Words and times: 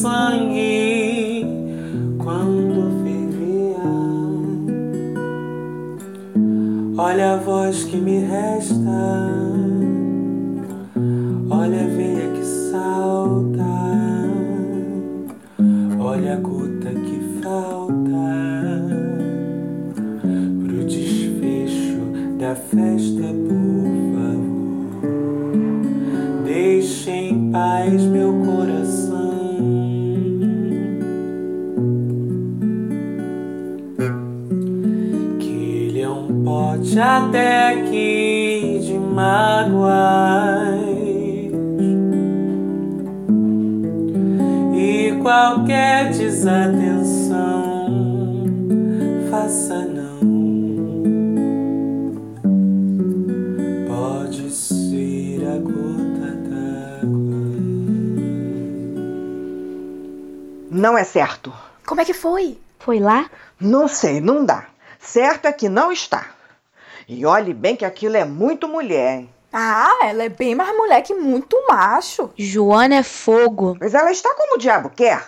sangue 0.00 1.44
quando 2.16 2.90
fervia. 3.02 3.76
Olha 6.96 7.34
a 7.34 7.36
voz 7.36 7.84
que 7.84 7.98
me 7.98 8.20
resta, 8.20 9.29
até 37.20 37.68
aqui 37.74 38.80
de 38.82 38.94
mágoas. 38.94 39.90
E 44.74 45.18
qualquer 45.20 46.10
desatenção, 46.10 47.44
faça 49.30 49.84
não. 49.84 50.20
Pode 53.86 54.50
ser 54.50 55.46
a 55.46 55.58
gota 55.58 56.34
d'água. 56.48 57.60
Não 60.70 60.96
é 60.96 61.04
certo. 61.04 61.52
Como 61.86 62.00
é 62.00 62.04
que 62.04 62.14
foi? 62.14 62.56
Foi 62.78 62.98
lá? 62.98 63.28
Não 63.60 63.86
sei, 63.86 64.20
não 64.20 64.44
dá. 64.44 64.66
Certo 64.98 65.46
é 65.46 65.52
que 65.52 65.68
não 65.68 65.92
está. 65.92 66.39
E 67.12 67.26
olhe 67.26 67.52
bem 67.52 67.74
que 67.74 67.84
aquilo 67.84 68.16
é 68.16 68.24
muito 68.24 68.68
mulher, 68.68 69.18
hein? 69.18 69.34
Ah, 69.52 69.98
ela 70.04 70.22
é 70.22 70.28
bem 70.28 70.54
mais 70.54 70.72
mulher 70.76 71.02
que 71.02 71.12
muito 71.12 71.60
macho. 71.68 72.30
Joana 72.38 72.94
é 72.94 73.02
fogo. 73.02 73.76
Mas 73.80 73.94
ela 73.94 74.12
está 74.12 74.32
como 74.36 74.54
o 74.54 74.58
diabo 74.58 74.88
quer. 74.90 75.20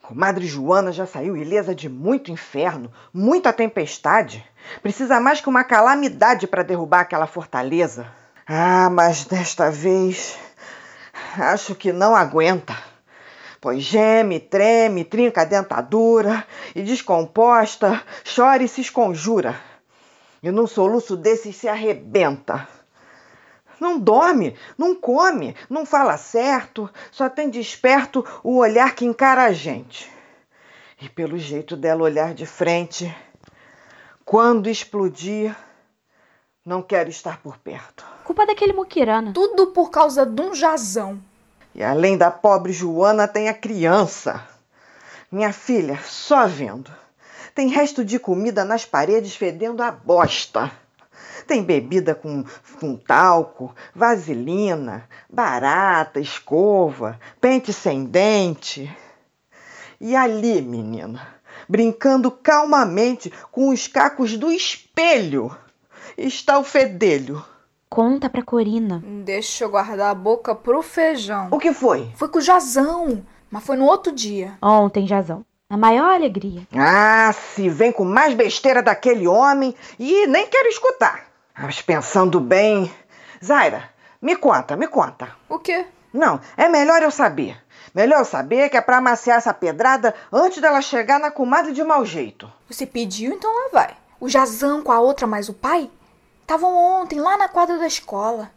Comadre 0.00 0.46
Joana 0.46 0.92
já 0.92 1.06
saiu 1.06 1.36
ilesa 1.36 1.74
de 1.74 1.88
muito 1.88 2.30
inferno, 2.30 2.92
muita 3.12 3.52
tempestade. 3.52 4.48
Precisa 4.82 5.18
mais 5.18 5.40
que 5.40 5.48
uma 5.48 5.64
calamidade 5.64 6.46
para 6.46 6.62
derrubar 6.62 7.00
aquela 7.00 7.26
fortaleza. 7.26 8.06
Ah, 8.46 8.88
mas 8.88 9.24
desta 9.24 9.68
vez 9.68 10.38
acho 11.36 11.74
que 11.74 11.92
não 11.92 12.14
aguenta. 12.14 12.76
Pois 13.60 13.82
geme, 13.82 14.38
treme, 14.38 15.04
trinca 15.04 15.42
a 15.42 15.44
dentadura 15.44 16.46
e 16.72 16.84
descomposta, 16.84 18.00
chora 18.32 18.62
e 18.62 18.68
se 18.68 18.80
esconjura. 18.80 19.69
E 20.42 20.50
num 20.50 20.66
soluço 20.66 21.16
desses 21.16 21.56
se 21.56 21.68
arrebenta. 21.68 22.66
Não 23.80 23.98
dorme, 23.98 24.56
não 24.76 24.94
come, 24.94 25.56
não 25.68 25.86
fala 25.86 26.18
certo, 26.18 26.88
só 27.10 27.28
tem 27.30 27.48
desperto 27.48 28.24
o 28.44 28.58
olhar 28.58 28.94
que 28.94 29.06
encara 29.06 29.44
a 29.44 29.52
gente. 29.52 30.10
E 31.00 31.08
pelo 31.08 31.38
jeito 31.38 31.76
dela 31.76 32.02
olhar 32.02 32.34
de 32.34 32.44
frente, 32.44 33.14
quando 34.24 34.68
explodir, 34.68 35.56
não 36.64 36.82
quero 36.82 37.08
estar 37.08 37.40
por 37.40 37.56
perto. 37.56 38.04
Culpa 38.22 38.46
daquele 38.46 38.74
muquirana. 38.74 39.32
Tudo 39.32 39.68
por 39.68 39.90
causa 39.90 40.26
de 40.26 40.42
um 40.42 40.54
jazão. 40.54 41.18
E 41.74 41.82
além 41.82 42.18
da 42.18 42.30
pobre 42.30 42.72
Joana, 42.72 43.26
tem 43.26 43.48
a 43.48 43.54
criança. 43.54 44.46
Minha 45.32 45.52
filha, 45.52 45.98
só 46.02 46.46
vendo. 46.46 46.99
Tem 47.60 47.68
resto 47.68 48.02
de 48.02 48.18
comida 48.18 48.64
nas 48.64 48.86
paredes 48.86 49.36
fedendo 49.36 49.82
a 49.82 49.90
bosta. 49.90 50.72
Tem 51.46 51.62
bebida 51.62 52.14
com, 52.14 52.42
com 52.80 52.96
talco, 52.96 53.74
vaselina, 53.94 55.06
barata, 55.28 56.18
escova, 56.18 57.20
pente 57.38 57.70
sem 57.70 58.06
dente. 58.06 58.90
E 60.00 60.16
ali, 60.16 60.62
menina, 60.62 61.34
brincando 61.68 62.30
calmamente 62.30 63.30
com 63.52 63.68
os 63.68 63.86
cacos 63.86 64.38
do 64.38 64.50
espelho, 64.50 65.54
está 66.16 66.58
o 66.58 66.64
fedelho. 66.64 67.44
Conta 67.90 68.30
pra 68.30 68.42
Corina. 68.42 69.04
Deixa 69.22 69.64
eu 69.64 69.68
guardar 69.68 70.12
a 70.12 70.14
boca 70.14 70.54
pro 70.54 70.80
feijão. 70.80 71.48
O 71.50 71.58
que 71.58 71.74
foi? 71.74 72.10
Foi 72.14 72.30
com 72.30 72.38
o 72.38 72.40
jazão, 72.40 73.22
mas 73.50 73.62
foi 73.62 73.76
no 73.76 73.84
outro 73.84 74.10
dia. 74.10 74.56
Ontem, 74.62 75.06
Jazão. 75.06 75.44
A 75.70 75.76
maior 75.76 76.12
alegria. 76.12 76.66
Ah, 76.76 77.32
se 77.32 77.68
vem 77.68 77.92
com 77.92 78.04
mais 78.04 78.34
besteira 78.34 78.82
daquele 78.82 79.28
homem 79.28 79.72
e 80.00 80.26
nem 80.26 80.48
quero 80.48 80.68
escutar. 80.68 81.26
Mas 81.56 81.80
pensando 81.80 82.40
bem. 82.40 82.92
Zaira, 83.42 83.88
me 84.20 84.34
conta, 84.34 84.76
me 84.76 84.88
conta. 84.88 85.28
O 85.48 85.60
quê? 85.60 85.86
Não, 86.12 86.40
é 86.56 86.68
melhor 86.68 87.00
eu 87.02 87.10
saber. 87.12 87.56
Melhor 87.94 88.18
eu 88.18 88.24
saber 88.24 88.68
que 88.68 88.76
é 88.76 88.80
pra 88.80 88.96
amaciar 88.96 89.38
essa 89.38 89.54
pedrada 89.54 90.12
antes 90.32 90.60
dela 90.60 90.82
chegar 90.82 91.20
na 91.20 91.30
comadre 91.30 91.72
de 91.72 91.84
mau 91.84 92.04
jeito. 92.04 92.52
Você 92.68 92.84
pediu, 92.84 93.32
então 93.32 93.54
lá 93.54 93.70
vai. 93.72 93.96
O 94.18 94.28
jazão 94.28 94.82
com 94.82 94.90
a 94.90 94.98
outra 94.98 95.24
mais 95.28 95.48
o 95.48 95.54
pai 95.54 95.88
estavam 96.42 96.74
ontem 97.00 97.20
lá 97.20 97.36
na 97.36 97.46
quadra 97.46 97.78
da 97.78 97.86
escola, 97.86 98.50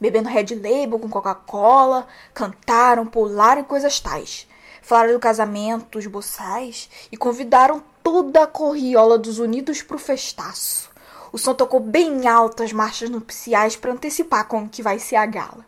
bebendo 0.00 0.28
Red 0.28 0.54
Label 0.54 1.00
com 1.00 1.10
Coca-Cola, 1.10 2.06
cantaram, 2.32 3.04
pularam 3.06 3.62
e 3.62 3.64
coisas 3.64 3.98
tais. 3.98 4.46
Falaram 4.82 5.12
do 5.12 5.20
casamento, 5.20 5.86
dos 5.92 6.06
boçais 6.06 6.88
e 7.12 7.16
convidaram 7.16 7.82
toda 8.02 8.42
a 8.42 8.46
corriola 8.46 9.18
dos 9.18 9.38
Unidos 9.38 9.82
pro 9.82 9.98
festaço. 9.98 10.90
O 11.32 11.38
som 11.38 11.54
tocou 11.54 11.80
bem 11.80 12.26
alto 12.26 12.62
as 12.62 12.72
marchas 12.72 13.08
nupciais 13.08 13.76
para 13.76 13.92
antecipar 13.92 14.46
como 14.46 14.68
que 14.68 14.82
vai 14.82 14.98
ser 14.98 15.16
a 15.16 15.26
gala. 15.26 15.64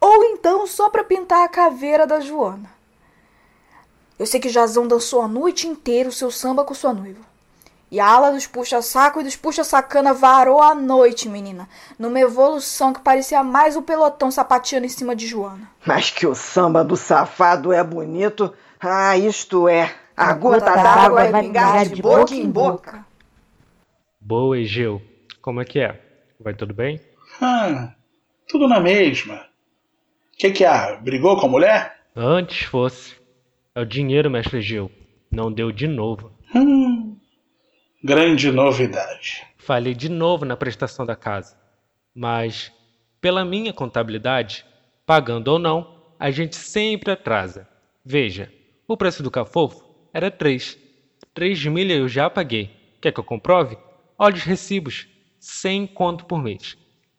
Ou 0.00 0.24
então 0.24 0.66
só 0.66 0.88
para 0.88 1.04
pintar 1.04 1.44
a 1.44 1.48
caveira 1.48 2.06
da 2.06 2.20
Joana. 2.20 2.70
Eu 4.18 4.26
sei 4.26 4.40
que 4.40 4.48
Jazão 4.48 4.86
dançou 4.86 5.22
a 5.22 5.28
noite 5.28 5.68
inteira 5.68 6.08
o 6.08 6.12
seu 6.12 6.30
samba 6.30 6.64
com 6.64 6.74
sua 6.74 6.92
noiva. 6.92 7.29
E 7.90 7.98
a 7.98 8.06
ala 8.06 8.30
dos 8.30 8.46
puxa-saco 8.46 9.20
e 9.20 9.24
dos 9.24 9.34
puxa-sacana 9.34 10.14
varou 10.14 10.62
a 10.62 10.74
noite, 10.74 11.28
menina, 11.28 11.68
numa 11.98 12.20
evolução 12.20 12.92
que 12.92 13.00
parecia 13.00 13.42
mais 13.42 13.76
o 13.76 13.82
pelotão 13.82 14.30
sapateando 14.30 14.86
em 14.86 14.88
cima 14.88 15.16
de 15.16 15.26
Joana. 15.26 15.68
Mas 15.84 16.08
que 16.10 16.26
o 16.26 16.34
samba 16.34 16.84
do 16.84 16.96
safado 16.96 17.72
é 17.72 17.82
bonito. 17.82 18.54
Ah, 18.80 19.16
isto 19.18 19.68
é. 19.68 19.92
A, 20.16 20.30
A 20.30 20.32
gota 20.34 20.60
gota 20.60 20.74
d'água 20.74 20.84
d'água 20.84 21.30
vai 21.30 21.42
pingar 21.42 21.88
de 21.88 22.00
boca 22.00 22.34
em 22.34 22.48
boca. 22.48 23.04
Boa, 24.20 24.58
Egeu. 24.58 25.02
Como 25.42 25.60
é 25.60 25.64
que 25.64 25.80
é? 25.80 26.00
Vai 26.38 26.54
tudo 26.54 26.72
bem? 26.72 27.00
Ah, 27.40 27.92
tudo 28.48 28.68
na 28.68 28.78
mesma. 28.78 29.46
Que 30.38 30.50
que 30.50 30.64
há? 30.64 30.96
Brigou 30.96 31.38
com 31.40 31.46
a 31.46 31.50
mulher? 31.50 31.96
Antes 32.14 32.62
fosse. 32.66 33.16
É 33.74 33.80
o 33.80 33.84
dinheiro, 33.86 34.30
mestre 34.30 34.58
Egeu. 34.58 34.90
Não 35.30 35.50
deu 35.52 35.72
de 35.72 35.86
novo. 35.88 36.30
Hum, 36.54 37.16
grande 38.02 38.50
novidade. 38.50 39.46
Falhei 39.58 39.94
de 39.94 40.08
novo 40.08 40.46
na 40.46 40.56
prestação 40.56 41.04
da 41.04 41.14
casa. 41.14 41.54
Mas, 42.14 42.72
pela 43.20 43.44
minha 43.44 43.74
contabilidade, 43.74 44.64
pagando 45.04 45.48
ou 45.48 45.58
não, 45.58 46.02
a 46.18 46.30
gente 46.30 46.56
sempre 46.56 47.12
atrasa. 47.12 47.68
Veja, 48.04 48.50
o 48.88 48.96
preço 48.96 49.22
do 49.22 49.30
cafofo 49.30 49.84
era 50.14 50.30
3. 50.30 50.78
3 51.34 51.66
milha 51.66 51.94
eu 51.94 52.08
já 52.08 52.30
paguei. 52.30 52.70
Quer 53.02 53.12
que 53.12 53.20
eu 53.20 53.24
comprove? 53.24 53.76
Olha 54.18 54.34
os 54.34 54.42
recibos. 54.42 55.06
100 55.38 55.86
conto 55.88 56.24
por 56.24 56.42
mês. 56.42 56.76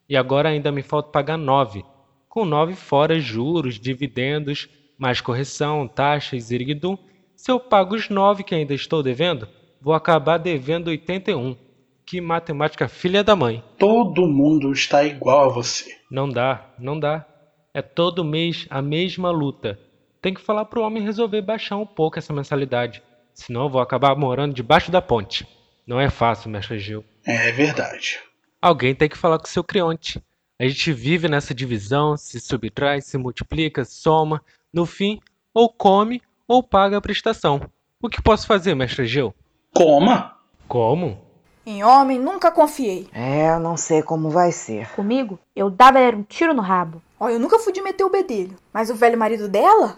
E 0.10 0.18
agora 0.18 0.50
ainda 0.50 0.72
me 0.72 0.82
falta 0.82 1.12
pagar 1.12 1.38
9. 1.38 1.86
Com 2.28 2.44
9 2.44 2.74
fora 2.76 3.20
juros, 3.20 3.80
dividendos, 3.80 4.68
mais 4.98 5.22
correção, 5.22 5.88
taxas, 5.88 6.50
iriguidum. 6.52 6.98
Se 7.36 7.52
eu 7.52 7.60
pago 7.60 7.96
os 7.96 8.10
9 8.10 8.44
que 8.44 8.54
ainda 8.54 8.74
estou 8.74 9.02
devendo, 9.02 9.48
vou 9.82 9.94
acabar 9.94 10.38
devendo 10.38 10.90
81. 10.90 11.58
Que 12.06 12.22
matemática 12.22 12.88
filha 12.88 13.24
da 13.24 13.36
mãe. 13.36 13.64
Todo 13.78 14.28
mundo 14.28 14.72
está 14.72 15.04
igual 15.04 15.50
a 15.50 15.54
você. 15.54 15.98
Não 16.10 16.30
dá, 16.30 16.70
não 16.78 17.00
dá. 17.00 17.26
É 17.74 17.82
todo 17.82 18.24
mês 18.24 18.68
a 18.70 18.82
mesma 18.82 19.32
luta. 19.32 19.80
Tem 20.22 20.34
que 20.34 20.42
falar 20.42 20.66
pro 20.66 20.82
homem 20.82 21.04
resolver 21.04 21.42
baixar 21.42 21.78
um 21.78 21.86
pouco 21.86 22.20
essa 22.20 22.34
mensalidade. 22.34 23.02
Senão 23.34 23.64
eu 23.64 23.70
vou 23.70 23.82
acabar 23.82 24.16
morando 24.16 24.54
debaixo 24.54 24.92
da 24.92 25.02
ponte. 25.02 25.48
Não 25.88 26.00
é 26.00 26.10
fácil, 26.10 26.50
mestre 26.50 26.80
Gil. 26.80 27.04
É 27.26 27.52
verdade. 27.52 28.20
Alguém 28.62 28.94
tem 28.94 29.10
que 29.10 29.18
falar 29.18 29.40
com 29.40 29.46
o 29.46 29.50
seu 29.50 29.64
criante. 29.64 30.22
A 30.60 30.68
gente 30.68 30.94
vive 30.94 31.28
nessa 31.28 31.56
divisão, 31.56 32.16
se 32.16 32.40
subtrai, 32.40 33.02
se 33.02 33.18
multiplica, 33.18 33.84
soma. 33.84 34.44
No 34.72 34.86
fim, 34.86 35.20
ou 35.54 35.70
come 35.70 36.22
ou 36.48 36.62
paga 36.62 36.98
a 36.98 37.02
prestação. 37.02 37.62
O 38.02 38.10
que 38.10 38.22
posso 38.22 38.46
fazer, 38.46 38.76
mestre 38.76 39.06
Gil? 39.06 39.34
Coma? 39.74 40.38
Como? 40.68 41.18
Em 41.66 41.84
homem 41.84 42.20
nunca 42.20 42.52
confiei. 42.52 43.08
É, 43.14 43.52
eu 43.52 43.60
não 43.60 43.78
sei 43.78 44.04
como 44.04 44.30
vai 44.30 44.52
ser. 44.52 44.90
Comigo, 44.92 45.40
eu 45.56 45.70
dava 45.70 46.00
era 46.00 46.16
um 46.16 46.24
tiro 46.24 46.54
no 46.54 46.62
rabo. 46.62 47.02
Ó, 47.18 47.30
eu 47.30 47.40
nunca 47.40 47.58
fui 47.58 47.72
de 47.72 47.82
meter 47.82 48.04
o 48.04 48.10
bedelho. 48.10 48.58
Mas 48.74 48.90
o 48.90 48.96
velho 48.96 49.18
marido 49.18 49.48
dela? 49.48 49.98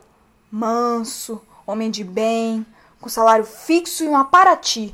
Manso, 0.52 1.42
homem 1.66 1.90
de 1.90 2.04
bem, 2.04 2.66
com 3.02 3.10
salário 3.10 3.46
fixo 3.46 4.04
e 4.04 4.08
um 4.08 4.16
aparati. 4.16 4.94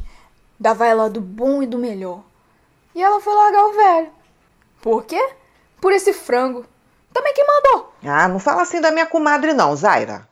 Dava 0.57 0.85
ela 0.85 1.09
do 1.09 1.19
bom 1.19 1.61
e 1.61 1.67
do 1.67 1.77
melhor. 1.77 2.21
E 2.95 3.01
ela 3.01 3.19
foi 3.19 3.33
largar 3.33 3.65
o 3.65 3.73
velho. 3.73 4.09
Por 4.81 5.03
quê? 5.03 5.29
Por 5.81 5.91
esse 5.91 6.13
frango. 6.13 6.65
Também 7.11 7.33
quem 7.33 7.45
mandou? 7.45 7.93
Ah, 8.05 8.27
não 8.29 8.39
fala 8.39 8.61
assim 8.61 8.79
da 8.79 8.91
minha 8.91 9.05
comadre 9.05 9.53
não, 9.53 9.75
Zaira. 9.75 10.28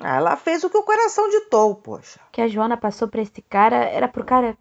Ela 0.00 0.36
fez 0.36 0.64
o 0.64 0.70
que 0.70 0.76
o 0.76 0.82
coração 0.82 1.28
ditou, 1.28 1.74
poxa. 1.74 2.20
Que 2.32 2.40
a 2.40 2.48
Joana 2.48 2.76
passou 2.76 3.06
pra 3.06 3.22
esse 3.22 3.40
cara 3.42 3.76
era 3.76 4.08
pro 4.08 4.24
cara. 4.24 4.56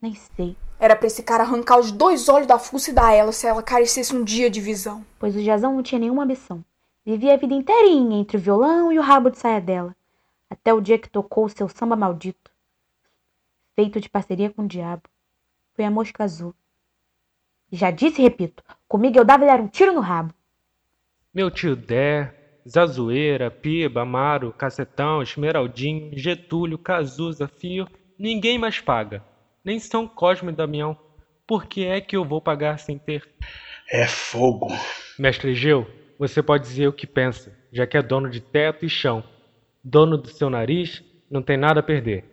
Nem 0.00 0.14
sei. 0.14 0.56
Era 0.78 0.94
pra 0.94 1.06
esse 1.06 1.22
cara 1.22 1.44
arrancar 1.44 1.78
os 1.78 1.90
dois 1.90 2.28
olhos 2.28 2.46
da 2.46 2.58
fuça 2.58 2.90
e 2.90 2.92
dar 2.92 3.12
ela 3.12 3.32
se 3.32 3.46
ela 3.46 3.62
carecesse 3.62 4.14
um 4.14 4.22
dia 4.22 4.50
de 4.50 4.60
visão. 4.60 5.04
Pois 5.18 5.34
o 5.34 5.42
Jazão 5.42 5.74
não 5.74 5.82
tinha 5.82 5.98
nenhuma 5.98 6.24
ambição. 6.24 6.62
Vivia 7.06 7.34
a 7.34 7.36
vida 7.36 7.54
inteirinha 7.54 8.20
entre 8.20 8.36
o 8.36 8.40
violão 8.40 8.92
e 8.92 8.98
o 8.98 9.02
rabo 9.02 9.30
de 9.30 9.38
saia 9.38 9.60
dela. 9.60 9.96
Até 10.50 10.74
o 10.74 10.80
dia 10.80 10.98
que 10.98 11.08
tocou 11.08 11.46
o 11.46 11.48
seu 11.48 11.68
samba 11.68 11.96
maldito. 11.96 12.50
Feito 13.74 14.00
de 14.00 14.08
parceria 14.08 14.50
com 14.50 14.62
o 14.62 14.68
diabo. 14.68 15.02
Foi 15.74 15.84
a 15.84 15.90
mosca 15.90 16.22
azul. 16.22 16.54
E 17.72 17.76
já 17.76 17.90
disse 17.90 18.20
e 18.20 18.24
repito, 18.24 18.62
comigo 18.86 19.18
eu 19.18 19.24
dava-lhe 19.24 19.50
um 19.62 19.68
tiro 19.68 19.92
no 19.92 20.00
rabo. 20.00 20.32
Meu 21.32 21.50
tio 21.50 21.74
Dé, 21.74 22.33
Zazoeira, 22.68 23.50
Piba, 23.50 24.02
Amaro, 24.02 24.52
Cacetão, 24.52 25.22
Esmeraldinho, 25.22 26.10
Getúlio, 26.16 26.78
Cazuza, 26.78 27.46
Fio, 27.46 27.86
ninguém 28.18 28.58
mais 28.58 28.80
paga. 28.80 29.22
Nem 29.64 29.78
São 29.78 30.08
Cosme 30.08 30.50
e 30.50 30.54
Damião. 30.54 30.98
Por 31.46 31.66
que 31.66 31.84
é 31.84 32.00
que 32.00 32.16
eu 32.16 32.24
vou 32.24 32.40
pagar 32.40 32.78
sem 32.78 32.98
ter? 32.98 33.28
É 33.90 34.06
fogo. 34.06 34.68
Mestre 35.18 35.50
Egeu, 35.50 35.86
você 36.18 36.42
pode 36.42 36.64
dizer 36.64 36.88
o 36.88 36.92
que 36.92 37.06
pensa, 37.06 37.56
já 37.70 37.86
que 37.86 37.96
é 37.96 38.02
dono 38.02 38.30
de 38.30 38.40
teto 38.40 38.86
e 38.86 38.88
chão. 38.88 39.22
Dono 39.82 40.16
do 40.16 40.28
seu 40.28 40.48
nariz, 40.48 41.04
não 41.30 41.42
tem 41.42 41.58
nada 41.58 41.80
a 41.80 41.82
perder. 41.82 42.24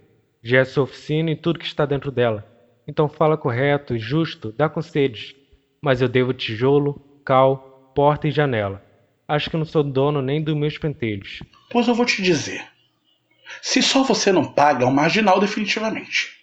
Já 0.41 0.59
é 0.59 0.63
sua 0.63 0.83
oficina 0.83 1.29
e 1.29 1.35
tudo 1.35 1.59
que 1.59 1.65
está 1.65 1.85
dentro 1.85 2.09
dela. 2.09 2.47
Então 2.87 3.09
fala 3.09 3.37
correto, 3.37 3.97
justo, 3.97 4.51
dá 4.53 4.69
conselhos. 4.69 5.35
Mas 5.81 6.01
eu 6.01 6.07
devo 6.07 6.33
tijolo, 6.33 7.01
cal, 7.25 7.91
porta 7.93 8.27
e 8.27 8.31
janela. 8.31 8.81
Acho 9.31 9.49
que 9.49 9.55
não 9.55 9.63
sou 9.63 9.81
dono 9.81 10.21
nem 10.21 10.43
dos 10.43 10.57
meus 10.57 10.77
pentelhos. 10.77 11.41
Pois 11.69 11.87
eu 11.87 11.95
vou 11.95 12.05
te 12.05 12.21
dizer. 12.21 12.67
Se 13.61 13.81
só 13.81 14.03
você 14.03 14.29
não 14.29 14.51
paga, 14.51 14.83
é 14.83 14.85
um 14.85 14.91
marginal 14.91 15.39
definitivamente. 15.39 16.35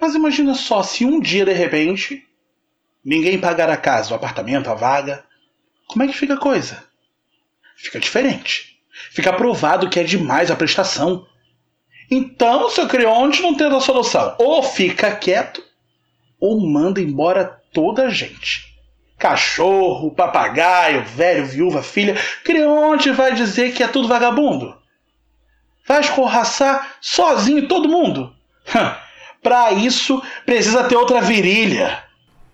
Mas 0.00 0.14
imagina 0.14 0.54
só 0.54 0.82
se 0.82 1.04
um 1.04 1.20
dia, 1.20 1.44
de 1.44 1.52
repente, 1.52 2.26
ninguém 3.04 3.38
pagar 3.38 3.68
a 3.68 3.76
casa, 3.76 4.14
o 4.14 4.16
apartamento, 4.16 4.70
a 4.70 4.74
vaga. 4.74 5.26
Como 5.88 6.04
é 6.04 6.06
que 6.06 6.16
fica 6.16 6.32
a 6.32 6.40
coisa? 6.40 6.82
Fica 7.76 8.00
diferente. 8.00 8.80
Fica 9.10 9.30
provado 9.34 9.90
que 9.90 10.00
é 10.00 10.02
demais 10.02 10.50
a 10.50 10.56
prestação. 10.56 11.26
Então, 12.10 12.70
seu 12.70 12.88
Creonte 12.88 13.42
não 13.42 13.54
tem 13.54 13.66
outra 13.66 13.80
solução. 13.82 14.34
Ou 14.38 14.62
fica 14.62 15.14
quieto, 15.14 15.62
ou 16.40 16.66
manda 16.66 16.98
embora 16.98 17.62
toda 17.74 18.06
a 18.06 18.08
gente. 18.08 18.74
Cachorro, 19.18 20.10
papagaio, 20.10 21.04
velho, 21.04 21.46
viúva, 21.46 21.82
filha. 21.82 22.16
Creonte 22.44 23.10
vai 23.10 23.32
dizer 23.34 23.72
que 23.72 23.82
é 23.82 23.88
tudo 23.88 24.08
vagabundo. 24.08 24.76
Vai 25.86 26.00
escorraçar 26.00 26.96
sozinho 27.00 27.66
todo 27.68 27.88
mundo. 27.88 28.34
Para 29.42 29.72
isso, 29.72 30.22
precisa 30.44 30.84
ter 30.84 30.96
outra 30.96 31.20
virilha. 31.20 32.04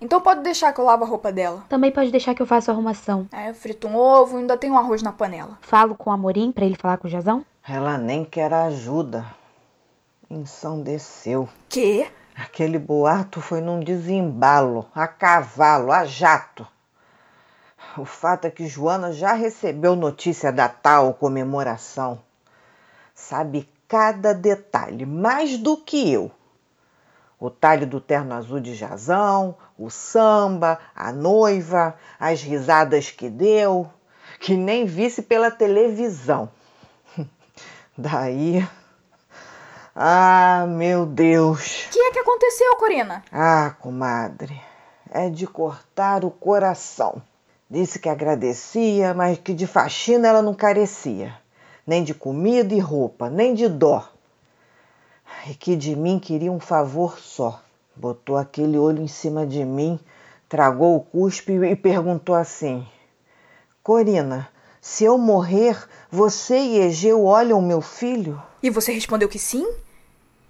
Então 0.00 0.20
pode 0.20 0.42
deixar 0.42 0.72
que 0.72 0.80
eu 0.80 0.84
lavo 0.84 1.04
a 1.04 1.06
roupa 1.06 1.32
dela. 1.32 1.64
Também 1.68 1.90
pode 1.90 2.10
deixar 2.10 2.34
que 2.34 2.42
eu 2.42 2.46
faça 2.46 2.70
a 2.70 2.74
arrumação. 2.74 3.28
Aí 3.32 3.48
eu 3.48 3.54
frito 3.54 3.86
um 3.86 3.96
ovo 3.96 4.36
e 4.36 4.40
ainda 4.40 4.56
tem 4.56 4.70
um 4.70 4.76
arroz 4.76 5.00
na 5.00 5.12
panela. 5.12 5.56
Falo 5.62 5.94
com 5.94 6.10
o 6.10 6.12
Amorim 6.12 6.52
pra 6.52 6.64
ele 6.64 6.74
falar 6.74 6.96
com 6.98 7.06
o 7.06 7.10
Jazão. 7.10 7.44
Ela 7.66 7.96
nem 7.96 8.24
quer 8.24 8.52
ajuda. 8.52 9.24
Ensandeceu. 10.28 11.48
Quê? 11.68 12.08
Aquele 12.34 12.78
boato 12.78 13.40
foi 13.40 13.60
num 13.60 13.80
desembalo, 13.80 14.88
a 14.94 15.06
cavalo, 15.06 15.92
a 15.92 16.04
jato. 16.04 16.66
O 17.96 18.06
fato 18.06 18.46
é 18.46 18.50
que 18.50 18.66
Joana 18.66 19.12
já 19.12 19.34
recebeu 19.34 19.94
notícia 19.94 20.50
da 20.50 20.68
tal 20.68 21.12
comemoração. 21.14 22.20
Sabe 23.14 23.68
cada 23.86 24.32
detalhe, 24.32 25.04
mais 25.04 25.58
do 25.58 25.76
que 25.76 26.10
eu. 26.10 26.30
O 27.38 27.50
talho 27.50 27.86
do 27.86 28.00
terno 28.00 28.34
azul 28.34 28.60
de 28.60 28.74
Jazão, 28.74 29.56
o 29.76 29.90
samba, 29.90 30.78
a 30.94 31.12
noiva, 31.12 31.94
as 32.18 32.40
risadas 32.40 33.10
que 33.10 33.28
deu, 33.28 33.90
que 34.40 34.56
nem 34.56 34.86
visse 34.86 35.20
pela 35.20 35.50
televisão. 35.50 36.48
Daí. 37.98 38.66
Ah, 39.94 40.64
meu 40.66 41.04
Deus! 41.04 41.84
O 41.86 41.90
que 41.90 41.98
é 42.00 42.10
que 42.12 42.18
aconteceu, 42.18 42.76
Corina? 42.76 43.22
Ah, 43.30 43.74
comadre, 43.78 44.58
é 45.10 45.28
de 45.28 45.46
cortar 45.46 46.24
o 46.24 46.30
coração. 46.30 47.20
Disse 47.68 47.98
que 47.98 48.08
agradecia, 48.08 49.12
mas 49.12 49.36
que 49.36 49.52
de 49.52 49.66
faxina 49.66 50.28
ela 50.28 50.40
não 50.40 50.54
carecia. 50.54 51.34
Nem 51.86 52.02
de 52.02 52.14
comida 52.14 52.74
e 52.74 52.78
roupa, 52.78 53.28
nem 53.28 53.52
de 53.52 53.68
dó. 53.68 54.08
E 55.46 55.54
que 55.54 55.76
de 55.76 55.94
mim 55.94 56.18
queria 56.18 56.50
um 56.50 56.60
favor 56.60 57.18
só. 57.18 57.60
Botou 57.94 58.38
aquele 58.38 58.78
olho 58.78 59.02
em 59.02 59.08
cima 59.08 59.46
de 59.46 59.62
mim, 59.62 60.00
tragou 60.48 60.96
o 60.96 61.00
cuspe 61.00 61.52
e 61.52 61.76
perguntou 61.76 62.34
assim: 62.34 62.86
Corina, 63.82 64.48
se 64.80 65.04
eu 65.04 65.18
morrer, 65.18 65.76
você 66.10 66.56
e 66.58 66.78
Egeu 66.78 67.26
olham 67.26 67.60
meu 67.60 67.82
filho? 67.82 68.42
E 68.62 68.70
você 68.70 68.92
respondeu 68.92 69.28
que 69.28 69.38
sim? 69.38 69.66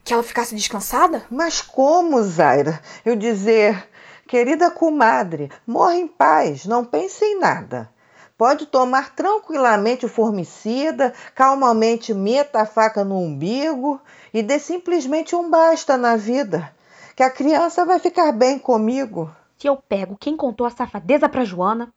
Que 0.04 0.12
ela 0.12 0.22
ficasse 0.22 0.54
descansada? 0.54 1.24
Mas 1.30 1.62
como, 1.62 2.22
Zaira? 2.22 2.80
Eu 3.04 3.16
dizer, 3.16 3.88
querida 4.28 4.70
comadre, 4.70 5.50
morre 5.66 5.96
em 5.96 6.08
paz, 6.08 6.66
não 6.66 6.84
pense 6.84 7.24
em 7.24 7.38
nada. 7.38 7.90
Pode 8.36 8.66
tomar 8.66 9.14
tranquilamente 9.14 10.04
o 10.04 10.08
formicida, 10.10 11.14
calmamente 11.34 12.12
meta 12.12 12.60
a 12.60 12.66
faca 12.66 13.02
no 13.02 13.18
umbigo 13.18 14.00
e 14.34 14.42
dê 14.42 14.58
simplesmente 14.58 15.34
um 15.34 15.48
basta 15.48 15.96
na 15.96 16.16
vida, 16.16 16.74
que 17.14 17.22
a 17.22 17.30
criança 17.30 17.84
vai 17.86 17.98
ficar 17.98 18.32
bem 18.32 18.58
comigo. 18.58 19.30
Se 19.56 19.68
eu 19.68 19.76
pego 19.76 20.18
quem 20.18 20.36
contou 20.36 20.66
a 20.66 20.70
safadeza 20.70 21.28
pra 21.28 21.44
Joana, 21.44 21.94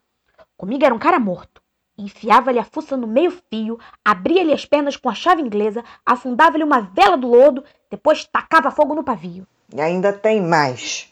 comigo 0.55 0.85
era 0.85 0.93
um 0.93 0.99
cara 0.99 1.19
morto. 1.19 1.64
Enfiava-lhe 1.97 2.59
a 2.59 2.63
fuça 2.63 2.97
no 2.97 3.07
meio-fio, 3.07 3.79
abria-lhe 4.03 4.51
as 4.51 4.65
pernas 4.65 4.97
com 4.97 5.09
a 5.09 5.13
chave 5.13 5.41
inglesa, 5.41 5.83
afundava-lhe 6.05 6.63
uma 6.63 6.81
vela 6.81 7.15
do 7.15 7.27
lodo, 7.27 7.63
depois 7.89 8.25
tacava 8.25 8.69
fogo 8.69 8.93
no 8.93 9.03
pavio. 9.03 9.47
E 9.73 9.79
ainda 9.79 10.11
tem 10.11 10.41
mais. 10.41 11.11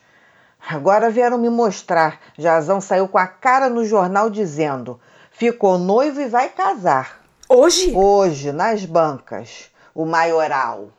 Agora 0.68 1.10
vieram 1.10 1.38
me 1.38 1.50
mostrar. 1.50 2.20
Jazão 2.38 2.82
saiu 2.82 3.08
com 3.08 3.18
a 3.18 3.28
cara 3.28 3.70
no 3.70 3.86
jornal 3.86 4.30
dizendo: 4.30 5.00
ficou 5.32 5.78
noivo 5.78 6.22
e 6.22 6.28
vai 6.28 6.50
casar. 6.50 7.22
Hoje? 7.48 7.94
Hoje, 7.96 8.52
nas 8.52 8.86
bancas. 8.86 9.70
O 9.94 10.06
maioral. 10.06 10.90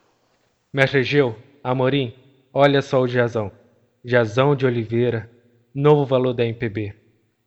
Mestre 0.72 1.00
Egeu, 1.00 1.34
Amorim, 1.62 2.14
olha 2.52 2.80
só 2.80 3.00
o 3.00 3.08
Jazão. 3.08 3.50
Jazão 4.04 4.54
de 4.54 4.66
Oliveira, 4.66 5.30
novo 5.74 6.04
valor 6.04 6.32
da 6.32 6.44
MPB. 6.44 6.94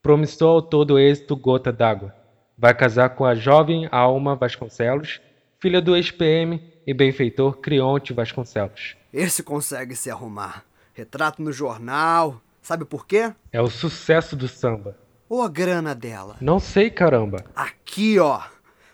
Promissor 0.01 0.55
ao 0.55 0.61
todo 0.61 0.99
êxito 0.99 1.35
gota 1.35 1.71
d'água. 1.71 2.16
Vai 2.59 2.73
casar 2.73 3.09
com 3.09 3.23
a 3.23 3.35
jovem 3.35 3.87
Alma 3.91 4.35
Vasconcelos, 4.35 5.21
filha 5.59 5.79
do 5.79 5.95
ex-PM 5.95 6.59
e 6.87 6.91
benfeitor 6.91 7.57
Crionte 7.57 8.13
Vasconcelos. 8.13 8.97
Esse 9.13 9.43
consegue 9.43 9.95
se 9.95 10.09
arrumar. 10.09 10.65
Retrato 10.91 11.39
no 11.39 11.51
jornal. 11.51 12.41
Sabe 12.59 12.83
por 12.83 13.05
quê? 13.05 13.31
É 13.53 13.61
o 13.61 13.69
sucesso 13.69 14.35
do 14.35 14.47
samba. 14.47 14.97
Ou 15.29 15.43
a 15.43 15.47
grana 15.47 15.93
dela? 15.93 16.35
Não 16.41 16.59
sei, 16.59 16.89
caramba. 16.89 17.45
Aqui, 17.55 18.17
ó. 18.17 18.41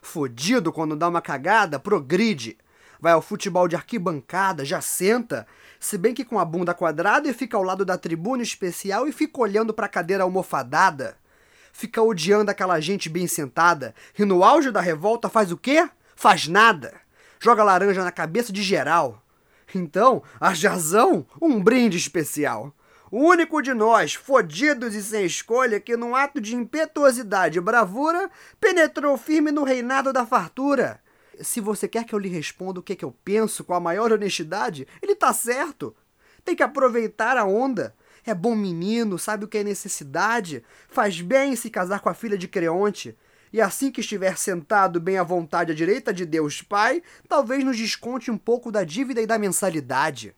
Fodido 0.01 0.73
quando 0.73 0.97
dá 0.97 1.07
uma 1.07 1.21
cagada, 1.21 1.79
progride. 1.79 2.57
Vai 2.99 3.13
ao 3.13 3.21
futebol 3.21 3.69
de 3.69 3.77
arquibancada, 3.77 4.65
já 4.65 4.81
senta. 4.81 5.47
Se 5.79 5.97
bem 5.97 6.13
que 6.13 6.25
com 6.25 6.37
a 6.37 6.43
bunda 6.43 6.73
quadrada 6.73 7.29
e 7.29 7.33
fica 7.33 7.55
ao 7.55 7.63
lado 7.63 7.85
da 7.85 7.97
tribuna 7.97 8.43
especial 8.43 9.07
e 9.07 9.13
fica 9.13 9.39
olhando 9.39 9.73
pra 9.73 9.87
cadeira 9.87 10.23
almofadada. 10.23 11.15
Fica 11.75 12.01
odiando 12.01 12.51
aquela 12.51 12.79
gente 12.79 13.09
bem 13.09 13.25
sentada. 13.25 13.95
E 14.17 14.23
no 14.23 14.43
auge 14.43 14.69
da 14.69 14.79
revolta 14.79 15.27
faz 15.27 15.51
o 15.51 15.57
quê? 15.57 15.89
Faz 16.15 16.47
nada. 16.47 16.93
Joga 17.39 17.63
laranja 17.63 18.03
na 18.03 18.11
cabeça 18.11 18.53
de 18.53 18.61
geral. 18.61 19.21
Então, 19.73 20.21
a 20.39 20.53
Jazão, 20.53 21.25
um 21.41 21.61
brinde 21.61 21.97
especial. 21.97 22.71
O 23.11 23.27
único 23.27 23.61
de 23.61 23.73
nós, 23.73 24.13
fodidos 24.13 24.93
e 24.93 25.01
sem 25.01 25.25
escolha, 25.25 25.79
que 25.79 25.97
num 25.97 26.15
ato 26.15 26.39
de 26.39 26.55
impetuosidade 26.55 27.57
e 27.57 27.61
bravura, 27.61 28.29
penetrou 28.59 29.17
firme 29.17 29.51
no 29.51 29.63
reinado 29.63 30.13
da 30.13 30.25
fartura. 30.25 31.01
Se 31.41 31.59
você 31.59 31.87
quer 31.87 32.05
que 32.05 32.13
eu 32.13 32.19
lhe 32.19 32.29
responda 32.29 32.79
o 32.79 32.83
que, 32.83 32.95
que 32.95 33.03
eu 33.03 33.11
penso 33.25 33.63
com 33.63 33.73
a 33.73 33.79
maior 33.79 34.11
honestidade, 34.11 34.87
ele 35.01 35.15
tá 35.15 35.33
certo. 35.33 35.95
Tem 36.45 36.55
que 36.55 36.63
aproveitar 36.63 37.35
a 37.35 37.45
onda. 37.45 37.95
É 38.25 38.33
bom 38.33 38.55
menino, 38.55 39.19
sabe 39.19 39.45
o 39.45 39.47
que 39.47 39.57
é 39.57 39.63
necessidade, 39.63 40.63
faz 40.87 41.19
bem 41.19 41.55
se 41.55 41.69
casar 41.69 41.99
com 41.99 42.09
a 42.09 42.13
filha 42.13 42.37
de 42.37 42.47
Creonte. 42.47 43.17
E 43.51 43.61
assim 43.61 43.91
que 43.91 44.01
estiver 44.01 44.37
sentado 44.37 44.99
bem 44.99 45.17
à 45.17 45.23
vontade 45.23 45.71
à 45.71 45.75
direita 45.75 46.13
de 46.13 46.25
Deus 46.25 46.61
Pai, 46.61 47.03
talvez 47.27 47.63
nos 47.63 47.77
desconte 47.77 48.31
um 48.31 48.37
pouco 48.37 48.71
da 48.71 48.83
dívida 48.83 49.21
e 49.21 49.27
da 49.27 49.37
mensalidade. 49.37 50.33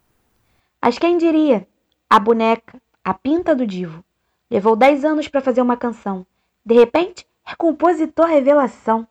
Mas 0.82 1.00
quem 1.00 1.18
diria? 1.18 1.68
A 2.10 2.20
boneca, 2.20 2.82
a 3.04 3.14
pinta 3.14 3.56
do 3.56 3.66
divo. 3.66 4.04
Levou 4.52 4.76
dez 4.76 5.06
anos 5.06 5.28
para 5.28 5.42
fazer 5.42 5.62
uma 5.62 5.78
canção. 5.78 6.26
De 6.66 6.74
repente, 6.74 7.26
é 7.48 7.56
compositor 7.56 8.28
revelação. 8.28 9.08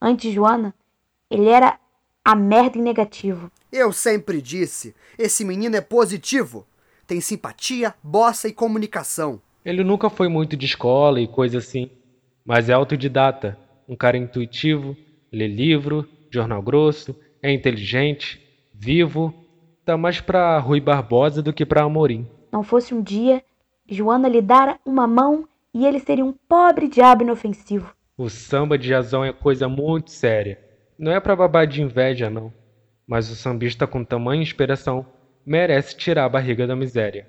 Antes 0.00 0.32
Joana, 0.32 0.74
ele 1.30 1.48
era 1.48 1.78
a 2.24 2.34
merda 2.34 2.78
em 2.78 2.82
negativo. 2.82 3.50
Eu 3.70 3.92
sempre 3.92 4.42
disse, 4.42 4.94
esse 5.16 5.44
menino 5.44 5.76
é 5.76 5.80
positivo. 5.80 6.66
Tem 7.10 7.20
simpatia, 7.20 7.92
bossa 8.04 8.46
e 8.46 8.52
comunicação. 8.52 9.42
Ele 9.64 9.82
nunca 9.82 10.08
foi 10.08 10.28
muito 10.28 10.56
de 10.56 10.64
escola 10.64 11.20
e 11.20 11.26
coisa 11.26 11.58
assim, 11.58 11.90
mas 12.44 12.68
é 12.68 12.72
autodidata, 12.72 13.58
um 13.88 13.96
cara 13.96 14.16
intuitivo, 14.16 14.96
lê 15.32 15.48
livro, 15.48 16.08
jornal 16.30 16.62
grosso, 16.62 17.16
é 17.42 17.52
inteligente, 17.52 18.40
vivo, 18.72 19.34
tá 19.84 19.96
mais 19.96 20.20
pra 20.20 20.56
Rui 20.60 20.80
Barbosa 20.80 21.42
do 21.42 21.52
que 21.52 21.66
pra 21.66 21.82
Amorim. 21.82 22.28
Não 22.52 22.62
fosse 22.62 22.94
um 22.94 23.02
dia, 23.02 23.42
Joana 23.88 24.28
lhe 24.28 24.40
dara 24.40 24.78
uma 24.86 25.08
mão 25.08 25.48
e 25.74 25.84
ele 25.84 25.98
seria 25.98 26.24
um 26.24 26.32
pobre 26.48 26.86
diabo 26.86 27.24
inofensivo. 27.24 27.92
O 28.16 28.30
samba 28.30 28.78
de 28.78 28.86
jazão 28.86 29.24
é 29.24 29.32
coisa 29.32 29.68
muito 29.68 30.12
séria. 30.12 30.60
Não 30.96 31.10
é 31.10 31.18
pra 31.18 31.34
babar 31.34 31.66
de 31.66 31.82
inveja, 31.82 32.30
não. 32.30 32.52
Mas 33.04 33.28
o 33.32 33.34
sambista 33.34 33.84
com 33.84 34.04
tamanha 34.04 34.40
inspiração 34.40 35.04
merece 35.50 35.96
tirar 35.96 36.26
a 36.26 36.28
barriga 36.28 36.64
da 36.64 36.76
miséria. 36.76 37.26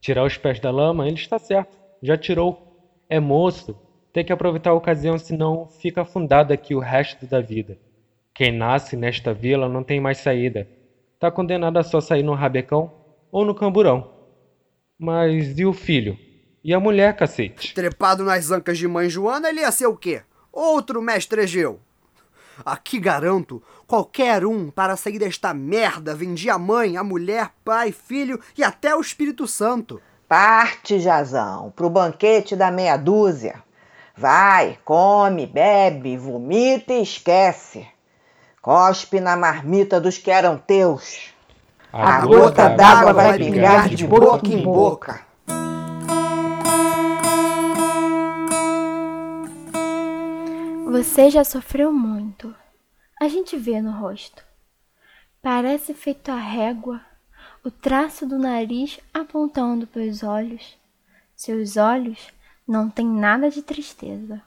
Tirar 0.00 0.22
os 0.22 0.38
pés 0.38 0.60
da 0.60 0.70
lama, 0.70 1.08
ele 1.08 1.16
está 1.16 1.40
certo. 1.40 1.76
Já 2.00 2.16
tirou. 2.16 3.02
É 3.10 3.18
moço. 3.18 3.76
Tem 4.12 4.24
que 4.24 4.32
aproveitar 4.32 4.70
a 4.70 4.74
ocasião, 4.74 5.18
senão 5.18 5.66
fica 5.66 6.02
afundado 6.02 6.52
aqui 6.52 6.72
o 6.72 6.78
resto 6.78 7.26
da 7.26 7.40
vida. 7.40 7.76
Quem 8.32 8.52
nasce 8.52 8.96
nesta 8.96 9.34
vila 9.34 9.68
não 9.68 9.82
tem 9.82 10.00
mais 10.00 10.18
saída. 10.18 10.68
Tá 11.18 11.32
condenado 11.32 11.76
a 11.76 11.82
só 11.82 12.00
sair 12.00 12.22
no 12.22 12.32
rabecão 12.34 12.94
ou 13.32 13.44
no 13.44 13.56
camburão. 13.56 14.08
Mas 14.96 15.58
e 15.58 15.66
o 15.66 15.72
filho? 15.72 16.16
E 16.62 16.72
a 16.72 16.78
mulher, 16.78 17.16
cacete? 17.16 17.74
Trepado 17.74 18.22
nas 18.22 18.52
ancas 18.52 18.78
de 18.78 18.86
mãe 18.86 19.10
Joana, 19.10 19.48
ele 19.48 19.62
ia 19.62 19.72
ser 19.72 19.86
o 19.86 19.96
quê? 19.96 20.22
Outro 20.52 21.02
mestre 21.02 21.42
Egeu. 21.42 21.80
Aqui 22.64 22.98
garanto, 22.98 23.62
qualquer 23.86 24.44
um 24.44 24.70
para 24.70 24.96
sair 24.96 25.18
desta 25.18 25.54
merda 25.54 26.14
vendia 26.14 26.54
a 26.54 26.58
mãe, 26.58 26.96
a 26.96 27.04
mulher, 27.04 27.50
pai, 27.64 27.92
filho 27.92 28.40
e 28.56 28.62
até 28.62 28.94
o 28.94 29.00
Espírito 29.00 29.46
Santo. 29.46 30.00
Parte, 30.28 30.98
Jazão, 30.98 31.72
pro 31.74 31.88
banquete 31.88 32.56
da 32.56 32.70
meia 32.70 32.96
dúzia. 32.96 33.62
Vai, 34.16 34.78
come, 34.84 35.46
bebe, 35.46 36.16
vomita 36.16 36.92
e 36.92 37.02
esquece. 37.02 37.86
Cospe 38.62 39.20
na 39.20 39.36
marmita 39.36 40.00
dos 40.00 40.16
que 40.16 40.30
eram 40.30 40.56
teus. 40.56 41.34
A, 41.92 42.20
gota 42.26 42.70
d'água 42.70 43.12
vai 43.12 43.38
pingar 43.38 43.88
de 43.88 44.06
boca 44.06 44.48
em 44.48 44.62
boca. 44.62 45.20
Você 50.94 51.28
já 51.28 51.42
sofreu 51.42 51.92
muito. 51.92 52.54
A 53.20 53.26
gente 53.26 53.56
vê 53.56 53.82
no 53.82 53.90
rosto. 53.90 54.44
Parece 55.42 55.92
feito 55.92 56.30
a 56.30 56.36
régua, 56.36 57.04
o 57.64 57.70
traço 57.70 58.24
do 58.24 58.38
nariz 58.38 59.00
apontando 59.12 59.88
para 59.88 60.02
os 60.02 60.22
olhos. 60.22 60.78
Seus 61.34 61.76
olhos 61.76 62.28
não 62.64 62.88
têm 62.88 63.08
nada 63.08 63.50
de 63.50 63.60
tristeza. 63.60 64.40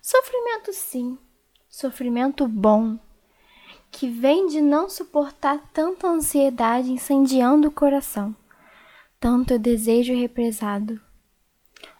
Sofrimento, 0.00 0.72
sim, 0.72 1.18
sofrimento 1.68 2.46
bom, 2.46 2.96
que 3.90 4.08
vem 4.08 4.46
de 4.46 4.60
não 4.60 4.88
suportar 4.88 5.58
tanta 5.72 6.06
ansiedade 6.06 6.92
incendiando 6.92 7.66
o 7.66 7.72
coração, 7.72 8.36
tanto 9.18 9.58
desejo 9.58 10.14
represado. 10.14 11.00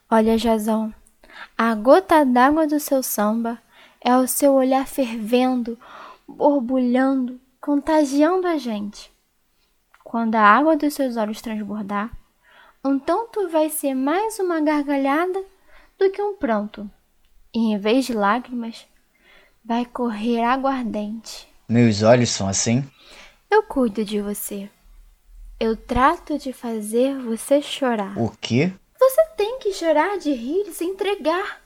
Olha, 0.09 0.39
Jazão, 0.39 0.95
a 1.57 1.75
gota 1.75 2.25
d'água 2.25 2.67
do 2.67 2.81
seu 2.81 3.03
samba 3.03 3.59
é 4.01 4.17
o 4.17 4.27
seu 4.27 4.53
olhar 4.53 4.87
fervendo, 4.87 5.79
borbulhando, 6.27 7.41
contagiando 7.61 8.47
a 8.47 8.59
gente. 8.59 9.11
Quando 10.03 10.35
a 10.35 10.43
água 10.43 10.77
dos 10.77 10.95
seus 10.95 11.17
olhos 11.17 11.41
transbordar, 11.41 12.11
então 12.85 13.27
tu 13.29 13.49
vai 13.49 13.71
ser 13.71 13.95
mais 13.95 14.39
uma 14.39 14.61
gargalhada 14.61 15.43
do 15.99 16.11
que 16.11 16.21
um 16.21 16.37
pranto. 16.37 16.89
E 17.55 17.73
em 17.73 17.79
vez 17.79 18.05
de 18.05 18.13
lágrimas, 18.13 18.87
vai 19.65 19.87
correr 19.87 20.43
aguardente. 20.43 21.49
Meus 21.69 22.03
olhos 22.03 22.31
são 22.31 22.47
assim? 22.47 22.85
Eu 23.51 23.63
cuido 23.63 24.05
de 24.05 24.21
você. 24.21 24.69
Eu 25.59 25.77
trato 25.77 26.39
de 26.39 26.53
fazer 26.53 27.19
você 27.21 27.63
chorar. 27.63 28.19
O 28.19 28.31
quê? 28.41 28.73
Você 29.07 29.27
tem 29.37 29.59
que 29.59 29.71
chorar 29.75 30.17
de 30.17 30.33
rir 30.33 30.65
e 30.67 30.73
se 30.73 30.83
entregar. 30.83 31.61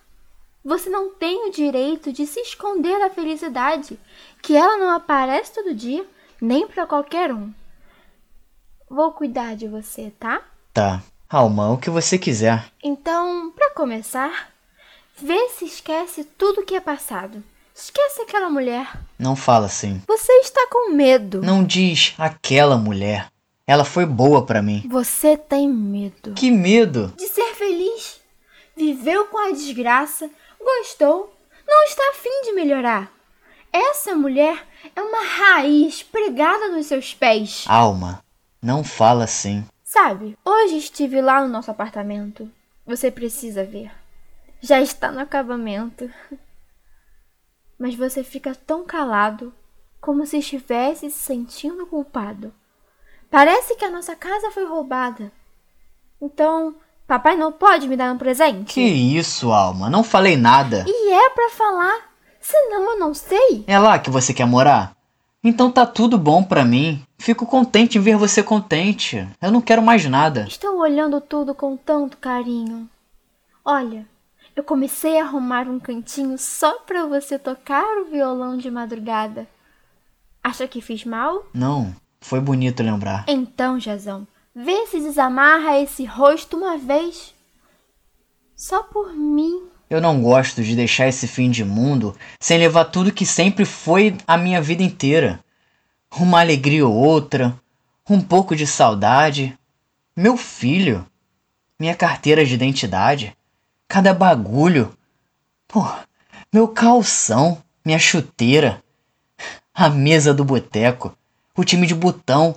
Você 0.65 0.91
não 0.91 1.15
tem 1.15 1.49
o 1.49 1.53
direito 1.53 2.13
de 2.13 2.27
se 2.27 2.41
esconder 2.41 2.99
da 2.99 3.11
felicidade, 3.11 3.97
que 4.43 4.57
ela 4.57 4.77
não 4.77 4.91
aparece 4.91 5.55
todo 5.55 5.73
dia, 5.73 6.05
nem 6.41 6.67
para 6.67 6.85
qualquer 6.85 7.33
um. 7.33 7.55
Vou 8.91 9.13
cuidar 9.13 9.55
de 9.55 9.69
você, 9.69 10.13
tá? 10.19 10.43
Tá. 10.75 11.01
Alma, 11.31 11.71
o 11.71 11.79
que 11.79 11.89
você 11.89 12.19
quiser. 12.19 12.73
Então, 12.83 13.53
para 13.53 13.71
começar, 13.71 14.51
vê 15.17 15.49
se 15.51 15.65
esquece 15.65 16.25
tudo 16.25 16.65
que 16.65 16.75
é 16.75 16.81
passado. 16.81 17.41
Esquece 17.73 18.23
aquela 18.23 18.51
mulher. 18.51 18.99
Não 19.17 19.37
fala 19.37 19.67
assim. 19.67 20.03
Você 20.09 20.33
está 20.41 20.67
com 20.69 20.91
medo. 20.91 21.41
Não 21.41 21.63
diz 21.63 22.17
aquela 22.19 22.77
mulher. 22.77 23.29
Ela 23.69 23.85
foi 23.85 24.07
boa 24.07 24.47
para 24.47 24.63
mim. 24.63 24.83
Você 24.89 25.37
tem 25.37 25.69
medo. 25.69 26.33
Que 26.33 26.51
medo? 26.51 27.13
De 27.19 27.27
ser 27.27 27.55
feliz. 27.55 28.19
Viveu 28.75 29.27
com 29.27 29.37
a 29.37 29.53
desgraça, 29.53 30.31
gostou, 30.59 31.37
não 31.67 31.85
está 31.85 32.03
afim 32.09 32.45
de 32.45 32.53
melhorar. 32.53 33.13
Essa 33.71 34.15
mulher 34.15 34.67
é 34.97 35.03
uma 35.03 35.23
raiz 35.23 36.03
pregada 36.03 36.69
nos 36.69 36.87
seus 36.87 37.13
pés. 37.13 37.67
Alma, 37.69 38.25
não 38.63 38.83
fala 38.83 39.25
assim. 39.25 39.63
Sabe, 39.85 40.35
hoje 40.43 40.79
estive 40.79 41.21
lá 41.21 41.43
no 41.43 41.49
nosso 41.49 41.71
apartamento. 41.71 42.51
Você 42.87 43.11
precisa 43.11 43.65
ver. 43.65 43.91
Já 44.63 44.81
está 44.81 45.13
no 45.13 45.21
acabamento. 45.21 46.11
Mas 47.79 47.95
você 47.95 48.25
fica 48.25 48.55
tão 48.55 48.87
calado, 48.87 49.53
como 50.01 50.25
se 50.25 50.39
estivesse 50.39 51.11
se 51.11 51.19
sentindo 51.19 51.87
culpado. 51.87 52.51
Parece 53.31 53.75
que 53.77 53.85
a 53.85 53.91
nossa 53.91 54.17
casa 54.17 54.51
foi 54.51 54.65
roubada. 54.65 55.31
Então, 56.21 56.75
papai 57.07 57.37
não 57.37 57.53
pode 57.53 57.87
me 57.87 57.97
dar 57.97 58.13
um 58.13 58.19
presente? 58.19 58.75
Que 58.75 58.81
isso, 58.81 59.53
Alma? 59.53 59.91
Não 59.91 60.03
falei 60.03 60.37
nada. 60.37 60.85
E 60.87 61.13
é 61.13 61.31
pra 61.31 61.51
falar. 61.51 62.09
Senão 62.41 62.93
eu 62.93 62.99
não 62.99 63.13
sei. 63.13 63.65
É 63.67 63.79
lá 63.79 63.99
que 63.99 64.11
você 64.11 64.33
quer 64.33 64.47
morar? 64.47 64.97
Então 65.45 65.71
tá 65.71 65.87
tudo 65.87 66.19
bom 66.19 66.43
pra 66.43 66.65
mim. 66.65 67.05
Fico 67.19 67.47
contente 67.47 67.99
em 67.99 68.01
ver 68.01 68.17
você 68.17 68.43
contente. 68.43 69.29
Eu 69.41 69.53
não 69.53 69.61
quero 69.61 69.83
mais 69.83 70.05
nada. 70.07 70.47
Estou 70.49 70.79
olhando 70.79 71.21
tudo 71.21 71.55
com 71.55 71.77
tanto 71.77 72.17
carinho. 72.17 72.89
Olha, 73.65 74.07
eu 74.57 74.65
comecei 74.65 75.21
a 75.21 75.25
arrumar 75.25 75.69
um 75.69 75.79
cantinho 75.79 76.37
só 76.39 76.79
pra 76.81 77.07
você 77.07 77.39
tocar 77.39 77.85
o 77.99 78.07
violão 78.07 78.57
de 78.57 78.71
madrugada. 78.71 79.47
Acha 80.43 80.67
que 80.67 80.81
fiz 80.81 81.05
mal? 81.05 81.47
Não, 81.53 81.95
foi 82.21 82.41
bonito 82.41 82.83
lembrar. 82.83 83.25
Então, 83.29 83.79
Jazão, 83.79 84.27
vê 84.55 84.87
se 84.87 85.01
desamarra 85.01 85.79
esse 85.81 86.05
rosto 86.05 86.57
uma 86.57 86.77
vez. 86.77 87.35
Só 88.57 88.83
por 88.83 89.13
mim. 89.15 89.63
Eu 89.89 90.01
não 90.01 90.21
gosto 90.21 90.63
de 90.63 90.77
deixar 90.77 91.09
esse 91.09 91.27
fim 91.27 91.51
de 91.51 91.65
mundo 91.65 92.15
sem 92.41 92.59
levar 92.59 92.87
tudo 92.87 93.13
que 93.13 93.25
sempre 93.25 93.65
foi 93.65 94.17
a 94.27 94.37
minha 94.37 94.61
vida 94.61 94.83
inteira. 94.83 95.41
Uma 96.19 96.41
alegria 96.41 96.87
ou 96.87 96.95
outra, 96.95 97.59
um 98.09 98.21
pouco 98.21 98.55
de 98.57 98.67
saudade. 98.67 99.57
Meu 100.17 100.37
filho, 100.37 101.07
minha 101.79 101.95
carteira 101.95 102.45
de 102.45 102.55
identidade, 102.55 103.37
cada 103.87 104.13
bagulho. 104.13 104.93
Pô, 105.67 105.87
meu 106.53 106.69
calção, 106.69 107.63
minha 107.85 107.99
chuteira, 107.99 108.83
a 109.73 109.89
mesa 109.89 110.35
do 110.35 110.45
boteco, 110.45 111.17
o 111.59 111.65
time 111.65 111.89
de 111.89 111.95
botão, 111.95 112.55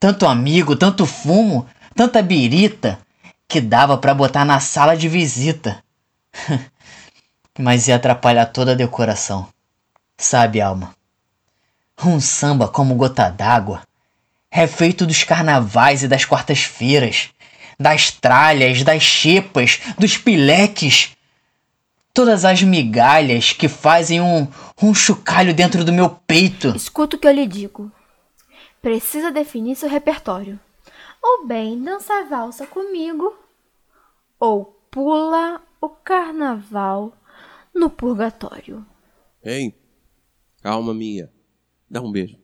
tanto 0.00 0.26
amigo, 0.26 0.74
tanto 0.74 1.04
fumo, 1.04 1.68
tanta 1.94 2.22
birita 2.22 2.98
que 3.46 3.60
dava 3.60 3.98
para 3.98 4.14
botar 4.14 4.46
na 4.46 4.58
sala 4.60 4.96
de 4.96 5.10
visita. 5.10 5.84
Mas 7.58 7.86
ia 7.86 7.96
atrapalhar 7.96 8.46
toda 8.46 8.72
a 8.72 8.74
decoração. 8.74 9.46
Sabe, 10.16 10.58
Alma? 10.58 10.94
Um 12.02 12.18
samba 12.18 12.66
como 12.66 12.94
gota 12.94 13.28
d'água 13.28 13.82
é 14.50 14.66
feito 14.66 15.04
dos 15.04 15.22
carnavais 15.22 16.02
e 16.02 16.08
das 16.08 16.24
quartas-feiras, 16.24 17.28
das 17.78 18.10
tralhas, 18.10 18.82
das 18.82 19.02
chepas, 19.02 19.80
dos 19.98 20.16
pileques. 20.16 21.10
Todas 22.14 22.44
as 22.46 22.62
migalhas 22.62 23.52
que 23.52 23.68
fazem 23.68 24.22
um, 24.22 24.48
um 24.80 24.94
chocalho 24.94 25.52
dentro 25.52 25.84
do 25.84 25.92
meu 25.92 26.08
peito. 26.08 26.74
Escuta 26.74 27.16
o 27.16 27.18
que 27.18 27.28
eu 27.28 27.32
lhe 27.32 27.46
digo. 27.46 27.92
Precisa 28.84 29.32
definir 29.32 29.76
seu 29.76 29.88
repertório. 29.88 30.60
Ou 31.22 31.46
bem 31.46 31.82
dança 31.82 32.22
valsa 32.24 32.66
comigo, 32.66 33.34
ou 34.38 34.78
pula 34.90 35.62
o 35.80 35.88
carnaval 35.88 37.16
no 37.74 37.88
purgatório. 37.88 38.84
Ei, 39.42 39.74
alma 40.62 40.92
minha, 40.92 41.32
dá 41.90 42.02
um 42.02 42.12
beijo. 42.12 42.36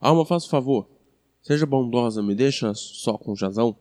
Alma, 0.00 0.24
faça 0.24 0.46
um 0.46 0.48
favor. 0.48 0.88
Seja 1.42 1.66
bondosa, 1.66 2.22
me 2.22 2.34
deixa 2.34 2.72
só 2.72 3.18
com 3.18 3.32
o 3.32 3.36
jazão. 3.36 3.76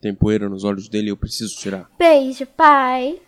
Tem 0.00 0.12
poeira 0.12 0.48
nos 0.48 0.64
olhos 0.64 0.88
dele 0.88 1.06
e 1.06 1.10
eu 1.10 1.16
preciso 1.16 1.56
tirar. 1.56 1.88
Beijo, 1.96 2.46
pai. 2.46 3.22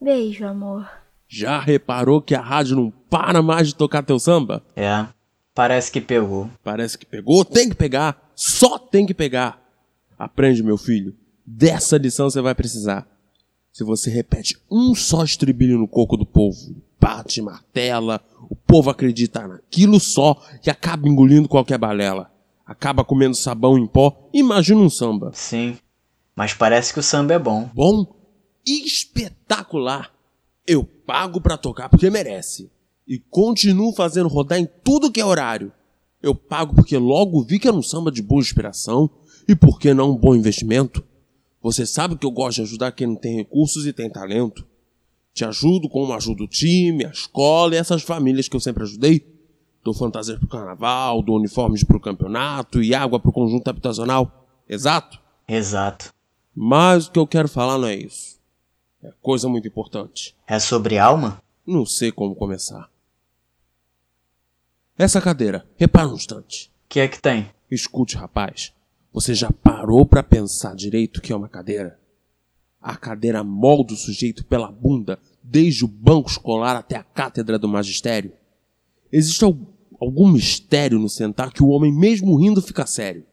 Beijo, 0.00 0.46
amor. 0.46 0.88
Já 1.26 1.58
reparou 1.58 2.22
que 2.22 2.32
a 2.32 2.40
rádio 2.40 2.76
não 2.76 2.92
para 3.10 3.42
mais 3.42 3.66
de 3.66 3.74
tocar 3.74 4.04
teu 4.04 4.20
samba? 4.20 4.64
É, 4.76 5.08
parece 5.54 5.90
que 5.90 6.00
pegou. 6.00 6.50
Parece 6.62 6.98
que 6.98 7.06
pegou, 7.06 7.44
tem 7.44 7.68
que 7.68 7.74
pegar. 7.74 8.30
Só 8.34 8.78
tem 8.78 9.06
que 9.06 9.14
pegar. 9.14 9.62
Aprende, 10.18 10.62
meu 10.62 10.76
filho. 10.76 11.14
Dessa 11.46 11.96
lição 11.96 12.28
você 12.28 12.40
vai 12.40 12.54
precisar. 12.54 13.06
Se 13.72 13.84
você 13.84 14.10
repete 14.10 14.56
um 14.70 14.94
só 14.94 15.24
estribilho 15.24 15.78
no 15.78 15.88
coco 15.88 16.16
do 16.16 16.24
povo, 16.24 16.76
bate, 17.00 17.42
martela, 17.42 18.20
o 18.48 18.54
povo 18.54 18.88
acredita 18.88 19.46
naquilo 19.46 19.98
só 19.98 20.40
e 20.64 20.70
acaba 20.70 21.08
engolindo 21.08 21.48
qualquer 21.48 21.78
balela. 21.78 22.30
Acaba 22.64 23.04
comendo 23.04 23.34
sabão 23.34 23.76
em 23.76 23.86
pó. 23.86 24.28
Imagina 24.32 24.80
um 24.80 24.88
samba. 24.88 25.32
Sim, 25.34 25.76
mas 26.34 26.54
parece 26.54 26.92
que 26.92 27.00
o 27.00 27.02
samba 27.02 27.34
é 27.34 27.38
bom. 27.38 27.68
Bom? 27.74 28.06
Espetacular! 28.64 30.12
Eu 30.66 30.84
pago 30.84 31.40
pra 31.40 31.58
tocar 31.58 31.88
porque 31.88 32.08
merece. 32.08 32.70
E 33.06 33.18
continuo 33.18 33.92
fazendo 33.92 34.28
rodar 34.28 34.58
em 34.58 34.68
tudo 34.82 35.12
que 35.12 35.20
é 35.20 35.24
horário. 35.24 35.72
Eu 36.22 36.34
pago 36.34 36.74
porque 36.74 36.96
logo 36.96 37.42
vi 37.42 37.58
que 37.58 37.68
era 37.68 37.76
um 37.76 37.82
samba 37.82 38.10
de 38.10 38.22
boa 38.22 38.40
inspiração 38.40 39.10
e 39.46 39.54
porque 39.54 39.92
não 39.92 40.12
um 40.12 40.16
bom 40.16 40.34
investimento. 40.34 41.04
Você 41.60 41.84
sabe 41.84 42.16
que 42.16 42.24
eu 42.24 42.30
gosto 42.30 42.56
de 42.56 42.62
ajudar 42.62 42.92
quem 42.92 43.06
não 43.06 43.16
tem 43.16 43.36
recursos 43.36 43.86
e 43.86 43.92
tem 43.92 44.10
talento. 44.10 44.66
Te 45.34 45.44
ajudo 45.44 45.88
como 45.88 46.14
ajudo 46.14 46.44
o 46.44 46.48
time, 46.48 47.04
a 47.04 47.10
escola 47.10 47.74
e 47.74 47.78
essas 47.78 48.02
famílias 48.02 48.48
que 48.48 48.56
eu 48.56 48.60
sempre 48.60 48.84
ajudei. 48.84 49.26
Dou 49.82 49.92
fantasias 49.92 50.38
pro 50.38 50.48
carnaval, 50.48 51.22
dou 51.22 51.36
uniformes 51.36 51.84
pro 51.84 52.00
campeonato 52.00 52.82
e 52.82 52.94
água 52.94 53.20
pro 53.20 53.32
conjunto 53.32 53.68
habitacional. 53.68 54.46
Exato? 54.68 55.20
Exato. 55.46 56.12
Mas 56.54 57.06
o 57.06 57.12
que 57.12 57.18
eu 57.18 57.26
quero 57.26 57.48
falar 57.48 57.76
não 57.76 57.88
é 57.88 57.96
isso. 57.96 58.38
É 59.02 59.12
coisa 59.20 59.48
muito 59.48 59.68
importante. 59.68 60.34
É 60.46 60.58
sobre 60.58 60.98
alma? 60.98 61.42
Não 61.66 61.84
sei 61.84 62.10
como 62.10 62.34
começar. 62.34 62.88
Essa 64.96 65.20
cadeira, 65.20 65.66
repara 65.76 66.08
um 66.08 66.14
instante. 66.14 66.70
O 66.86 66.88
que 66.88 67.00
é 67.00 67.08
que 67.08 67.20
tem? 67.20 67.50
Escute, 67.68 68.16
rapaz. 68.16 68.72
Você 69.12 69.34
já 69.34 69.50
parou 69.50 70.06
para 70.06 70.22
pensar 70.22 70.76
direito 70.76 71.16
o 71.16 71.20
que 71.20 71.32
é 71.32 71.36
uma 71.36 71.48
cadeira? 71.48 71.98
A 72.80 72.96
cadeira 72.96 73.42
molda 73.42 73.92
o 73.92 73.96
sujeito 73.96 74.44
pela 74.44 74.70
bunda, 74.70 75.18
desde 75.42 75.84
o 75.84 75.88
banco 75.88 76.30
escolar 76.30 76.76
até 76.76 76.96
a 76.96 77.02
cátedra 77.02 77.58
do 77.58 77.68
magistério. 77.68 78.32
Existe 79.10 79.44
algum 80.00 80.30
mistério 80.30 80.98
no 80.98 81.08
sentar 81.08 81.52
que 81.52 81.62
o 81.62 81.68
homem, 81.68 81.92
mesmo 81.92 82.36
rindo, 82.36 82.62
fica 82.62 82.86
sério. 82.86 83.24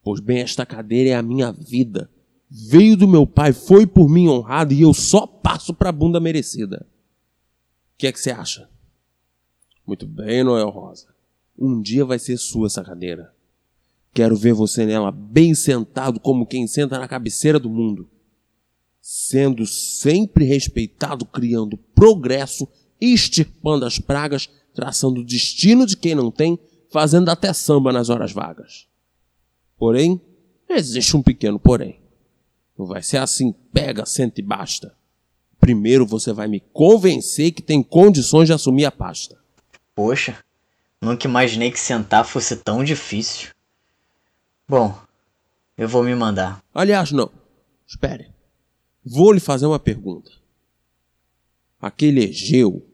Pois 0.00 0.20
bem, 0.20 0.38
esta 0.38 0.64
cadeira 0.64 1.10
é 1.10 1.14
a 1.14 1.22
minha 1.22 1.50
vida. 1.50 2.08
Veio 2.48 2.96
do 2.96 3.08
meu 3.08 3.26
pai, 3.26 3.52
foi 3.52 3.84
por 3.84 4.08
mim 4.08 4.28
honrado 4.28 4.72
e 4.72 4.82
eu 4.82 4.94
só 4.94 5.26
passo 5.26 5.74
para 5.74 5.88
a 5.88 5.92
bunda 5.92 6.20
merecida. 6.20 6.86
O 7.94 7.98
que 7.98 8.06
é 8.06 8.12
que 8.12 8.20
você 8.20 8.30
acha? 8.30 8.68
Muito 9.88 10.06
bem, 10.06 10.44
Noel 10.44 10.68
Rosa. 10.68 11.06
Um 11.58 11.80
dia 11.80 12.04
vai 12.04 12.18
ser 12.18 12.36
sua 12.36 12.66
essa 12.66 12.84
cadeira. 12.84 13.32
Quero 14.12 14.36
ver 14.36 14.52
você 14.52 14.84
nela 14.84 15.10
bem 15.10 15.54
sentado 15.54 16.20
como 16.20 16.44
quem 16.44 16.66
senta 16.66 16.98
na 16.98 17.08
cabeceira 17.08 17.58
do 17.58 17.70
mundo. 17.70 18.06
Sendo 19.00 19.64
sempre 19.64 20.44
respeitado, 20.44 21.24
criando 21.24 21.78
progresso, 21.94 22.68
extirpando 23.00 23.86
as 23.86 23.98
pragas, 23.98 24.50
traçando 24.74 25.22
o 25.22 25.24
destino 25.24 25.86
de 25.86 25.96
quem 25.96 26.14
não 26.14 26.30
tem, 26.30 26.58
fazendo 26.90 27.30
até 27.30 27.50
samba 27.54 27.90
nas 27.90 28.10
horas 28.10 28.30
vagas. 28.30 28.86
Porém, 29.78 30.20
existe 30.68 31.16
um 31.16 31.22
pequeno 31.22 31.58
porém. 31.58 31.98
Não 32.78 32.84
vai 32.84 33.02
ser 33.02 33.16
assim, 33.16 33.54
pega, 33.72 34.04
senta 34.04 34.38
e 34.38 34.44
basta. 34.44 34.94
Primeiro 35.58 36.04
você 36.04 36.30
vai 36.30 36.46
me 36.46 36.60
convencer 36.74 37.52
que 37.52 37.62
tem 37.62 37.82
condições 37.82 38.48
de 38.48 38.52
assumir 38.52 38.84
a 38.84 38.92
pasta. 38.92 39.47
Poxa, 39.98 40.38
nunca 41.02 41.26
imaginei 41.26 41.72
que 41.72 41.80
sentar 41.80 42.24
fosse 42.24 42.54
tão 42.54 42.84
difícil. 42.84 43.48
Bom, 44.68 44.96
eu 45.76 45.88
vou 45.88 46.04
me 46.04 46.14
mandar. 46.14 46.62
Aliás, 46.72 47.10
não. 47.10 47.28
Espere. 47.84 48.32
Vou 49.04 49.32
lhe 49.32 49.40
fazer 49.40 49.66
uma 49.66 49.80
pergunta. 49.80 50.30
Aquele 51.82 52.26
Egeu, 52.26 52.86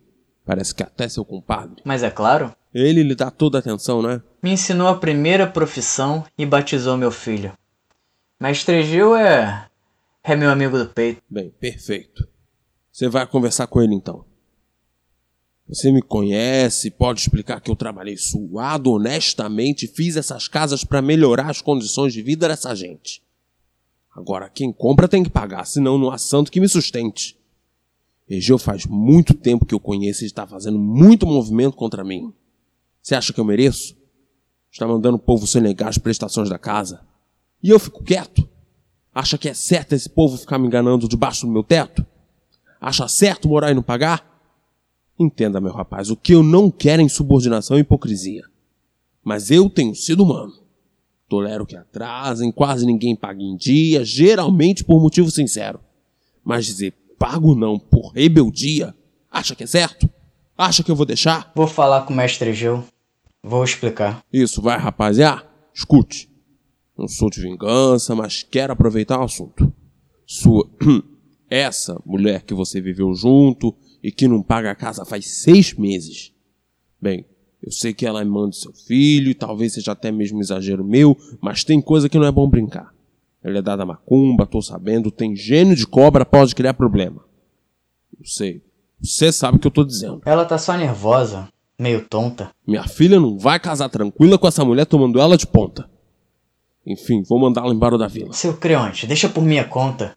parece 0.47 0.75
que 0.75 0.83
até 0.83 1.07
seu 1.07 1.27
compadre. 1.27 1.83
Mas 1.85 2.03
é 2.03 2.11
claro. 2.11 2.57
Ele 2.73 3.03
lhe 3.03 3.14
dá 3.14 3.31
toda 3.31 3.59
a 3.59 3.61
atenção, 3.61 4.01
né? 4.01 4.23
Me 4.43 4.53
ensinou 4.53 4.88
a 4.88 4.97
primeira 4.97 5.47
profissão 5.47 6.25
e 6.38 6.47
batizou 6.47 6.97
meu 6.97 7.11
filho. 7.11 7.53
Mestre 8.40 8.77
Egeu 8.77 9.14
é. 9.14 9.69
é 10.23 10.35
meu 10.35 10.49
amigo 10.49 10.79
do 10.79 10.87
peito. 10.87 11.21
Bem, 11.29 11.51
perfeito. 11.51 12.27
Você 12.90 13.11
vai 13.11 13.27
conversar 13.27 13.67
com 13.67 13.83
ele 13.83 13.95
então. 13.95 14.25
Você 15.68 15.90
me 15.90 16.03
conhece, 16.03 16.90
pode 16.90 17.20
explicar 17.20 17.61
que 17.61 17.70
eu 17.70 17.77
trabalhei 17.77 18.16
suado, 18.16 18.92
honestamente, 18.92 19.87
fiz 19.87 20.16
essas 20.16 20.46
casas 20.46 20.85
para 20.85 21.00
melhorar 21.00 21.50
as 21.50 21.62
condições 21.62 22.12
de 22.12 22.20
vida 22.20 22.46
dessa 22.46 22.74
gente. 22.74 23.22
Agora, 24.14 24.50
quem 24.50 24.72
compra 24.72 25.09
tem 25.09 25.24
que 25.24 25.31
pagar, 25.31 25.64
senão 25.64 25.98
não 25.98 26.11
há 26.11 26.18
santo 26.18 26.53
que 26.53 26.61
me 26.61 26.68
sustente. 26.68 27.37
Egeu 28.29 28.59
faz 28.59 28.87
muito 28.87 29.35
tempo 29.35 29.64
que 29.64 29.74
eu 29.74 29.81
conheço 29.81 30.22
e 30.22 30.27
está 30.27 30.46
fazendo 30.46 30.79
muito 30.79 31.27
movimento 31.27 31.77
contra 31.77 32.05
mim. 32.05 32.33
Você 33.03 33.14
acha 33.14 33.33
que 33.33 33.40
eu 33.40 33.44
mereço? 33.44 33.96
Está 34.70 34.87
mandando 34.87 35.16
o 35.16 35.20
povo 35.20 35.46
sonegar 35.46 35.88
as 35.88 35.98
prestações 35.98 36.48
da 36.48 36.59
casa. 36.59 37.00
E 37.62 37.70
eu 37.70 37.79
fico 37.79 38.03
quieto? 38.03 38.48
Acha 39.14 39.38
que 39.38 39.48
é 39.48 39.55
certo 39.55 39.94
esse 39.94 40.09
povo 40.09 40.37
ficar 40.37 40.59
me 40.59 40.66
enganando 40.66 41.09
debaixo 41.09 41.46
do 41.46 41.53
meu 41.53 41.62
teto? 41.62 42.05
Acha 42.81 43.09
certo 43.09 43.48
morar 43.48 43.70
e 43.70 43.74
não 43.74 43.83
pagar? 43.83 44.34
Entenda, 45.18 45.61
meu 45.61 45.72
rapaz, 45.72 46.11
o 46.11 46.16
que 46.16 46.35
eu 46.35 46.42
não 46.42 46.70
quero 46.70 47.00
é 47.00 47.05
insubordinação 47.05 47.77
e 47.77 47.81
hipocrisia. 47.81 48.44
Mas 49.22 49.50
eu 49.50 49.70
tenho 49.70 49.94
sido 49.94 50.22
humano. 50.22 50.53
Tolero 51.29 51.64
que 51.64 51.77
atrasem, 51.77 52.53
quase 52.53 52.85
ninguém 52.85 53.16
paga 53.16 53.42
em 53.42 53.57
dia, 53.57 54.05
geralmente 54.05 54.85
por 54.85 55.00
motivo 55.00 55.31
sincero. 55.31 55.81
Mas 56.44 56.66
dizer 56.66 56.92
pago 57.18 57.55
não 57.55 57.79
por 57.79 58.12
rebeldia, 58.12 58.94
acha 59.31 59.55
que 59.55 59.64
é 59.64 59.66
certo? 59.66 60.09
Acha 60.57 60.83
que 60.83 60.90
eu 60.90 60.96
vou 60.96 61.07
deixar? 61.07 61.50
Vou 61.55 61.66
falar 61.66 62.03
com 62.03 62.12
o 62.12 62.16
mestre 62.16 62.53
Gil. 62.53 62.85
Vou 63.42 63.64
explicar. 63.64 64.22
Isso, 64.33 64.62
vai, 64.62 64.79
rapaz. 64.79 65.18
Ah, 65.20 65.44
escute. 65.74 66.31
Não 66.96 67.09
sou 67.09 67.29
de 67.29 67.40
vingança, 67.40 68.14
mas 68.14 68.42
quero 68.42 68.72
aproveitar 68.72 69.18
o 69.20 69.24
assunto. 69.24 69.72
Sua. 70.27 70.68
Essa 71.50 72.00
mulher 72.07 72.42
que 72.42 72.55
você 72.55 72.81
viveu 72.81 73.14
junto, 73.14 73.74
e 74.05 74.12
que 74.12 74.29
não 74.29 74.43
paga 74.43 74.71
a 74.71 74.75
casa 74.75 75.03
faz 75.07 75.27
seis 75.38 75.73
meses. 75.73 76.31
Bem, 77.01 77.25
eu 77.62 77.73
sei 77.73 77.95
que 77.95 78.05
ela 78.05 78.21
é 78.21 78.25
mãe 78.25 78.51
do 78.51 78.55
seu 78.55 78.75
filho, 78.75 79.31
e 79.31 79.35
talvez 79.35 79.73
seja 79.73 79.93
até 79.93 80.12
mesmo 80.12 80.43
exagero 80.43 80.85
meu, 80.85 81.17
mas 81.40 81.64
tem 81.64 81.81
coisa 81.81 82.07
que 82.07 82.19
não 82.19 82.27
é 82.27 82.31
bom 82.31 82.47
brincar. 82.47 82.93
Ela 83.43 83.59
é 83.59 83.62
dada 83.62 83.87
macumba, 83.87 84.47
tô 84.47 84.61
sabendo, 84.61 85.11
tem 85.11 85.35
gênio 85.35 85.75
de 85.75 85.87
cobra, 85.87 86.27
pode 86.27 86.55
criar 86.55 86.75
problema. 86.75 87.25
Eu 88.19 88.27
sei. 88.27 88.62
Você 89.01 89.33
sabe 89.33 89.57
o 89.57 89.61
que 89.61 89.67
eu 89.67 89.71
tô 89.71 89.83
dizendo. 89.83 90.21
Ela 90.27 90.45
tá 90.45 90.59
só 90.59 90.77
nervosa, 90.77 91.49
meio 91.79 92.07
tonta. 92.07 92.51
Minha 92.67 92.87
filha 92.87 93.19
não 93.19 93.38
vai 93.38 93.59
casar 93.59 93.88
tranquila 93.88 94.37
com 94.37 94.47
essa 94.47 94.64
mulher 94.67 94.85
tomando 94.85 95.19
ela 95.19 95.38
de 95.38 95.47
ponta. 95.47 95.88
Enfim, 96.87 97.23
vou 97.23 97.38
mandá-la 97.38 97.73
embora 97.73 97.97
da 97.97 98.07
vila. 98.07 98.35
Seu 98.35 98.55
Creonte, 98.55 99.07
deixa 99.07 99.31
por 99.31 99.43
minha 99.43 99.64
conta. 99.64 100.14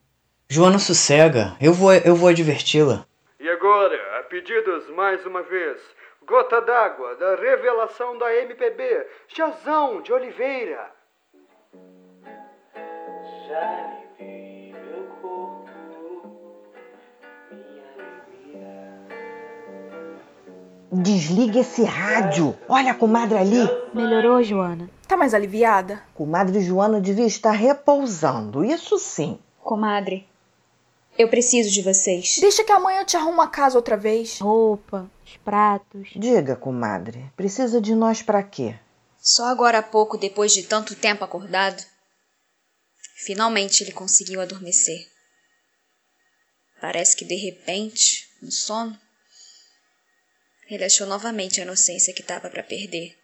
Joana 0.50 0.78
sossega, 0.78 1.56
eu 1.62 1.74
vou, 1.74 1.94
eu 1.94 2.16
vou 2.18 2.28
adverti-la. 2.28 3.08
E 3.40 3.48
agora, 3.50 4.20
a 4.20 4.24
pedidos 4.24 4.90
mais 4.90 5.24
uma 5.24 5.44
vez, 5.44 5.80
Gota 6.26 6.60
d'Água, 6.60 7.16
da 7.18 7.36
revelação 7.36 8.18
da 8.18 8.34
MPB, 8.36 9.06
Jazão 9.28 10.02
de 10.02 10.12
Oliveira. 10.12 10.92
Já 13.48 13.94
meu 14.20 15.04
corpo, 15.22 15.70
minha 17.52 17.84
alegria. 17.94 19.04
Desliga 20.92 21.60
esse 21.60 21.84
rádio. 21.84 22.58
Olha 22.68 22.92
a 22.92 22.96
comadre 22.96 23.38
ali. 23.38 23.70
Melhorou, 23.94 24.42
Joana? 24.42 24.90
Tá 25.08 25.16
mais 25.16 25.36
aliviada? 25.36 26.02
Comadre 26.16 26.60
Joana 26.62 27.00
devia 27.00 27.28
estar 27.28 27.52
repousando, 27.52 28.66
isso 28.66 28.98
sim. 28.98 29.40
Comadre, 29.64 30.28
Eu 31.18 31.28
preciso 31.30 31.72
de 31.72 31.82
vocês. 31.82 32.38
Deixa 32.40 32.64
que 32.64 32.72
amanhã 32.72 33.02
eu 33.02 33.06
te 33.06 33.18
arrumo 33.18 33.42
a 33.42 33.50
casa 33.50 33.76
outra 33.76 33.98
vez. 33.98 34.40
Roupa, 34.40 35.10
os 35.26 35.38
pratos. 35.38 36.10
Diga, 36.16 36.56
comadre, 36.56 37.32
precisa 37.36 37.82
de 37.82 37.96
nós 37.96 38.22
para 38.22 38.44
quê? 38.44 38.78
Só 39.20 39.46
agora 39.46 39.80
há 39.80 39.84
pouco, 39.84 40.18
depois 40.18 40.54
de 40.54 40.64
tanto 40.64 40.96
tempo 40.96 41.24
acordado, 41.24 41.84
finalmente 43.26 43.84
ele 43.84 43.92
conseguiu 43.92 44.40
adormecer. 44.40 45.10
Parece 46.80 47.16
que 47.16 47.26
de 47.26 47.36
repente, 47.36 48.30
no 48.42 48.52
sono, 48.52 48.98
ele 50.70 50.84
achou 50.84 51.08
novamente 51.08 51.60
a 51.60 51.64
inocência 51.64 52.14
que 52.14 52.22
estava 52.22 52.50
para 52.50 52.62
perder. 52.62 53.18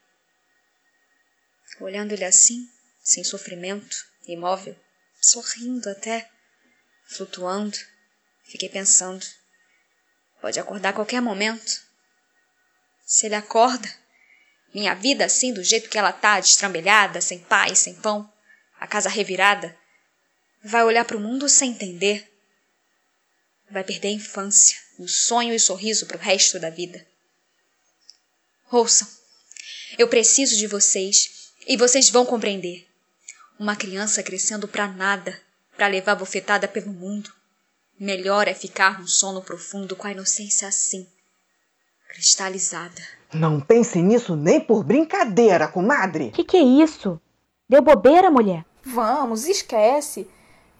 Olhando 1.79 2.13
ele 2.13 2.25
assim, 2.25 2.67
sem 3.03 3.23
sofrimento, 3.23 3.95
imóvel, 4.27 4.75
sorrindo 5.21 5.89
até, 5.89 6.29
flutuando, 7.05 7.77
fiquei 8.43 8.69
pensando: 8.69 9.25
pode 10.41 10.59
acordar 10.59 10.89
a 10.89 10.93
qualquer 10.93 11.21
momento. 11.21 11.81
Se 13.05 13.25
ele 13.25 13.35
acorda, 13.35 13.87
minha 14.73 14.95
vida 14.95 15.25
assim, 15.25 15.53
do 15.53 15.63
jeito 15.63 15.89
que 15.89 15.97
ela 15.97 16.11
tá, 16.11 16.39
destrambelhada, 16.39 17.21
sem 17.21 17.39
pai, 17.39 17.75
sem 17.75 17.93
pão, 17.95 18.31
a 18.79 18.87
casa 18.87 19.09
revirada, 19.09 19.77
vai 20.63 20.83
olhar 20.83 21.05
para 21.05 21.17
o 21.17 21.19
mundo 21.19 21.47
sem 21.47 21.71
entender. 21.71 22.29
Vai 23.69 23.83
perder 23.83 24.09
a 24.09 24.11
infância, 24.11 24.77
o 24.97 25.07
sonho 25.07 25.53
e 25.53 25.55
o 25.55 25.59
sorriso 25.59 26.05
para 26.05 26.17
o 26.17 26.19
resto 26.19 26.59
da 26.59 26.69
vida. 26.69 27.05
Ouçam, 28.71 29.07
eu 29.97 30.07
preciso 30.07 30.57
de 30.57 30.65
vocês 30.65 31.51
e 31.67 31.77
vocês 31.77 32.09
vão 32.09 32.25
compreender. 32.25 32.87
Uma 33.59 33.75
criança 33.75 34.23
crescendo 34.23 34.67
para 34.67 34.87
nada, 34.87 35.39
para 35.75 35.87
levar 35.87 36.15
bofetada 36.15 36.67
pelo 36.67 36.91
mundo. 36.91 37.31
Melhor 37.99 38.47
é 38.47 38.53
ficar 38.53 38.99
num 38.99 39.07
sono 39.07 39.41
profundo 39.41 39.95
com 39.95 40.07
a 40.07 40.11
inocência 40.11 40.67
assim, 40.67 41.07
cristalizada. 42.09 43.01
Não 43.33 43.59
pense 43.59 44.01
nisso 44.01 44.35
nem 44.35 44.59
por 44.59 44.83
brincadeira, 44.83 45.67
comadre. 45.67 46.31
Que 46.31 46.43
que 46.43 46.57
é 46.57 46.61
isso? 46.61 47.19
Deu 47.67 47.81
bobeira, 47.81 48.29
mulher? 48.29 48.65
Vamos, 48.83 49.47
esquece. 49.47 50.29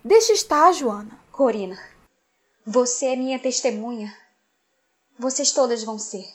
Deixa 0.04 0.34
estar, 0.34 0.72
Joana. 0.74 1.20
Corina, 1.32 1.80
você 2.66 3.08
é 3.08 3.16
minha 3.16 3.40
testemunha. 3.40 4.16
Vocês 5.18 5.52
todas 5.52 5.84
vão 5.84 5.98
ser. 5.98 6.26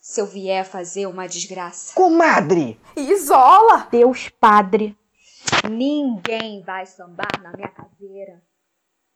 Se 0.00 0.20
eu 0.20 0.26
vier 0.26 0.64
fazer 0.64 1.06
uma 1.06 1.28
desgraça. 1.28 1.94
Comadre! 1.94 2.80
Isola! 2.96 3.86
Deus 3.90 4.28
Padre. 4.28 4.96
Ninguém 5.70 6.62
vai 6.62 6.86
sambar 6.86 7.42
na 7.42 7.52
minha 7.52 7.68
caseira. 7.68 8.42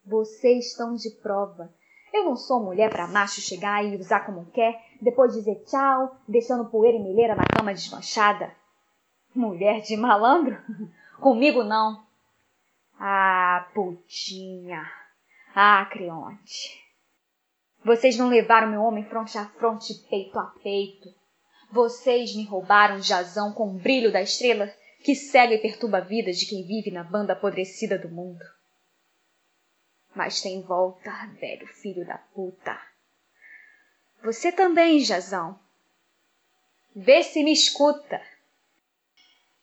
Vocês 0.05 0.67
estão 0.67 0.95
de 0.95 1.11
prova. 1.23 1.73
Eu 2.12 2.25
não 2.25 2.37
sou 2.37 2.62
mulher 2.62 2.91
para 2.91 3.07
macho 3.07 3.41
chegar 3.41 3.83
e 3.83 3.97
usar 3.97 4.27
como 4.27 4.51
quer, 4.51 4.79
depois 5.01 5.33
dizer 5.33 5.65
tchau, 5.65 6.15
deixando 6.29 6.69
poeira 6.69 6.99
e 6.99 7.03
milheira 7.03 7.35
na 7.35 7.45
cama 7.47 7.73
desmanchada. 7.73 8.55
Mulher 9.35 9.81
de 9.81 9.97
malandro? 9.97 10.59
Comigo 11.19 11.65
não. 11.65 12.05
Ah, 13.01 13.67
putinha. 13.73 14.85
Ah, 15.55 15.87
Creonte. 15.91 16.83
Vocês 17.85 18.17
não 18.19 18.29
levaram 18.29 18.69
meu 18.69 18.83
homem 18.83 19.05
fronte 19.05 19.38
a 19.38 19.47
fronte, 19.47 19.95
peito 20.11 20.38
a 20.38 20.53
peito. 20.62 21.09
Vocês 21.71 22.37
me 22.37 22.45
roubaram 22.45 23.01
jazão 23.01 23.53
com 23.53 23.71
o 23.71 23.79
brilho 23.79 24.12
da 24.12 24.21
estrela 24.21 24.71
que 25.03 25.15
cega 25.15 25.55
e 25.55 25.59
perturba 25.59 25.99
a 25.99 26.01
vida 26.01 26.33
de 26.33 26.47
quem 26.47 26.67
vive 26.67 26.91
na 26.91 27.03
banda 27.03 27.33
apodrecida 27.33 27.99
do 27.99 28.09
mundo. 28.09 28.45
Mas 30.15 30.41
tem 30.41 30.62
volta, 30.62 31.11
velho 31.41 31.67
filho 31.67 32.07
da 32.07 32.19
puta. 32.19 32.79
Você 34.23 34.53
também, 34.53 35.01
Jazão. 35.01 35.59
Vê 36.95 37.23
se 37.23 37.43
me 37.43 37.53
escuta. 37.53 38.21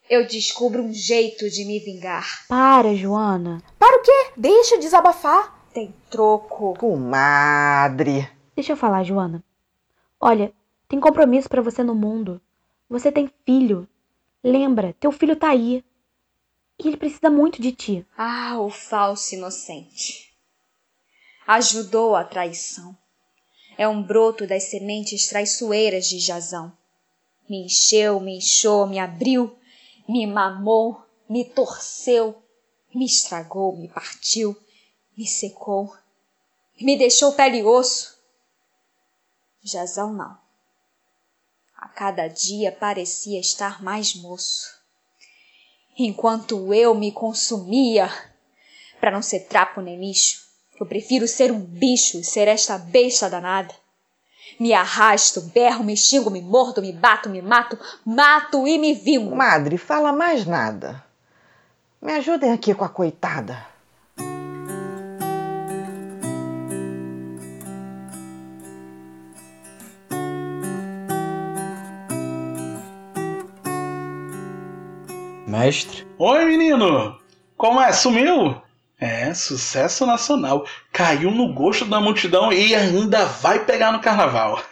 Eu 0.10 0.26
descubro 0.26 0.82
um 0.82 0.92
jeito 0.92 1.50
de 1.50 1.64
me 1.66 1.80
vingar. 1.80 2.48
Para, 2.48 2.96
Joana. 2.96 3.62
Para 3.78 4.00
o 4.00 4.02
quê? 4.02 4.34
Deixa 4.36 4.80
desabafar. 4.80 5.64
Tem 5.72 5.94
troco. 6.10 6.74
Comadre. 6.74 8.28
Deixa 8.56 8.74
eu 8.74 8.78
falar, 8.78 9.04
Joana. 9.04 9.44
Olha, 10.20 10.52
tem 10.88 11.00
compromisso 11.00 11.48
para 11.48 11.62
você 11.62 11.84
no 11.84 11.94
mundo. 11.94 12.42
Você 12.90 13.12
tem 13.12 13.32
filho. 13.46 13.88
Lembra, 14.44 14.96
teu 15.00 15.12
filho 15.12 15.36
tá 15.36 15.50
aí. 15.50 15.84
E 16.80 16.88
ele 16.88 16.98
precisa 16.98 17.30
muito 17.30 17.62
de 17.62 17.74
ti. 17.74 18.06
Ah, 18.18 18.60
o 18.60 18.70
falso 18.70 19.36
inocente. 19.36 20.34
Ajudou 21.46 22.16
a 22.16 22.24
traição. 22.24 22.98
É 23.78 23.88
um 23.88 24.02
broto 24.02 24.48
das 24.48 24.64
sementes 24.64 25.28
traiçoeiras 25.28 26.08
de 26.08 26.20
Jazão. 26.20 26.72
Me 27.50 27.66
encheu, 27.66 28.20
me 28.20 28.38
inchou, 28.38 28.86
me 28.86 29.00
abriu, 29.00 29.58
me 30.08 30.26
mamou, 30.26 31.04
me 31.28 31.44
torceu, 31.44 32.42
me 32.94 33.06
estragou, 33.06 33.76
me 33.76 33.88
partiu, 33.88 34.56
me 35.18 35.26
secou, 35.26 35.96
me 36.80 36.98
deixou 36.98 37.34
pele 37.34 37.58
e 37.58 37.64
osso. 37.64 38.18
Jazão 39.62 40.14
não. 40.14 40.38
A 41.82 41.88
cada 41.88 42.28
dia 42.28 42.74
parecia 42.74 43.40
estar 43.40 43.82
mais 43.82 44.14
moço. 44.14 44.68
Enquanto 45.98 46.74
eu 46.74 46.94
me 46.94 47.10
consumia, 47.10 48.12
para 49.00 49.12
não 49.12 49.22
ser 49.22 49.46
trapo 49.46 49.80
nem 49.80 49.98
lixo, 49.98 50.42
eu 50.78 50.86
prefiro 50.86 51.26
ser 51.26 51.54
um 51.54 51.60
bicho 51.62 52.18
e 52.18 52.24
ser 52.24 52.50
esta 52.50 52.78
besta 52.78 53.30
danada. 53.30 53.74
Me 54.60 54.74
arrasto, 54.74 55.40
berro, 55.40 55.82
me 55.82 55.96
xingo, 55.96 56.30
me 56.30 56.42
mordo, 56.42 56.82
me 56.82 56.92
bato, 56.92 57.30
me 57.30 57.42
mato, 57.42 57.80
mato 58.06 58.68
e 58.68 58.78
me 58.78 58.94
vingo. 58.94 59.34
Madre, 59.34 59.78
fala 59.78 60.12
mais 60.12 60.46
nada. 60.46 61.02
Me 62.02 62.12
ajudem 62.12 62.52
aqui 62.52 62.76
com 62.76 62.84
a 62.84 62.90
coitada. 62.90 63.69
Mestre? 75.60 76.08
Oi, 76.18 76.46
menino! 76.46 77.18
Como 77.58 77.82
é? 77.82 77.92
Sumiu? 77.92 78.56
É, 78.98 79.34
sucesso 79.34 80.06
nacional. 80.06 80.66
Caiu 80.94 81.32
no 81.32 81.54
gosto 81.54 81.84
da 81.84 82.00
multidão 82.00 82.54
e 82.54 82.74
ainda 82.74 83.26
vai 83.26 83.66
pegar 83.66 83.92
no 83.92 84.00
carnaval. 84.00 84.64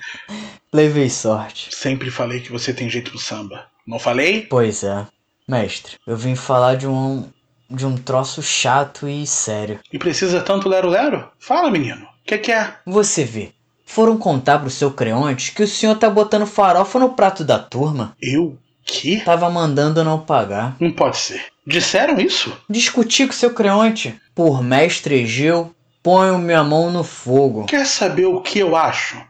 Levei 0.72 1.10
sorte. 1.10 1.76
Sempre 1.76 2.10
falei 2.10 2.40
que 2.40 2.50
você 2.50 2.72
tem 2.72 2.88
jeito 2.88 3.12
no 3.12 3.18
samba. 3.18 3.66
Não 3.86 3.98
falei? 3.98 4.46
Pois 4.48 4.82
é. 4.82 5.06
Mestre, 5.46 5.98
eu 6.06 6.16
vim 6.16 6.34
falar 6.34 6.76
de 6.76 6.86
um. 6.86 7.28
de 7.68 7.84
um 7.84 7.94
troço 7.94 8.42
chato 8.42 9.06
e 9.06 9.26
sério. 9.26 9.78
E 9.92 9.98
precisa 9.98 10.40
tanto 10.40 10.70
lero-lero? 10.70 11.28
Fala, 11.38 11.70
menino. 11.70 12.06
O 12.06 12.24
que, 12.24 12.38
que 12.38 12.50
é? 12.50 12.74
Você 12.86 13.24
vê. 13.24 13.52
Foram 13.84 14.16
contar 14.16 14.58
pro 14.58 14.70
seu 14.70 14.90
Creonte 14.90 15.52
que 15.52 15.62
o 15.62 15.68
senhor 15.68 15.96
tá 15.96 16.08
botando 16.08 16.46
farofa 16.46 16.98
no 16.98 17.10
prato 17.10 17.44
da 17.44 17.58
turma. 17.58 18.16
Eu? 18.18 18.58
Que? 18.84 19.20
Tava 19.20 19.48
mandando 19.50 20.04
não 20.04 20.20
pagar. 20.20 20.76
Não 20.78 20.92
pode 20.92 21.16
ser. 21.16 21.46
Disseram 21.66 22.20
isso? 22.20 22.56
Discuti 22.68 23.26
com 23.26 23.32
seu 23.32 23.54
Creonte. 23.54 24.20
Por 24.34 24.62
mestre 24.62 25.22
Egeu, 25.22 25.74
ponho 26.02 26.38
minha 26.38 26.62
mão 26.62 26.90
no 26.90 27.02
fogo. 27.02 27.64
Quer 27.64 27.86
saber 27.86 28.26
o 28.26 28.40
que 28.40 28.58
eu 28.58 28.76
acho? 28.76 29.20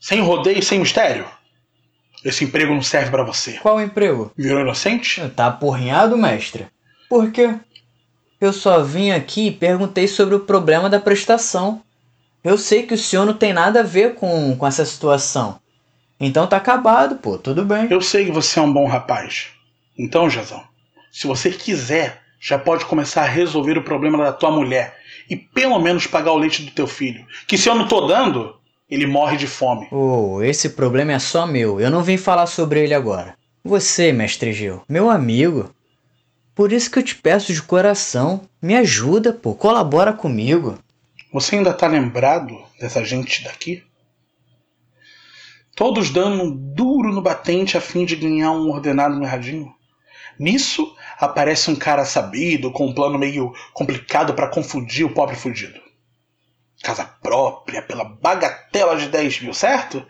Sem 0.00 0.20
rodeio 0.20 0.58
e 0.58 0.62
sem 0.62 0.80
mistério? 0.80 1.26
Esse 2.24 2.44
emprego 2.44 2.74
não 2.74 2.82
serve 2.82 3.10
para 3.10 3.22
você. 3.22 3.52
Qual 3.54 3.80
emprego? 3.80 4.32
Virou 4.36 4.60
inocente? 4.60 5.28
Tá 5.36 5.46
apurrinhado, 5.46 6.16
mestre? 6.16 6.66
Por 7.08 7.30
quê? 7.30 7.54
Eu 8.40 8.52
só 8.52 8.82
vim 8.82 9.12
aqui 9.12 9.46
e 9.46 9.52
perguntei 9.52 10.08
sobre 10.08 10.34
o 10.34 10.40
problema 10.40 10.90
da 10.90 10.98
prestação. 10.98 11.82
Eu 12.42 12.58
sei 12.58 12.82
que 12.82 12.94
o 12.94 12.98
senhor 12.98 13.24
não 13.24 13.34
tem 13.34 13.52
nada 13.52 13.80
a 13.80 13.84
ver 13.84 14.14
com, 14.14 14.56
com 14.56 14.66
essa 14.66 14.84
situação. 14.84 15.60
Então 16.18 16.46
tá 16.46 16.56
acabado, 16.56 17.16
pô, 17.16 17.36
tudo 17.36 17.64
bem. 17.64 17.88
Eu 17.90 18.00
sei 18.00 18.24
que 18.24 18.32
você 18.32 18.58
é 18.58 18.62
um 18.62 18.72
bom 18.72 18.86
rapaz. 18.86 19.48
Então, 19.98 20.30
Jazão, 20.30 20.62
se 21.10 21.26
você 21.26 21.50
quiser, 21.50 22.22
já 22.40 22.58
pode 22.58 22.84
começar 22.84 23.22
a 23.22 23.28
resolver 23.28 23.78
o 23.78 23.84
problema 23.84 24.18
da 24.18 24.32
tua 24.32 24.50
mulher 24.50 24.96
e 25.28 25.36
pelo 25.36 25.78
menos 25.78 26.06
pagar 26.06 26.32
o 26.32 26.38
leite 26.38 26.62
do 26.62 26.70
teu 26.70 26.86
filho. 26.86 27.26
Que 27.46 27.58
se 27.58 27.68
eu 27.68 27.74
não 27.74 27.88
tô 27.88 28.06
dando, 28.06 28.56
ele 28.88 29.06
morre 29.06 29.36
de 29.36 29.46
fome. 29.46 29.88
Oh, 29.90 30.42
esse 30.42 30.70
problema 30.70 31.12
é 31.12 31.18
só 31.18 31.46
meu. 31.46 31.80
Eu 31.80 31.90
não 31.90 32.02
vim 32.02 32.16
falar 32.16 32.46
sobre 32.46 32.82
ele 32.82 32.94
agora. 32.94 33.34
Você, 33.64 34.12
mestre 34.12 34.52
Gil, 34.52 34.82
meu 34.88 35.10
amigo. 35.10 35.74
Por 36.54 36.72
isso 36.72 36.90
que 36.90 36.98
eu 36.98 37.02
te 37.02 37.14
peço 37.14 37.52
de 37.52 37.60
coração, 37.60 38.42
me 38.62 38.74
ajuda, 38.76 39.32
pô, 39.32 39.54
colabora 39.54 40.12
comigo. 40.12 40.78
Você 41.32 41.56
ainda 41.56 41.72
tá 41.72 41.86
lembrado 41.86 42.56
dessa 42.80 43.04
gente 43.04 43.44
daqui? 43.44 43.82
Todos 45.76 46.08
dando 46.08 46.52
duro 46.52 47.12
no 47.12 47.20
batente 47.20 47.76
a 47.76 47.82
fim 47.82 48.06
de 48.06 48.16
ganhar 48.16 48.50
um 48.50 48.70
ordenado 48.70 49.14
no 49.14 49.26
radinho? 49.26 49.76
Nisso, 50.38 50.96
aparece 51.18 51.70
um 51.70 51.76
cara 51.76 52.06
sabido 52.06 52.72
com 52.72 52.86
um 52.86 52.94
plano 52.94 53.18
meio 53.18 53.52
complicado 53.74 54.32
para 54.32 54.48
confundir 54.48 55.04
o 55.04 55.12
pobre 55.12 55.36
fudido. 55.36 55.78
Casa 56.82 57.04
própria 57.04 57.82
pela 57.82 58.04
bagatela 58.04 58.96
de 58.96 59.08
10 59.10 59.42
mil, 59.42 59.52
certo? 59.52 60.02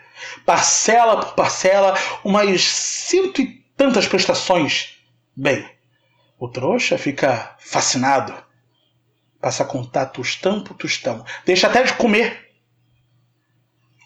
Parcela 0.45 1.17
por 1.17 1.35
parcela, 1.35 1.95
umas 2.25 2.63
cento 2.63 3.43
e 3.43 3.65
tantas 3.77 4.07
prestações. 4.07 4.97
Bem, 5.37 5.69
o 6.39 6.49
trouxa 6.49 6.97
fica 6.97 7.57
fascinado. 7.59 8.33
Passa 9.41 9.65
a 9.65 9.67
contar 9.67 10.07
tostão 10.07 10.63
por 10.63 10.75
tostão. 10.75 11.25
Deixa 11.45 11.67
até 11.67 11.83
de 11.83 11.95
comer. 11.95 12.53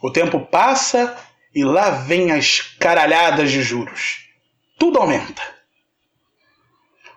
O 0.03 0.11
tempo 0.11 0.41
passa 0.47 1.19
e 1.55 1.65
lá 1.65 1.91
vem 1.91 2.33
as 2.33 2.61
caralhadas 2.79 3.51
de 3.51 3.63
juros. 3.63 4.27
Tudo 4.79 4.99
aumenta. 4.99 5.43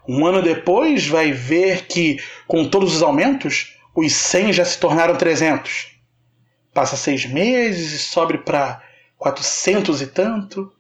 Um 0.07 0.25
ano 0.25 0.41
depois 0.41 1.07
vai 1.07 1.31
ver 1.31 1.85
que, 1.85 2.21
com 2.47 2.67
todos 2.67 2.95
os 2.95 3.01
aumentos, 3.01 3.77
os 3.95 4.11
100 4.11 4.53
já 4.53 4.65
se 4.65 4.77
tornaram 4.77 5.15
300. 5.15 5.93
Passa 6.73 6.97
seis 6.97 7.25
meses 7.25 7.93
e 7.93 7.99
sobe 7.99 8.39
para 8.39 8.81
400 9.17 10.01
e 10.01 10.07
tanto. 10.07 10.73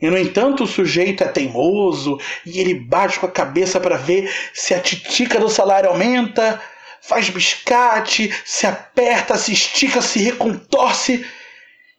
E 0.00 0.08
no 0.08 0.16
entanto 0.16 0.64
o 0.64 0.66
sujeito 0.66 1.22
é 1.22 1.28
teimoso 1.28 2.18
e 2.46 2.58
ele 2.58 2.74
bate 2.74 3.20
com 3.20 3.26
a 3.26 3.30
cabeça 3.30 3.78
para 3.78 3.96
ver 3.96 4.32
se 4.54 4.74
a 4.74 4.80
titica 4.80 5.38
do 5.38 5.48
salário 5.48 5.90
aumenta, 5.90 6.60
faz 7.00 7.28
biscate, 7.28 8.32
se 8.44 8.66
aperta, 8.66 9.36
se 9.36 9.52
estica, 9.52 10.00
se 10.00 10.20
recontorce 10.20 11.24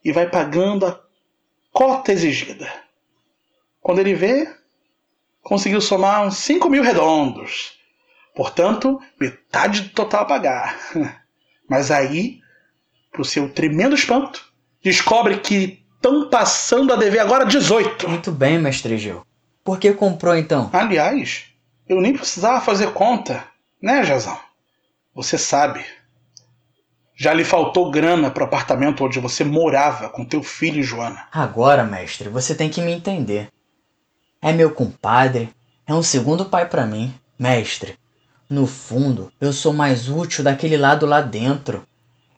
e 0.04 0.12
vai 0.12 0.28
pagando 0.28 0.86
a 0.86 1.00
cota 1.72 2.12
exigida. 2.12 2.70
Quando 3.80 4.00
ele 4.00 4.14
vê, 4.14 4.52
conseguiu 5.42 5.80
somar 5.80 6.26
uns 6.26 6.36
5 6.38 6.68
mil 6.68 6.82
redondos. 6.82 7.78
Portanto, 8.34 9.00
metade 9.18 9.82
do 9.82 9.88
total 9.90 10.22
a 10.22 10.26
pagar. 10.26 10.78
Mas 11.68 11.90
aí, 11.90 12.40
pro 13.12 13.24
seu 13.24 13.48
tremendo 13.48 13.94
espanto, 13.94 14.52
descobre 14.82 15.38
que 15.38 15.84
estão 15.94 16.28
passando 16.28 16.92
a 16.92 16.96
dever 16.96 17.20
agora 17.20 17.46
18. 17.46 18.08
Muito 18.08 18.32
bem, 18.32 18.58
mestre 18.58 18.98
Gil. 18.98 19.24
Por 19.62 19.78
que 19.78 19.92
comprou 19.94 20.36
então? 20.36 20.68
Aliás, 20.72 21.46
eu 21.88 22.00
nem 22.00 22.12
precisava 22.12 22.60
fazer 22.60 22.92
conta, 22.92 23.44
né, 23.80 24.04
Jazão? 24.04 24.38
Você 25.14 25.38
sabe. 25.38 25.84
Já 27.16 27.32
lhe 27.32 27.44
faltou 27.44 27.90
grana 27.90 28.30
pro 28.30 28.44
apartamento 28.44 29.04
onde 29.04 29.20
você 29.20 29.44
morava 29.44 30.08
com 30.08 30.24
teu 30.24 30.42
filho, 30.42 30.82
Joana. 30.82 31.26
Agora, 31.30 31.84
mestre, 31.84 32.28
você 32.28 32.54
tem 32.54 32.68
que 32.68 32.80
me 32.80 32.92
entender. 32.92 33.48
É 34.42 34.52
meu 34.52 34.72
compadre, 34.72 35.54
é 35.86 35.94
um 35.94 36.02
segundo 36.02 36.44
pai 36.46 36.68
para 36.68 36.86
mim. 36.86 37.14
Mestre, 37.38 37.96
no 38.48 38.66
fundo, 38.66 39.32
eu 39.40 39.52
sou 39.52 39.72
mais 39.72 40.08
útil 40.08 40.44
daquele 40.44 40.76
lado 40.76 41.06
lá 41.06 41.20
dentro. 41.20 41.86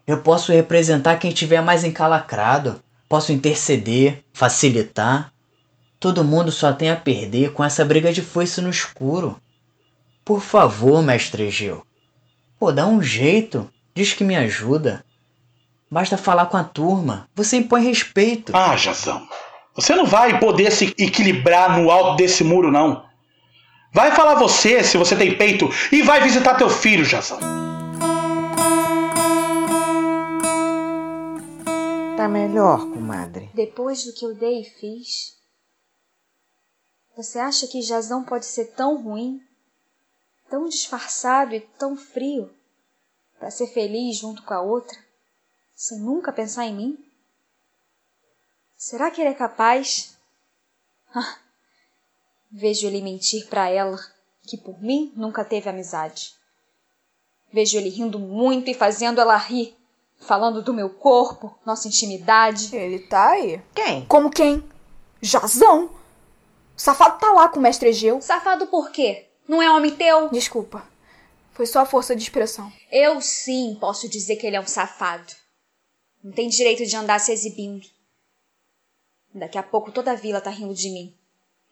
Eu 0.07 0.23
posso 0.23 0.53
representar 0.53 1.19
quem 1.19 1.33
tiver 1.33 1.61
mais 1.61 1.83
encalacrado, 1.83 2.81
posso 3.09 3.33
interceder, 3.33 4.23
facilitar. 4.33 5.33
Todo 5.99 6.25
mundo 6.25 6.53
só 6.53 6.73
tem 6.73 6.91
a 6.91 6.97
perder 6.97 7.53
com 7.53 7.65
essa 7.65 7.85
briga 7.85 8.13
de 8.13 8.23
foice 8.23 8.61
no 8.61 8.71
escuro. 8.71 9.41
Por 10.25 10.41
favor, 10.41 11.03
mestre 11.03 11.51
Gil. 11.51 11.85
Pô, 12.59 12.71
dá 12.71 12.87
um 12.87 13.03
jeito. 13.03 13.71
Diz 13.97 14.13
que 14.13 14.23
me 14.23 14.37
ajuda. 14.37 15.03
Basta 15.91 16.19
falar 16.19 16.47
com 16.47 16.59
a 16.59 16.63
turma. 16.63 17.31
Você 17.35 17.57
impõe 17.57 17.83
respeito. 17.83 18.55
Ah, 18.55 18.77
Jazão. 18.77 19.27
Você 19.75 19.95
não 19.95 20.05
vai 20.05 20.39
poder 20.39 20.71
se 20.71 20.95
equilibrar 20.99 21.81
no 21.81 21.91
alto 21.91 22.19
desse 22.19 22.45
muro, 22.45 22.71
não. 22.71 23.07
Vai 23.95 24.15
falar 24.15 24.35
você, 24.35 24.85
se 24.85 24.99
você 24.99 25.17
tem 25.17 25.39
peito, 25.39 25.71
e 25.91 26.03
vai 26.03 26.23
visitar 26.23 26.57
teu 26.57 26.69
filho, 26.69 27.07
Jazão. 27.07 27.39
Tá 32.19 32.29
melhor, 32.29 32.81
comadre. 32.91 33.49
Depois 33.55 34.05
do 34.05 34.13
que 34.13 34.27
eu 34.27 34.35
dei 34.35 34.61
e 34.61 34.65
fiz, 34.65 35.39
você 37.17 37.39
acha 37.39 37.67
que 37.67 37.81
Jazão 37.81 38.23
pode 38.25 38.45
ser 38.45 38.75
tão 38.77 39.03
ruim, 39.03 39.41
tão 40.51 40.69
disfarçado 40.69 41.55
e 41.55 41.61
tão 41.61 41.97
frio? 41.97 42.51
Para 43.39 43.51
ser 43.51 43.67
feliz 43.69 44.17
junto 44.17 44.43
com 44.43 44.55
a 44.55 44.61
outra, 44.61 44.97
sem 45.75 45.99
nunca 45.99 46.33
pensar 46.33 46.67
em 46.67 46.75
mim? 46.75 47.07
Será 48.77 49.11
que 49.11 49.21
ele 49.21 49.31
é 49.31 49.35
capaz? 49.35 50.15
Ah, 51.19 51.39
vejo 52.53 52.87
ele 52.87 53.01
mentir 53.01 53.47
para 53.47 53.71
ela, 53.71 53.99
que 54.43 54.59
por 54.59 54.83
mim 54.83 55.15
nunca 55.17 55.45
teve 55.47 55.71
amizade. 55.71 56.35
Vejo 57.51 57.79
ele 57.79 57.89
rindo 57.89 58.19
muito 58.19 58.69
e 58.69 58.75
fazendo 58.75 59.19
ela 59.19 59.37
rir, 59.37 59.75
falando 60.21 60.61
do 60.61 60.75
meu 60.75 60.91
corpo, 60.91 61.57
nossa 61.65 61.89
intimidade. 61.89 62.75
Ele 62.77 62.99
tá 62.99 63.31
aí. 63.31 63.63
Quem? 63.75 64.05
Como 64.05 64.29
quem? 64.29 64.63
Jazão. 65.23 65.87
O 66.77 66.81
safado 66.81 67.19
tá 67.19 67.33
lá 67.33 67.49
com 67.49 67.59
o 67.59 67.63
mestre 67.63 67.89
Egeu. 67.89 68.21
Safado 68.21 68.67
por 68.67 68.91
quê? 68.91 69.29
Não 69.49 69.63
é 69.63 69.71
homem 69.71 69.95
teu? 69.95 70.29
Desculpa. 70.29 70.87
Foi 71.57 71.65
só 71.65 71.81
a 71.81 71.87
força 71.87 72.15
de 72.15 72.23
expressão. 72.23 72.71
Eu 72.93 73.19
sim 73.23 73.79
posso 73.81 74.11
dizer 74.11 74.37
que 74.37 74.47
ele 74.47 74.57
é 74.57 74.61
um 74.61 74.67
safado. 74.67 75.33
Não 76.23 76.31
tem 76.31 76.51
direito 76.51 76.85
de 76.85 76.95
andar 76.95 77.19
se 77.19 77.33
exibindo. 77.33 77.87
Daqui 79.35 79.57
a 79.57 79.63
pouco 79.63 79.91
toda 79.91 80.13
a 80.13 80.15
vila 80.15 80.39
tá 80.39 80.51
rindo 80.51 80.75
de 80.75 80.91
mim. 80.91 81.15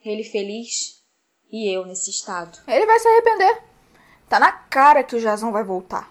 Ele 0.02 0.24
feliz 0.24 1.02
e 1.52 1.70
eu 1.70 1.84
nesse 1.84 2.10
estado. 2.10 2.58
Ele 2.66 2.86
vai 2.86 2.98
se 2.98 3.06
arrepender. 3.06 3.62
Tá 4.26 4.40
na 4.40 4.52
cara 4.52 5.02
que 5.04 5.16
o 5.16 5.20
Jazão 5.20 5.52
vai 5.52 5.62
voltar. 5.62 6.10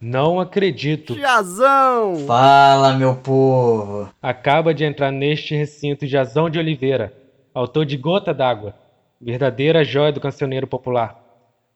Não 0.00 0.40
acredito. 0.40 1.14
Jazão! 1.14 2.26
Fala, 2.26 2.94
meu 2.94 3.14
povo. 3.14 4.12
Acaba 4.20 4.74
de 4.74 4.84
entrar 4.84 5.12
neste 5.12 5.54
recinto 5.54 6.04
Jazão 6.04 6.50
de 6.50 6.58
Oliveira, 6.58 7.16
autor 7.54 7.86
de 7.86 7.96
Gota 7.96 8.34
d'Água, 8.34 8.74
verdadeira 9.20 9.84
joia 9.84 10.10
do 10.10 10.20
cancioneiro 10.20 10.66
popular. 10.66 11.24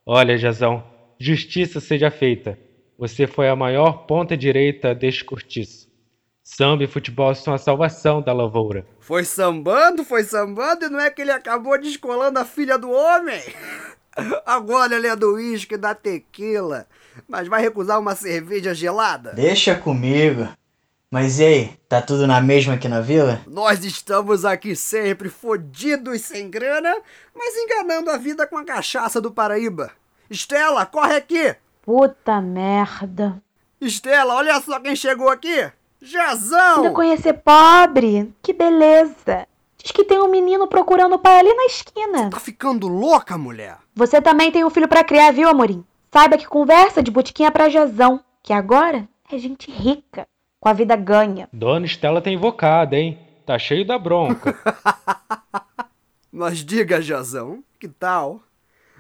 Olha, 0.05 0.37
Jazão, 0.37 0.83
Justiça 1.23 1.79
seja 1.79 2.11
feita. 2.11 2.59
Você 2.99 3.29
foi 3.29 3.49
a 3.49 3.55
maior 3.55 4.07
ponta 4.09 4.37
direita 4.37 4.93
deste 4.93 5.25
cortiço. 5.25 5.89
Samba 6.43 6.83
e 6.83 6.89
futebol 6.89 7.33
são 7.33 7.55
a 7.55 7.59
salvação 7.59 8.21
da 8.21 8.33
lavoura. 8.33 8.85
Foi 8.99 9.25
sambando, 9.25 10.05
foi 10.05 10.25
sambando 10.25 10.87
e 10.87 10.89
não 10.89 10.99
é 10.99 11.11
que 11.13 11.23
ele 11.23 11.31
acabou 11.31 11.81
descolando 11.81 12.41
a 12.41 12.45
filha 12.45 12.77
do 12.77 12.91
homem? 12.91 13.41
Agora 14.45 14.97
ele 14.97 15.07
é 15.07 15.15
do 15.15 15.35
uísque 15.35 15.77
da 15.77 15.95
tequila. 15.95 16.89
Mas 17.29 17.47
vai 17.47 17.63
recusar 17.63 18.01
uma 18.01 18.17
cerveja 18.17 18.75
gelada? 18.75 19.33
Deixa 19.33 19.77
comigo. 19.77 20.49
Mas 21.09 21.39
e 21.39 21.45
aí, 21.45 21.79
tá 21.89 22.03
tudo 22.03 22.27
na 22.27 22.41
mesma 22.41 22.75
aqui 22.75 22.89
na 22.89 23.01
vila? 23.01 23.43
Nós 23.47 23.85
estamos 23.85 24.45
aqui 24.45 24.75
sempre 24.75 25.29
fodidos 25.29 26.23
sem 26.23 26.51
grana, 26.51 26.93
mas 27.33 27.55
enganando 27.57 28.11
a 28.11 28.17
vida 28.17 28.45
com 28.45 28.59
a 28.59 28.65
cachaça 28.65 29.21
do 29.21 29.31
Paraíba. 29.31 29.93
Estela, 30.33 30.87
corre 30.87 31.17
aqui! 31.17 31.55
Puta 31.83 32.41
merda. 32.41 33.43
Estela, 33.79 34.35
olha 34.35 34.59
só 34.63 34.81
quem 34.81 34.97
chegou 34.97 35.29
aqui! 35.29 35.71
Jazão! 36.01 36.77
Ainda 36.77 36.91
conhecer 36.91 37.35
pobre? 37.35 38.33
Que 38.43 38.55
beleza! 38.55 39.47
Diz 39.77 39.93
que 39.93 40.05
tem 40.05 40.19
um 40.21 40.31
menino 40.31 40.67
procurando 40.67 41.17
o 41.17 41.19
pai 41.19 41.41
ali 41.41 41.53
na 41.53 41.67
esquina. 41.67 42.31
Tá 42.31 42.41
ficando 42.41 42.89
louca, 42.89 43.37
mulher? 43.37 43.77
Você 43.95 44.23
também 44.23 44.51
tem 44.51 44.65
um 44.65 44.71
filho 44.71 44.89
para 44.89 45.05
criar, 45.05 45.33
viu, 45.33 45.51
amorim? 45.51 45.85
Saiba 46.11 46.39
que 46.39 46.47
conversa 46.47 47.03
de 47.03 47.11
botiquinha 47.11 47.51
pra 47.51 47.69
Jazão, 47.69 48.25
que 48.43 48.55
agora 48.55 49.07
é 49.31 49.37
gente 49.37 49.71
rica, 49.71 50.27
com 50.59 50.69
a 50.71 50.73
vida 50.73 50.97
ganha. 50.97 51.47
Dona 51.53 51.85
Estela 51.85 52.23
tem 52.23 52.35
invocada, 52.37 52.97
hein? 52.97 53.19
Tá 53.45 53.59
cheio 53.59 53.87
da 53.87 53.99
bronca. 53.99 54.57
Mas 56.33 56.65
diga, 56.65 57.03
Jazão, 57.03 57.63
que 57.79 57.87
tal? 57.87 58.41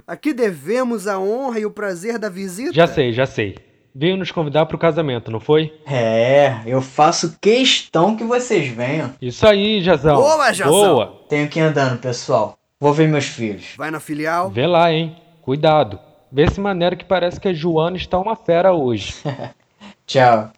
Aqui 0.06 0.32
devemos 0.32 1.06
a 1.06 1.18
honra 1.18 1.60
e 1.60 1.66
o 1.66 1.70
prazer 1.70 2.18
da 2.18 2.28
visita. 2.28 2.72
Já 2.72 2.86
sei, 2.86 3.12
já 3.12 3.26
sei. 3.26 3.56
Veio 3.94 4.16
nos 4.16 4.32
convidar 4.32 4.64
para 4.66 4.76
o 4.76 4.78
casamento, 4.78 5.30
não 5.30 5.38
foi? 5.38 5.78
É, 5.86 6.62
eu 6.64 6.80
faço 6.80 7.36
questão 7.40 8.16
que 8.16 8.24
vocês 8.24 8.68
venham. 8.68 9.12
Isso 9.20 9.46
aí, 9.46 9.82
Jazão. 9.82 10.16
Boa, 10.16 10.52
Jazão. 10.52 10.72
Boa. 10.72 11.24
Tenho 11.28 11.48
que 11.48 11.58
ir 11.58 11.62
andando, 11.62 12.00
pessoal. 12.00 12.56
Vou 12.80 12.92
ver 12.92 13.06
meus 13.06 13.26
filhos. 13.26 13.74
Vai 13.76 13.90
na 13.90 14.00
filial? 14.00 14.50
Vê 14.50 14.66
lá, 14.66 14.90
hein? 14.90 15.16
Cuidado. 15.42 16.00
Vê 16.32 16.44
esse 16.44 16.58
maneira 16.58 16.96
que 16.96 17.04
parece 17.04 17.38
que 17.38 17.48
a 17.48 17.52
Joana 17.52 17.98
está 17.98 18.18
uma 18.18 18.34
fera 18.34 18.72
hoje. 18.72 19.14
Tchau. 20.06 20.50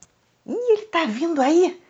Ih, 0.47 0.53
ele 0.53 0.83
tá 0.83 1.05
vindo 1.05 1.43
aí. 1.43 1.81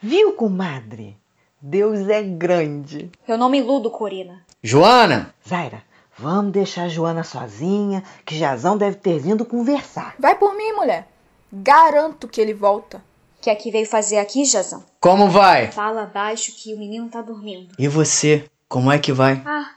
Viu, 0.00 0.32
comadre? 0.32 1.16
Deus 1.60 2.08
é 2.08 2.22
grande. 2.22 3.10
Eu 3.28 3.36
não 3.36 3.50
me 3.50 3.58
iludo, 3.58 3.90
Corina. 3.90 4.42
Joana! 4.62 5.34
Zaira, 5.46 5.82
Vamos 6.20 6.52
deixar 6.52 6.82
a 6.82 6.88
Joana 6.88 7.24
sozinha, 7.24 8.02
que 8.26 8.36
Jazão 8.36 8.76
deve 8.76 8.96
ter 8.96 9.18
vindo 9.18 9.42
conversar. 9.42 10.14
Vai 10.18 10.34
por 10.36 10.54
mim, 10.54 10.72
mulher. 10.72 11.08
Garanto 11.50 12.28
que 12.28 12.40
ele 12.42 12.52
volta. 12.52 12.98
O 13.38 13.42
que 13.42 13.48
é 13.48 13.54
que 13.54 13.70
veio 13.70 13.86
fazer 13.86 14.18
aqui, 14.18 14.44
Jazão? 14.44 14.84
Como 15.00 15.30
vai? 15.30 15.72
Fala 15.72 16.04
baixo 16.04 16.52
que 16.54 16.74
o 16.74 16.78
menino 16.78 17.08
tá 17.08 17.22
dormindo. 17.22 17.74
E 17.78 17.88
você? 17.88 18.44
Como 18.68 18.92
é 18.92 18.98
que 18.98 19.12
vai? 19.12 19.42
Ah, 19.46 19.70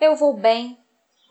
Eu 0.00 0.16
vou 0.16 0.36
bem. 0.36 0.76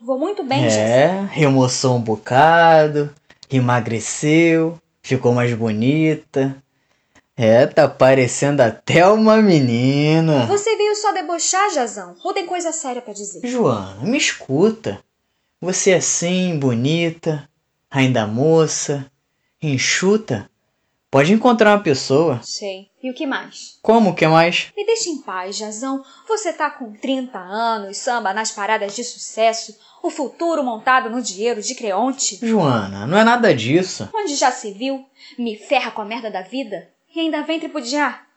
Vou 0.00 0.18
muito 0.18 0.42
bem, 0.42 0.62
Jazão. 0.64 0.80
É, 0.80 1.28
remoçou 1.30 1.96
um 1.96 2.00
bocado, 2.00 3.12
emagreceu, 3.50 4.78
ficou 5.02 5.34
mais 5.34 5.52
bonita. 5.52 6.56
É, 7.36 7.66
tá 7.66 7.86
parecendo 7.88 8.62
até 8.62 9.06
uma 9.06 9.36
menina. 9.36 10.46
Você 10.46 10.74
veio 10.76 10.87
só 11.08 11.12
debochar, 11.12 11.70
Jazão? 11.70 12.16
Ou 12.22 12.34
tem 12.34 12.44
coisa 12.44 12.70
séria 12.70 13.00
pra 13.00 13.14
dizer? 13.14 13.40
Joana, 13.46 14.02
me 14.02 14.18
escuta. 14.18 15.02
Você 15.60 15.92
é 15.92 15.96
assim, 15.96 16.58
bonita, 16.58 17.48
ainda 17.90 18.26
moça, 18.26 19.10
enxuta. 19.60 20.50
Pode 21.10 21.32
encontrar 21.32 21.74
uma 21.74 21.82
pessoa. 21.82 22.40
Sei. 22.42 22.90
E 23.02 23.10
o 23.10 23.14
que 23.14 23.26
mais? 23.26 23.78
Como 23.80 24.14
que 24.14 24.26
mais? 24.26 24.70
Me 24.76 24.84
deixa 24.84 25.08
em 25.08 25.22
paz, 25.22 25.56
Jazão. 25.56 26.04
Você 26.28 26.52
tá 26.52 26.70
com 26.70 26.92
30 26.92 27.38
anos, 27.38 27.96
samba 27.96 28.34
nas 28.34 28.50
paradas 28.50 28.94
de 28.94 29.02
sucesso, 29.02 29.74
o 30.02 30.10
futuro 30.10 30.62
montado 30.62 31.08
no 31.08 31.22
dinheiro 31.22 31.62
de 31.62 31.74
Creonte. 31.74 32.38
Joana, 32.42 33.06
não 33.06 33.16
é 33.16 33.24
nada 33.24 33.54
disso. 33.54 34.10
Onde 34.14 34.34
já 34.34 34.52
se 34.52 34.72
viu? 34.72 35.06
Me 35.38 35.56
ferra 35.56 35.90
com 35.90 36.02
a 36.02 36.04
merda 36.04 36.30
da 36.30 36.42
vida 36.42 36.90
e 37.16 37.20
ainda 37.20 37.42
vem 37.42 37.58
tripudiar. 37.58 38.27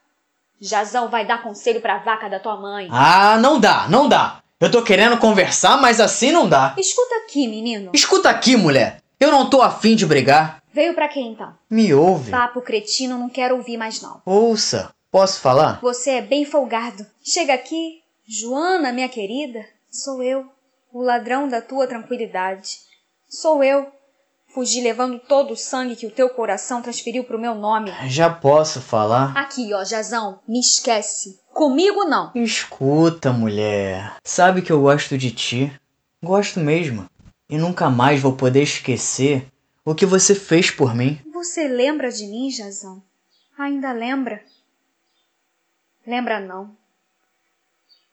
Jazão 0.62 1.10
vai 1.10 1.26
dar 1.26 1.41
conselho 1.41 1.82
pra 1.82 1.97
vaca 1.97 2.30
da 2.30 2.39
tua 2.39 2.56
mãe. 2.56 2.88
Ah, 2.91 3.38
não 3.39 3.60
dá, 3.60 3.88
não 3.89 4.08
dá. 4.08 4.43
Eu 4.60 4.69
tô 4.69 4.84
querendo 4.84 5.17
conversar, 5.17 5.82
mas 5.82 6.00
assim 6.00 6.32
não 6.32 6.47
dá. 6.47 6.76
Escuta 6.78 7.15
aqui, 7.15 7.47
menino. 7.47 7.89
Escuta 7.95 8.30
aqui, 8.30 8.56
mulher. 8.56 9.02
Eu 9.19 9.32
não 9.32 9.50
tô 9.50 9.63
afim 9.63 9.95
de 9.95 10.06
brigar. 10.06 10.62
Veio 10.71 10.93
pra 10.93 11.08
quê 11.08 11.19
então? 11.19 11.52
Me 11.67 11.91
ouve. 11.93 12.30
Papo 12.30 12.62
cretino, 12.62 13.17
não 13.17 13.28
quero 13.28 13.56
ouvir 13.56 13.76
mais 13.76 14.02
não. 14.02 14.21
Ouça. 14.24 14.93
Posso 15.12 15.41
falar? 15.41 15.80
Você 15.82 16.12
é 16.12 16.21
bem 16.21 16.45
folgado. 16.45 17.06
Chega 17.24 17.54
aqui, 17.54 18.02
Joana, 18.28 18.93
minha 18.93 19.10
querida, 19.10 19.65
sou 19.89 20.21
eu, 20.24 20.45
o 20.93 21.02
ladrão 21.02 21.47
da 21.50 21.60
tua 21.60 21.88
tranquilidade. 21.88 22.78
Sou 23.28 23.63
eu. 23.63 23.91
Fugi 24.54 24.82
levando 24.82 25.18
todo 25.18 25.54
o 25.54 25.58
sangue 25.58 25.96
que 25.96 26.06
o 26.06 26.12
teu 26.12 26.30
coração 26.30 26.82
transferiu 26.82 27.24
pro 27.24 27.40
meu 27.40 27.56
nome. 27.56 27.92
Já 28.08 28.30
posso 28.30 28.82
falar? 28.82 29.36
Aqui, 29.38 29.74
ó, 29.74 29.84
Jazão, 29.84 30.42
me 30.46 30.60
esquece. 30.60 31.40
Comigo 31.54 32.04
não. 32.04 32.32
Escuta, 32.36 33.32
mulher. 33.32 34.14
Sabe 34.24 34.62
que 34.62 34.72
eu 34.72 34.82
gosto 34.82 35.18
de 35.18 35.32
ti. 35.32 35.72
Gosto 36.22 36.60
mesmo. 36.60 37.10
E 37.50 37.58
nunca 37.58 37.90
mais 37.90 38.22
vou 38.22 38.34
poder 38.34 38.64
esquecer 38.64 39.48
o 39.86 39.96
que 39.96 40.06
você 40.06 40.36
fez 40.36 40.70
por 40.70 40.94
mim. 40.94 41.20
Você 41.34 41.68
lembra 41.68 42.12
de 42.12 42.28
mim, 42.28 42.52
Jazão? 42.52 43.02
Ainda 43.58 43.92
lembra? 43.94 44.42
Lembra 46.06 46.40
não. 46.40 46.76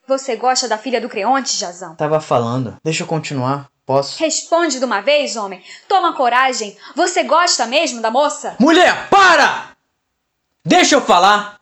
Você 0.07 0.37
gosta 0.37 0.69
da 0.69 0.79
filha 0.79 1.01
do 1.01 1.09
Creonte, 1.09 1.57
Jazão? 1.57 1.97
Tava 1.97 2.21
falando. 2.21 2.77
Deixa 2.83 3.03
eu 3.03 3.07
continuar. 3.07 3.69
Posso? 3.89 4.23
Responde 4.23 4.79
de 4.79 4.85
uma 4.85 5.01
vez, 5.01 5.35
homem. 5.35 5.63
Toma 5.89 6.13
coragem. 6.13 6.77
Você 6.95 7.25
gosta 7.25 7.65
mesmo 7.65 8.03
da 8.03 8.11
moça? 8.11 8.55
Mulher, 8.59 9.09
para! 9.09 9.71
Deixa 10.63 10.95
eu 10.95 11.01
falar. 11.01 11.59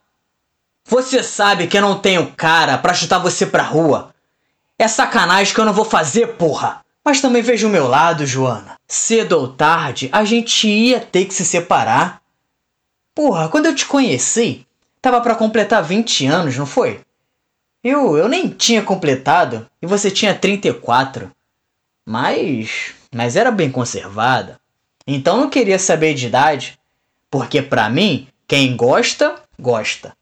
Você 0.87 1.23
sabe 1.23 1.69
que 1.69 1.79
eu 1.79 1.83
não 1.83 2.01
tenho 2.01 2.33
cara 2.33 2.79
pra 2.79 2.95
chutar 2.95 3.21
você 3.21 3.47
pra 3.47 3.63
rua. 3.63 4.13
É 4.77 4.89
sacanagem 4.89 5.55
que 5.55 5.61
eu 5.61 5.65
não 5.65 5.73
vou 5.73 5.85
fazer, 5.85 6.35
porra. 6.35 6.85
Mas 7.05 7.21
também 7.21 7.43
veja 7.43 7.69
o 7.69 7.71
meu 7.71 7.87
lado, 7.87 8.27
Joana. 8.27 8.75
Cedo 8.89 9.39
ou 9.39 9.47
tarde, 9.47 10.09
a 10.11 10.25
gente 10.25 10.67
ia 10.67 10.99
ter 10.99 11.27
que 11.27 11.35
se 11.35 11.45
separar. 11.45 12.21
Porra, 13.15 13.49
quando 13.49 13.67
eu 13.67 13.75
te 13.77 13.87
conheci, 13.87 14.67
tava 15.01 15.21
para 15.21 15.37
completar 15.37 15.81
20 15.81 16.27
anos, 16.27 16.57
não 16.57 16.67
foi? 16.67 17.03
Eu, 17.85 18.19
eu 18.19 18.29
nem 18.29 18.49
tinha 18.49 18.83
completado 18.83 19.71
e 19.81 19.87
você 19.87 20.11
tinha 20.11 20.35
34. 20.35 21.31
Mas, 22.07 22.95
mas 23.13 23.35
era 23.35 23.51
bem 23.51 23.71
conservada. 23.71 24.61
Então 25.05 25.37
não 25.37 25.51
queria 25.51 25.79
saber 25.79 26.15
de 26.15 26.29
idade, 26.29 26.79
porque 27.29 27.61
para 27.61 27.91
mim, 27.91 28.29
quem 28.47 28.77
gosta, 28.77 29.35
gosta. 29.59 30.17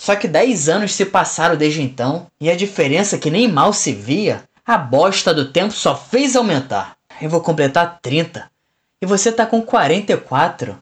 Só 0.00 0.14
que 0.14 0.28
10 0.28 0.68
anos 0.68 0.94
se 0.94 1.04
passaram 1.04 1.56
desde 1.56 1.82
então, 1.82 2.28
e 2.40 2.48
a 2.48 2.56
diferença 2.56 3.18
que 3.18 3.30
nem 3.30 3.48
mal 3.48 3.72
se 3.72 3.92
via, 3.92 4.44
a 4.64 4.78
bosta 4.78 5.34
do 5.34 5.50
tempo 5.50 5.72
só 5.72 5.96
fez 5.96 6.36
aumentar. 6.36 6.96
Eu 7.20 7.28
vou 7.28 7.40
completar 7.40 7.98
30, 8.00 8.48
e 9.02 9.06
você 9.06 9.32
tá 9.32 9.44
com 9.44 9.60
44. 9.60 10.80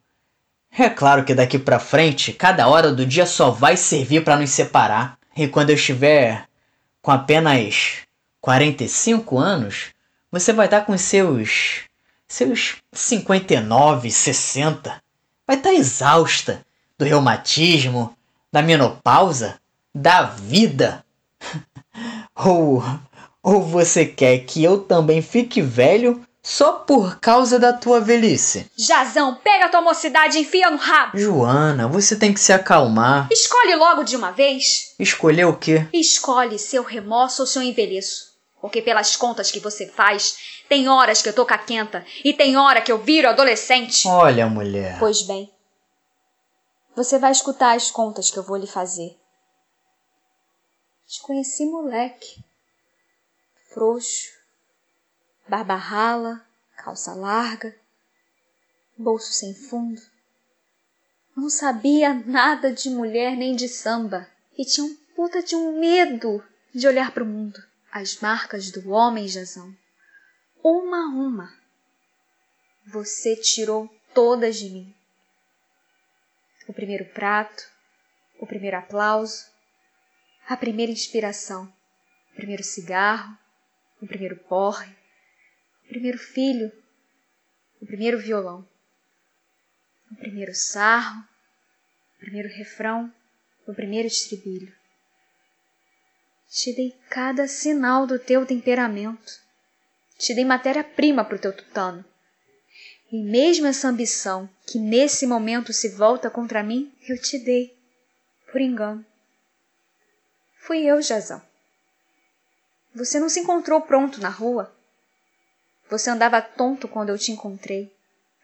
É 0.79 0.91
claro 0.91 1.25
que 1.25 1.35
daqui 1.35 1.59
pra 1.59 1.79
frente, 1.79 2.35
cada 2.35 2.69
hora 2.69 2.93
do 2.93 3.07
dia 3.07 3.25
só 3.25 3.51
vai 3.51 3.79
servir 3.79 4.23
para 4.23 4.37
nos 4.37 4.51
separar. 4.51 5.19
E 5.35 5.49
quando 5.49 5.71
eu 5.71 5.77
estiver 5.77 6.47
com 7.01 7.11
apenas 7.11 8.06
45 8.47 9.39
anos, 9.39 9.87
você 10.31 10.53
vai 10.53 10.67
estar 10.67 10.83
com 10.83 10.97
seus 10.97 11.81
seus 12.29 12.77
59, 12.93 14.09
60. 14.09 15.03
Vai 15.45 15.57
estar 15.57 15.75
exausta 15.75 16.65
do 16.97 17.05
reumatismo, 17.05 18.17
da 18.53 18.63
menopausa, 18.63 19.59
da 19.93 20.23
vida. 20.23 21.05
ou 22.37 22.85
ou 23.43 23.63
você 23.63 24.07
quer 24.07 24.39
que 24.39 24.63
eu 24.63 24.79
também 24.79 25.21
fique 25.21 25.61
velho 25.61 26.25
só 26.41 26.75
por 26.75 27.19
causa 27.19 27.59
da 27.59 27.73
tua 27.73 28.01
velhice? 28.01 28.71
Jazão, 28.79 29.41
pega 29.43 29.67
a 29.67 29.69
tua 29.69 29.81
mocidade 29.81 30.39
e 30.39 30.43
enfia 30.43 30.71
no 30.71 30.77
rabo. 30.77 31.19
Joana, 31.19 31.89
você 31.89 32.15
tem 32.15 32.33
que 32.33 32.39
se 32.39 32.53
acalmar. 32.53 33.27
Escolhe 33.33 33.75
logo 33.75 34.05
de 34.05 34.15
uma 34.15 34.31
vez. 34.31 34.95
Escolher 35.01 35.47
o 35.47 35.57
quê? 35.57 35.89
Escolhe 35.93 36.61
seu 36.61 36.85
remorso 36.85 37.43
ou 37.43 37.47
seu 37.49 37.61
envelheço. 37.61 38.26
Porque 38.67 38.83
pelas 38.83 39.15
contas 39.15 39.53
que 39.53 39.61
você 39.61 39.87
faz, 39.87 40.65
tem 40.69 40.89
horas 40.89 41.23
que 41.23 41.29
eu 41.29 41.33
tô 41.33 41.47
caquenta 41.47 42.05
e 42.25 42.35
tem 42.35 42.57
hora 42.57 42.83
que 42.83 42.91
eu 42.91 42.99
viro 42.99 43.29
adolescente. 43.29 44.09
Olha, 44.09 44.49
mulher. 44.49 44.99
Pois 44.99 45.23
bem, 45.23 45.55
você 46.97 47.17
vai 47.17 47.31
escutar 47.31 47.77
as 47.77 47.93
contas 47.93 48.29
que 48.29 48.37
eu 48.37 48.43
vou 48.43 48.57
lhe 48.57 48.67
fazer. 48.67 49.17
Te 51.07 51.23
conheci 51.23 51.65
moleque, 51.65 52.45
frouxo, 53.73 54.33
barba 55.49 55.77
rala, 55.77 56.45
calça 56.77 57.15
larga, 57.15 57.73
bolso 58.99 59.33
sem 59.33 59.55
fundo. 59.55 60.03
Não 61.37 61.49
sabia 61.49 62.13
nada 62.13 62.73
de 62.73 62.91
mulher 62.91 63.37
nem 63.37 63.55
de 63.55 63.69
samba 63.69 64.29
e 64.59 64.65
tinha 64.65 64.85
um 64.85 64.97
puta 65.15 65.41
de 65.41 65.55
um 65.55 65.79
medo 65.79 66.43
de 66.75 66.89
olhar 66.89 67.13
para 67.13 67.23
o 67.23 67.27
mundo. 67.27 67.76
As 67.99 68.21
marcas 68.21 68.71
do 68.71 68.91
homem, 68.91 69.27
Jazão, 69.27 69.75
uma 70.63 70.99
a 70.99 71.09
uma. 71.09 71.59
Você 72.85 73.35
tirou 73.37 73.89
todas 74.13 74.57
de 74.57 74.69
mim. 74.69 74.95
O 76.69 76.75
primeiro 76.75 77.07
prato, 77.07 77.67
o 78.39 78.47
primeiro 78.47 78.77
aplauso, 78.77 79.47
a 80.47 80.59
primeira 80.59 80.93
inspiração, 80.93 81.75
o 82.33 82.37
primeiro 82.37 82.63
cigarro, 82.63 83.35
o 84.03 84.07
primeiro 84.07 84.37
porre, 84.41 84.95
o 85.87 85.89
primeiro 85.89 86.19
filho, 86.19 86.71
o 87.81 87.87
primeiro 87.87 88.19
violão, 88.19 88.69
o 90.13 90.17
primeiro 90.17 90.55
sarro, 90.55 91.27
o 92.17 92.19
primeiro 92.19 92.51
refrão, 92.51 93.11
o 93.67 93.73
primeiro 93.73 94.07
estribilho. 94.07 94.77
Te 96.57 96.73
dei 96.73 96.97
cada 97.11 97.47
sinal 97.47 98.07
do 98.07 98.19
teu 98.19 98.47
temperamento. 98.47 99.31
Te 100.17 100.35
dei 100.35 100.43
matéria-prima 100.43 101.23
para 101.23 101.37
o 101.37 101.39
teu 101.39 101.55
tutano. 101.55 102.03
E 103.13 103.23
mesmo 103.23 103.67
essa 103.67 103.89
ambição 103.89 104.49
que 104.65 104.79
nesse 104.79 105.27
momento 105.27 105.71
se 105.75 105.91
volta 105.91 106.31
contra 106.31 106.63
mim, 106.63 106.91
eu 107.07 107.21
te 107.21 107.39
dei, 107.39 107.77
por 108.51 108.63
engano. 108.63 109.05
Fui 110.61 110.79
eu, 110.79 111.03
Jazão. 111.03 111.43
Você 112.95 113.21
não 113.21 113.29
se 113.29 113.41
encontrou 113.41 113.83
pronto 113.83 114.19
na 114.19 114.31
rua. 114.31 114.75
Você 115.91 116.09
andava 116.09 116.41
tonto 116.41 116.89
quando 116.89 117.11
eu 117.11 117.19
te 117.19 117.33
encontrei. 117.33 117.93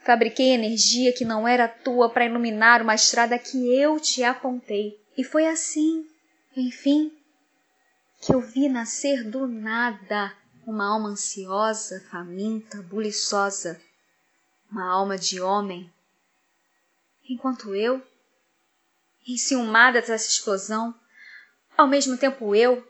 Fabriquei 0.05 0.51
energia 0.51 1.15
que 1.15 1.25
não 1.25 1.49
era 1.49 1.67
tua 1.67 2.11
para 2.11 2.27
iluminar 2.27 2.83
uma 2.83 2.95
estrada 2.95 3.39
que 3.39 3.75
eu 3.75 3.99
te 3.99 4.23
apontei. 4.23 5.01
E 5.17 5.25
foi 5.25 5.47
assim, 5.47 6.07
enfim, 6.55 7.11
que 8.23 8.33
eu 8.33 8.41
vi 8.41 8.69
nascer 8.69 9.29
do 9.29 9.49
nada 9.49 10.33
uma 10.65 10.87
alma 10.87 11.09
ansiosa, 11.09 12.01
faminta, 12.09 12.81
buliçosa, 12.81 13.83
uma 14.71 14.89
alma 14.89 15.19
de 15.19 15.41
homem. 15.41 15.93
Enquanto 17.29 17.75
eu, 17.75 18.01
enciumada 19.27 20.01
dessa 20.01 20.29
explosão, 20.29 20.95
ao 21.77 21.89
mesmo 21.89 22.17
tempo 22.17 22.55
eu, 22.55 22.87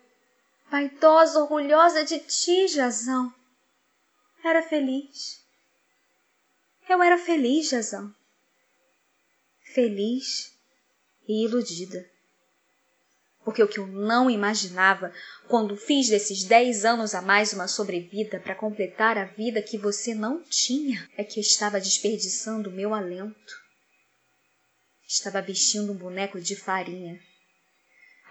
vaidosa, 0.70 1.41
orgulhosa 1.41 2.05
de 2.05 2.18
ti, 2.18 2.68
Jazão, 2.68 3.35
era 4.45 4.62
feliz. 4.62 5.43
Eu 6.87 7.03
era 7.03 7.16
feliz, 7.16 7.70
Jazão. 7.70 8.14
Feliz 9.62 10.55
e 11.26 11.47
iludida. 11.47 12.11
Porque 13.45 13.62
o 13.62 13.68
que 13.68 13.80
eu 13.80 13.86
não 13.86 14.30
imaginava 14.30 15.12
quando 15.49 15.76
fiz 15.76 16.09
desses 16.09 16.45
dez 16.45 16.84
anos 16.84 17.14
a 17.14 17.20
mais 17.20 17.53
uma 17.53 17.66
sobrevida 17.66 18.38
para 18.38 18.55
completar 18.55 19.18
a 19.18 19.24
vida 19.24 19.61
que 19.61 19.76
você 19.76 20.14
não 20.14 20.43
tinha 20.43 21.09
é 21.16 21.24
que 21.24 21.40
eu 21.40 21.43
estava 21.43 21.80
desperdiçando 21.80 22.70
o 22.70 22.72
meu 22.72 22.95
alento. 22.95 23.62
Estava 25.09 25.43
vestindo 25.43 25.93
um 25.93 25.97
boneco 25.97 26.40
de 26.40 26.55
farinha. 26.55 27.20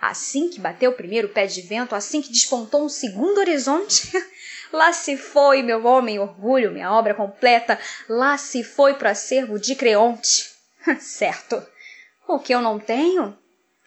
Assim 0.02 0.50
que 0.50 0.60
bateu 0.60 0.92
o 0.92 0.96
primeiro 0.96 1.30
pé 1.30 1.46
de 1.46 1.62
vento, 1.62 1.94
assim 1.94 2.24
que 2.24 2.32
despontou 2.32 2.84
um 2.84 2.90
segundo 2.90 3.38
horizonte, 3.38 4.12
lá 4.74 4.92
se 4.94 5.16
foi 5.16 5.62
meu 5.62 5.86
homem 5.86 6.18
orgulho, 6.18 6.72
minha 6.72 6.92
obra 6.92 7.14
completa, 7.14 7.80
lá 8.10 8.36
se 8.36 8.64
foi 8.64 8.96
pro 8.96 9.10
acervo 9.10 9.60
de 9.60 9.76
Creonte. 9.76 10.50
certo. 11.00 11.64
O 12.28 12.40
que 12.40 12.52
eu 12.52 12.62
não 12.62 12.80
tenho? 12.80 13.38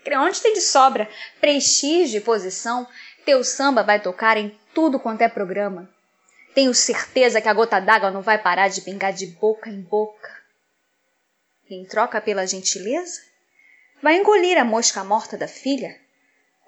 Creonte 0.04 0.42
tem 0.42 0.52
de 0.52 0.60
sobra, 0.60 1.08
prestígio 1.40 2.18
e 2.18 2.20
posição. 2.20 2.86
Teu 3.24 3.42
samba 3.42 3.82
vai 3.82 3.98
tocar 3.98 4.36
em 4.36 4.56
tudo 4.74 5.00
quanto 5.00 5.22
é 5.22 5.28
programa. 5.28 5.90
Tenho 6.54 6.74
certeza 6.74 7.40
que 7.40 7.48
a 7.48 7.54
gota 7.54 7.80
d'água 7.80 8.10
não 8.10 8.20
vai 8.20 8.36
parar 8.36 8.68
de 8.68 8.82
pingar 8.82 9.12
de 9.12 9.26
boca 9.26 9.70
em 9.70 9.80
boca. 9.80 10.30
Em 11.68 11.84
troca 11.86 12.20
pela 12.20 12.46
gentileza, 12.46 13.22
vai 14.02 14.16
engolir 14.16 14.58
a 14.58 14.64
mosca 14.64 15.02
morta 15.02 15.36
da 15.36 15.48
filha, 15.48 15.98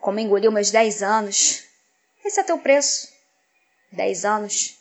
como 0.00 0.18
engoliu 0.18 0.50
meus 0.50 0.70
dez 0.70 1.02
anos. 1.02 1.62
Esse 2.24 2.40
é 2.40 2.42
teu 2.42 2.58
preço. 2.58 3.12
Dez 3.92 4.24
anos. 4.24 4.78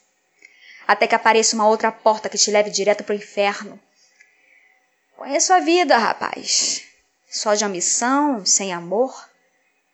Até 0.87 1.05
que 1.05 1.15
apareça 1.15 1.55
uma 1.55 1.67
outra 1.67 1.91
porta 1.91 2.29
que 2.29 2.37
te 2.37 2.49
leve 2.49 2.69
direto 2.69 3.03
pro 3.03 3.13
inferno. 3.13 3.79
Conheço 5.17 5.51
a 5.51 5.59
vida, 5.59 5.97
rapaz. 5.97 6.94
Só 7.35 7.53
de 7.53 7.65
ambição, 7.65 8.45
sem 8.45 8.71
amor, 8.71 9.13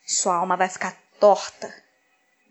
sua 0.06 0.36
alma 0.36 0.56
vai 0.56 0.70
ficar 0.70 0.96
torta, 1.20 1.74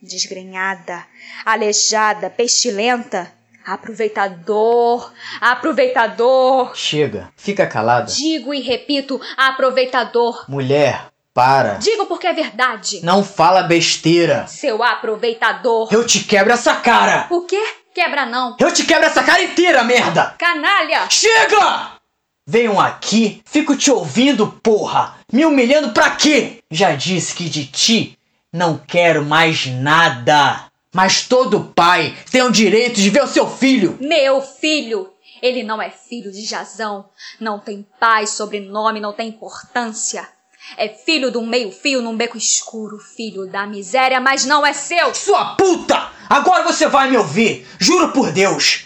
desgrenhada, 0.03 1.07
aleijada, 1.47 2.28
pestilenta. 2.28 3.32
Aproveitador, 3.64 5.12
aproveitador. 5.41 6.74
Chega, 6.74 7.30
fica 7.36 7.68
calada. 7.68 8.11
Digo 8.11 8.53
e 8.53 8.61
repito, 8.62 9.20
aproveitador. 9.36 10.45
Mulher, 10.49 11.07
para. 11.32 11.74
Digo 11.74 12.07
porque 12.07 12.26
é 12.26 12.32
verdade. 12.32 13.01
Não 13.05 13.22
fala 13.22 13.62
besteira. 13.62 14.49
Seu 14.49 14.82
aproveitador. 14.82 15.88
Eu 15.93 16.05
te 16.05 16.24
quebro 16.24 16.53
essa 16.53 16.74
cara. 16.74 17.28
O 17.30 17.43
quê? 17.43 17.62
Quebra 17.95 18.26
não. 18.26 18.57
Eu 18.59 18.72
te 18.72 18.84
quebro 18.84 19.07
essa 19.07 19.22
cara 19.22 19.41
inteira, 19.41 19.84
merda. 19.84 20.34
Canalha. 20.36 21.09
Chega! 21.09 21.99
Venham 22.47 22.80
aqui, 22.80 23.43
fico 23.45 23.76
te 23.76 23.91
ouvindo, 23.91 24.49
porra! 24.62 25.16
Me 25.32 25.45
humilhando 25.45 25.93
pra 25.93 26.11
quê? 26.11 26.62
Já 26.70 26.95
disse 26.95 27.34
que 27.34 27.49
de 27.49 27.66
ti 27.66 28.18
não 28.53 28.76
quero 28.76 29.24
mais 29.24 29.66
nada. 29.66 30.64
Mas 30.93 31.26
todo 31.26 31.72
pai 31.74 32.16
tem 32.30 32.43
o 32.43 32.51
direito 32.51 33.01
de 33.01 33.11
ver 33.11 33.22
o 33.22 33.28
seu 33.28 33.49
filho. 33.49 33.97
Meu 34.01 34.43
filho! 34.43 35.12
Ele 35.41 35.62
não 35.62 35.80
é 35.80 35.91
filho 35.91 36.32
de 36.32 36.45
Jazão. 36.45 37.09
Não 37.38 37.59
tem 37.59 37.86
pai, 37.99 38.26
sobrenome, 38.26 39.01
não 39.01 39.12
tem 39.12 39.28
importância. 39.28 40.28
É 40.76 40.88
filho 40.88 41.30
de 41.30 41.38
um 41.38 41.47
meio-fio 41.47 42.03
num 42.03 42.16
beco 42.16 42.36
escuro, 42.36 42.99
filho 42.99 43.47
da 43.47 43.66
miséria, 43.66 44.20
mas 44.20 44.45
não 44.45 44.66
é 44.66 44.72
seu! 44.72 45.14
Sua 45.14 45.55
puta! 45.55 46.11
Agora 46.28 46.64
você 46.64 46.86
vai 46.86 47.11
me 47.11 47.16
ouvir! 47.16 47.66
Juro 47.78 48.12
por 48.12 48.30
Deus! 48.32 48.84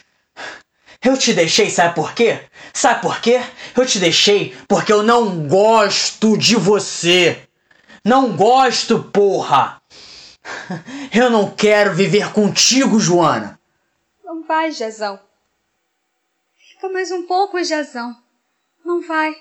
Eu 1.02 1.18
te 1.18 1.34
deixei, 1.34 1.68
sabe 1.68 1.94
por 1.94 2.14
quê? 2.14 2.40
Sabe 2.77 3.03
por 3.03 3.20
quê? 3.20 3.39
Eu 3.77 3.87
te 3.87 4.01
deixei 4.01 4.51
porque 4.68 4.93
eu 4.93 5.05
não 5.05 5.47
gosto 5.47 6.37
de 6.37 6.57
você. 6.57 7.49
Não 8.05 8.37
gosto, 8.37 9.01
porra. 9.05 9.81
Eu 11.14 11.31
não 11.31 11.55
quero 11.55 11.95
viver 11.95 12.33
contigo, 12.33 12.99
Joana. 12.99 13.59
Não 14.25 14.43
vai, 14.43 14.72
Jazão. 14.72 15.18
Fica 16.57 16.89
mais 16.91 17.11
um 17.12 17.27
pouco, 17.27 17.62
Jazão. 17.62 18.14
Não 18.85 19.01
vai. 19.01 19.35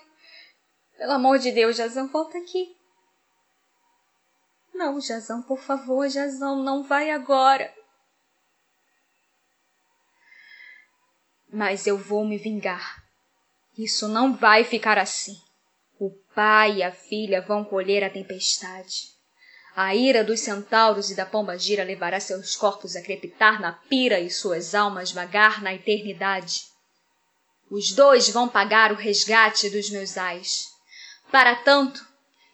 Pelo 0.97 1.13
amor 1.13 1.39
de 1.39 1.51
Deus, 1.51 1.75
Jazão, 1.75 2.07
volta 2.07 2.37
aqui. 2.37 2.77
Não, 4.73 5.01
Jazão, 5.01 5.41
por 5.41 5.59
favor, 5.59 6.07
Jazão, 6.07 6.63
não 6.63 6.83
vai 6.83 7.09
agora. 7.09 7.73
Mas 11.51 11.85
eu 11.85 11.97
vou 11.97 12.23
me 12.23 12.37
vingar. 12.37 13.02
Isso 13.77 14.07
não 14.07 14.35
vai 14.35 14.63
ficar 14.63 14.99
assim. 14.99 15.35
O 15.99 16.11
pai 16.35 16.77
e 16.77 16.83
a 16.83 16.91
filha 16.91 17.41
vão 17.41 17.63
colher 17.63 18.03
a 18.03 18.09
tempestade. 18.09 19.13
A 19.75 19.95
ira 19.95 20.23
dos 20.23 20.41
centauros 20.41 21.09
e 21.09 21.15
da 21.15 21.25
pomba 21.25 21.57
gira 21.57 21.83
levará 21.83 22.19
seus 22.19 22.55
corpos 22.55 22.95
a 22.95 23.01
crepitar 23.01 23.59
na 23.59 23.71
pira 23.71 24.19
e 24.19 24.29
suas 24.29 24.75
almas 24.75 25.11
vagar 25.11 25.63
na 25.63 25.73
eternidade. 25.73 26.65
Os 27.71 27.91
dois 27.91 28.29
vão 28.29 28.47
pagar 28.47 28.91
o 28.91 28.95
resgate 28.95 29.71
dos 29.71 29.89
meus 29.89 30.15
ais. 30.15 30.67
Para 31.31 31.55
tanto, 31.55 32.05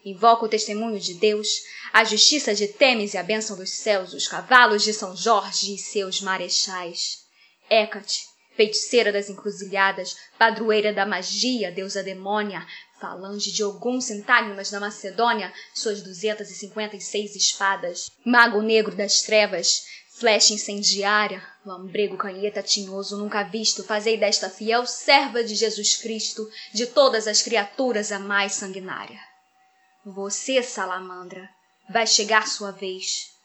invoco 0.06 0.46
o 0.46 0.50
testemunho 0.50 0.98
de 0.98 1.16
Deus, 1.16 1.50
a 1.92 2.06
justiça 2.06 2.56
de 2.56 2.70
Temes 2.70 3.14
e 3.14 3.18
a 3.18 3.24
bênção 3.24 3.58
dos 3.58 3.72
céus, 3.72 4.14
os 4.14 4.26
cavalos 4.26 4.84
de 4.84 4.94
São 4.94 5.14
Jorge 5.18 5.76
e 5.76 5.78
seus 5.78 6.22
marechais. 6.22 7.26
Hécate, 7.70 8.29
feiticeira 8.60 9.10
das 9.10 9.30
encruzilhadas, 9.30 10.18
padroeira 10.38 10.92
da 10.92 11.06
magia, 11.06 11.72
deusa 11.72 12.04
demônia, 12.04 12.68
falange 13.00 13.54
de 13.54 13.64
Ogum 13.64 14.02
Sintágmas 14.02 14.70
da 14.70 14.82
Macedônia, 14.82 15.54
suas 15.74 16.02
duzentas 16.02 16.52
e 16.52 16.56
cinquenta 16.56 16.98
e 16.98 17.00
seis 17.00 17.38
espadas, 17.38 18.12
mago 18.26 18.62
negro 18.62 18.94
das 18.98 19.22
trevas, 19.22 19.86
flecha 20.10 20.54
incendiária, 20.54 21.42
lambrego 21.66 22.18
canheta 22.18 22.62
tinhoso 22.62 23.16
nunca 23.16 23.44
visto, 23.44 23.82
fazei 23.82 24.18
desta 24.18 24.50
fiel 24.50 24.86
serva 24.86 25.42
de 25.42 25.56
Jesus 25.56 25.96
Cristo, 25.96 26.46
de 26.74 26.86
todas 26.86 27.30
as 27.30 27.42
criaturas 27.42 28.12
a 28.12 28.20
mais 28.20 28.56
sanguinária. 28.56 29.22
Você, 30.06 30.62
salamandra, 30.62 31.50
vai 31.90 32.06
chegar 32.06 32.46
sua 32.46 32.72
vez. 32.72 33.39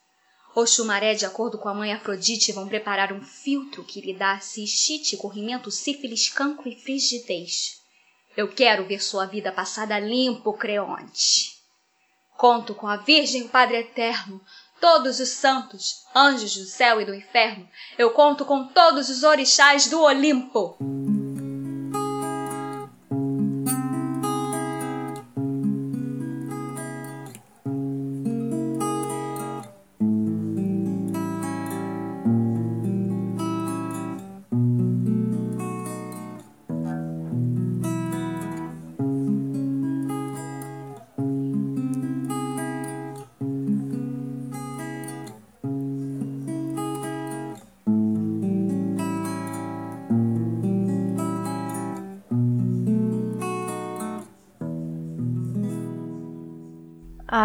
Oxumaré, 0.54 1.14
de 1.14 1.26
acordo 1.26 1.58
com 1.58 1.68
a 1.68 1.74
mãe 1.74 1.92
Afrodite, 1.92 2.52
vão 2.52 2.68
preparar 2.68 3.12
um 3.12 3.20
filtro 3.20 3.82
que 3.82 4.00
lhe 4.00 4.14
dá 4.14 4.38
cistite, 4.38 5.16
corrimento, 5.16 5.70
sífilis, 5.70 6.28
cancro 6.28 6.68
e 6.68 6.76
frigidez. 6.76 7.80
Eu 8.36 8.48
quero 8.48 8.86
ver 8.86 9.02
sua 9.02 9.26
vida 9.26 9.50
passada 9.50 9.98
limpo, 9.98 10.52
Creonte. 10.52 11.54
Conto 12.36 12.74
com 12.74 12.86
a 12.86 12.96
Virgem 12.96 13.48
Padre 13.48 13.78
Eterno, 13.78 14.40
todos 14.80 15.18
os 15.18 15.30
santos, 15.30 16.04
anjos 16.14 16.56
do 16.56 16.64
céu 16.64 17.00
e 17.00 17.04
do 17.04 17.14
inferno. 17.14 17.68
Eu 17.98 18.10
conto 18.10 18.44
com 18.44 18.68
todos 18.68 19.08
os 19.08 19.24
orixás 19.24 19.88
do 19.88 20.02
Olimpo. 20.02 20.76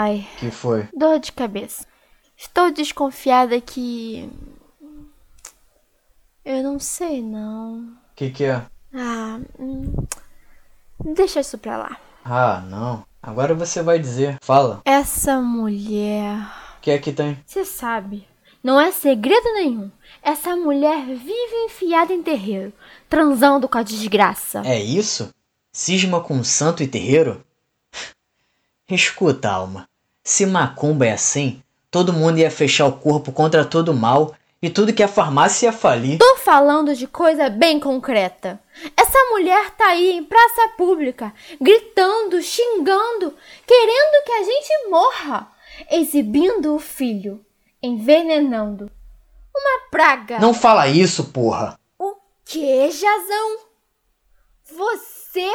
Ai, 0.09 0.27
Que 0.39 0.49
foi? 0.49 0.87
dor 0.95 1.19
de 1.19 1.31
cabeça. 1.31 1.85
Estou 2.35 2.71
desconfiada 2.71 3.59
que. 3.61 4.29
Eu 6.43 6.63
não 6.63 6.79
sei, 6.79 7.21
não. 7.21 7.93
Que 8.15 8.31
que 8.31 8.45
é? 8.45 8.65
Ah, 8.93 9.39
hum, 9.59 9.93
deixa 11.13 11.41
isso 11.41 11.57
pra 11.57 11.77
lá. 11.77 11.97
Ah, 12.25 12.61
não. 12.61 13.05
Agora 13.21 13.53
você 13.53 13.81
vai 13.83 13.99
dizer. 13.99 14.37
Fala. 14.41 14.81
Essa 14.85 15.39
mulher. 15.41 16.37
O 16.77 16.81
que 16.81 16.91
é 16.91 16.97
que 16.97 17.11
tem? 17.11 17.37
Você 17.45 17.65
sabe, 17.65 18.25
não 18.63 18.79
é 18.79 18.91
segredo 18.91 19.53
nenhum. 19.53 19.91
Essa 20.21 20.55
mulher 20.55 21.05
vive 21.05 21.55
enfiada 21.65 22.13
em 22.13 22.23
terreiro, 22.23 22.71
transando 23.09 23.67
com 23.67 23.77
a 23.77 23.83
desgraça. 23.83 24.61
É 24.65 24.79
isso? 24.81 25.33
Cisma 25.73 26.21
com 26.21 26.41
santo 26.43 26.81
e 26.81 26.87
terreiro? 26.87 27.43
Escuta, 28.89 29.49
alma. 29.51 29.88
Se 30.29 30.45
macumba 30.45 31.07
é 31.07 31.13
assim, 31.13 31.59
todo 31.89 32.13
mundo 32.13 32.37
ia 32.37 32.51
fechar 32.51 32.85
o 32.85 32.91
corpo 32.91 33.31
contra 33.31 33.65
todo 33.65 33.95
mal 33.95 34.35
E 34.61 34.69
tudo 34.69 34.93
que 34.93 35.01
a 35.01 35.07
farmácia 35.07 35.65
ia 35.65 35.73
falir. 35.73 36.19
Tô 36.19 36.35
falando 36.35 36.93
de 36.93 37.07
coisa 37.07 37.49
bem 37.49 37.79
concreta. 37.79 38.61
Essa 38.95 39.17
mulher 39.31 39.71
tá 39.71 39.87
aí 39.87 40.11
em 40.11 40.23
praça 40.23 40.69
pública, 40.77 41.33
gritando, 41.59 42.39
xingando, 42.43 43.33
querendo 43.65 44.23
que 44.23 44.31
a 44.33 44.43
gente 44.43 44.89
morra, 44.89 45.51
exibindo 45.89 46.75
o 46.75 46.79
filho, 46.79 47.43
envenenando. 47.81 48.91
Uma 49.55 49.89
praga. 49.89 50.37
Não 50.37 50.53
fala 50.53 50.87
isso, 50.87 51.31
porra. 51.31 51.79
O 51.97 52.13
que, 52.45 52.91
Jazão? 52.91 53.57
Você 54.63 55.49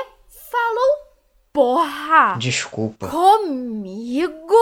falou 0.50 1.13
porra 1.54 2.36
Desculpa. 2.36 3.08
comigo? 3.08 4.56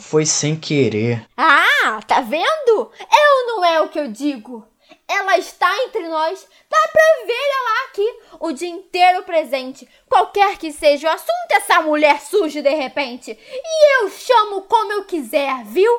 Foi 0.00 0.24
sem 0.24 0.58
querer. 0.58 1.26
Ah, 1.36 2.00
tá 2.06 2.22
vendo? 2.22 2.90
É 2.98 3.30
ou 3.34 3.46
não 3.46 3.64
é 3.64 3.80
o 3.82 3.90
que 3.90 4.00
eu 4.00 4.08
digo? 4.10 4.66
Ela 5.06 5.36
está 5.36 5.70
entre 5.84 6.08
nós. 6.08 6.48
Dá 6.68 6.78
pra 6.90 7.26
ver 7.26 7.32
ela 7.34 7.84
aqui 7.84 8.18
o 8.40 8.52
dia 8.52 8.68
inteiro 8.70 9.22
presente. 9.24 9.86
Qualquer 10.08 10.56
que 10.56 10.72
seja 10.72 11.08
o 11.08 11.12
assunto, 11.12 11.52
essa 11.52 11.82
mulher 11.82 12.20
surge 12.22 12.62
de 12.62 12.70
repente. 12.70 13.38
E 13.38 14.02
eu 14.02 14.08
chamo 14.08 14.62
como 14.62 14.92
eu 14.92 15.04
quiser, 15.04 15.62
viu? 15.64 15.92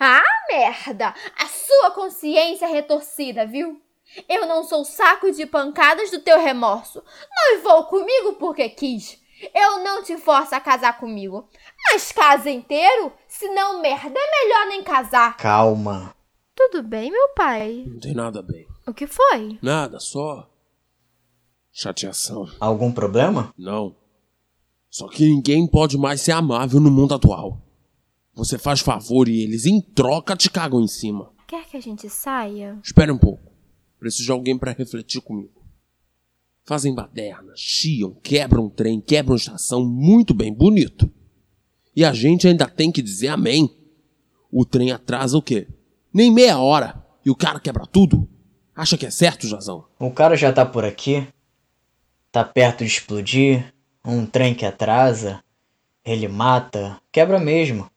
Ah, 0.00 0.24
merda! 0.50 1.14
A 1.38 1.46
sua 1.46 1.90
consciência 1.90 2.64
é 2.64 2.68
retorcida, 2.68 3.44
viu? 3.46 3.78
Eu 4.28 4.46
não 4.46 4.64
sou 4.64 4.84
saco 4.84 5.30
de 5.32 5.44
pancadas 5.44 6.10
do 6.10 6.20
teu 6.20 6.40
remorso. 6.40 7.02
Noivou 7.50 7.84
comigo 7.84 8.34
porque 8.34 8.68
quis. 8.70 9.21
Eu 9.54 9.82
não 9.82 10.02
te 10.02 10.16
forço 10.16 10.54
a 10.54 10.60
casar 10.60 10.98
comigo. 10.98 11.48
Mas 11.90 12.12
casa 12.12 12.50
inteiro? 12.50 13.12
Se 13.28 13.48
não 13.48 13.80
merda, 13.80 14.18
é 14.18 14.44
melhor 14.44 14.66
nem 14.68 14.82
casar. 14.82 15.36
Calma. 15.36 16.14
Tudo 16.54 16.82
bem, 16.82 17.10
meu 17.10 17.28
pai? 17.30 17.84
Não 17.86 17.98
tem 17.98 18.14
nada 18.14 18.42
bem. 18.42 18.66
O 18.86 18.92
que 18.92 19.06
foi? 19.06 19.58
Nada, 19.62 19.98
só. 19.98 20.48
Chateação. 21.72 22.48
Algum 22.60 22.92
problema? 22.92 23.52
Não. 23.56 23.96
Só 24.90 25.08
que 25.08 25.24
ninguém 25.24 25.66
pode 25.66 25.96
mais 25.96 26.20
ser 26.20 26.32
amável 26.32 26.78
no 26.78 26.90
mundo 26.90 27.14
atual. 27.14 27.58
Você 28.34 28.58
faz 28.58 28.80
favor 28.80 29.28
e 29.28 29.42
eles, 29.42 29.64
em 29.66 29.80
troca, 29.80 30.36
te 30.36 30.50
cagam 30.50 30.80
em 30.80 30.88
cima. 30.88 31.32
Quer 31.46 31.64
que 31.66 31.76
a 31.76 31.80
gente 31.80 32.08
saia? 32.10 32.78
Espere 32.82 33.10
um 33.10 33.18
pouco. 33.18 33.50
Preciso 33.98 34.24
de 34.24 34.32
alguém 34.32 34.58
para 34.58 34.72
refletir 34.72 35.20
comigo. 35.20 35.61
Fazem 36.64 36.94
baderna, 36.94 37.52
chiam, 37.56 38.14
quebram 38.22 38.68
trem, 38.68 39.00
quebram 39.00 39.34
estação, 39.34 39.84
muito 39.84 40.32
bem, 40.32 40.52
bonito. 40.52 41.10
E 41.94 42.04
a 42.04 42.12
gente 42.12 42.46
ainda 42.46 42.68
tem 42.68 42.92
que 42.92 43.02
dizer 43.02 43.28
amém. 43.28 43.68
O 44.50 44.64
trem 44.64 44.92
atrasa 44.92 45.36
o 45.36 45.42
quê? 45.42 45.66
Nem 46.12 46.30
meia 46.30 46.58
hora. 46.58 47.04
E 47.24 47.30
o 47.30 47.34
cara 47.34 47.58
quebra 47.58 47.86
tudo? 47.86 48.28
Acha 48.74 48.96
que 48.96 49.06
é 49.06 49.10
certo, 49.10 49.46
Jazão? 49.46 49.86
O 49.98 50.10
cara 50.10 50.36
já 50.36 50.52
tá 50.52 50.64
por 50.64 50.84
aqui. 50.84 51.26
Tá 52.30 52.44
perto 52.44 52.78
de 52.78 52.86
explodir. 52.86 53.72
Um 54.04 54.24
trem 54.24 54.54
que 54.54 54.64
atrasa. 54.64 55.42
Ele 56.04 56.28
mata. 56.28 57.00
Quebra 57.10 57.38
mesmo. 57.38 57.90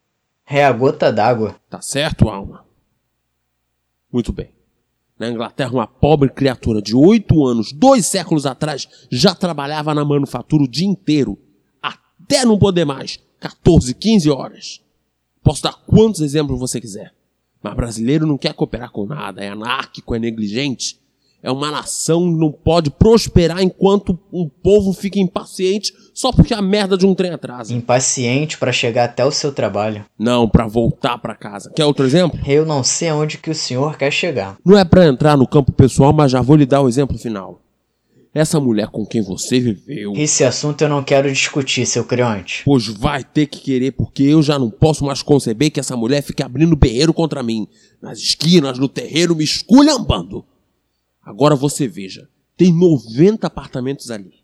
É 0.47 0.63
a 0.63 0.72
gota 0.72 1.11
d'água. 1.11 1.55
Tá 1.70 1.82
certo, 1.82 2.30
Alma? 2.30 2.66
Muito 4.11 4.32
bem. 4.32 4.55
Na 5.18 5.30
Inglaterra, 5.30 5.72
uma 5.72 5.88
pobre 5.88 6.30
criatura 6.30 6.82
de 6.82 6.95
oito 6.95 7.45
anos, 7.45 7.72
dois 7.72 8.05
séculos 8.05 8.45
atrás, 8.45 8.88
já 9.09 9.34
trabalhava 9.34 9.93
na 9.93 10.03
manufatura 10.03 10.63
o 10.63 10.68
dia 10.68 10.88
inteiro. 10.88 11.38
Até 11.82 12.43
não 12.43 12.57
poder 12.59 12.86
mais. 12.86 13.20
14, 13.39 13.93
15 13.93 14.30
horas. 14.30 14.82
Posso 15.41 15.63
dar 15.63 15.74
quantos 15.86 16.22
exemplos 16.22 16.59
você 16.59 16.82
quiser. 16.82 17.13
Mas 17.61 17.76
brasileiro 17.76 18.28
não 18.28 18.38
quer 18.38 18.53
cooperar 18.53 18.91
com 18.91 19.05
nada, 19.05 19.43
é 19.43 19.49
anárquico, 19.49 20.16
é 20.16 20.20
negligente. 20.20 20.99
É 21.46 21.52
uma 21.52 21.70
nação 21.70 22.22
que 22.24 22.39
não 22.39 22.52
pode 22.52 22.89
prosperar 22.89 23.62
enquanto 23.62 24.18
um 24.34 24.50
povo 24.50 24.91
fica 24.93 25.20
impaciente 25.20 25.93
só 26.12 26.32
porque 26.32 26.56
a 26.56 26.62
merda 26.62 26.98
de 26.98 27.06
um 27.06 27.14
trem 27.14 27.34
atrasa. 27.34 27.72
Impaciente 27.72 28.58
para 28.58 28.72
chegar 28.72 29.04
até 29.04 29.24
o 29.24 29.30
seu 29.30 29.52
trabalho. 29.52 30.04
Não, 30.18 30.50
para 30.50 30.66
voltar 30.66 31.20
para 31.20 31.36
casa. 31.36 31.72
Quer 31.76 31.86
outro 31.86 32.04
exemplo? 32.04 32.39
Eu 32.48 32.66
não 32.66 32.84
sei 32.84 33.10
aonde 33.10 33.38
que 33.38 33.52
o 33.52 33.54
senhor 33.54 33.96
quer 33.96 34.10
chegar. 34.10 34.58
Não 34.66 34.76
é 34.76 34.84
para 34.84 35.06
entrar 35.06 35.38
no 35.38 35.48
campo 35.48 35.72
pessoal, 35.72 36.12
mas 36.12 36.32
já 36.32 36.41
vou 36.41 36.56
lhe 36.56 36.66
dar 36.66 36.82
o 36.82 36.89
exemplo 36.89 37.16
final. 37.16 37.62
Essa 38.34 38.60
mulher 38.60 38.88
com 38.88 39.06
quem 39.06 39.22
você 39.22 39.60
viveu. 39.60 40.14
Esse 40.16 40.43
assunto 40.43 40.82
eu 40.82 40.89
não 40.89 41.04
quero 41.04 41.32
discutir, 41.32 41.86
seu 41.86 42.06
creonte. 42.06 42.64
Pois 42.66 42.88
vai 42.88 43.24
ter 43.24 43.46
que 43.46 43.60
querer, 43.60 43.91
porque 43.91 44.24
eu 44.24 44.41
já 44.41 44.58
não 44.58 44.72
posso 44.72 45.06
mais 45.06 45.22
conceber 45.22 45.70
que 45.70 45.80
essa 45.80 45.96
mulher 45.96 46.24
fique 46.24 46.41
abrindo 46.41 46.76
berreiro 46.76 47.14
contra 47.14 47.43
mim. 47.43 47.68
Nas 48.02 48.18
esquinas, 48.18 48.80
no 48.80 48.89
terreiro, 48.89 49.36
me 49.36 49.43
esculhambando. 49.43 50.43
Agora 51.26 51.56
você 51.56 51.88
veja, 51.88 52.30
tem 52.56 52.72
90 52.72 53.48
apartamentos 53.48 54.12
ali. 54.12 54.36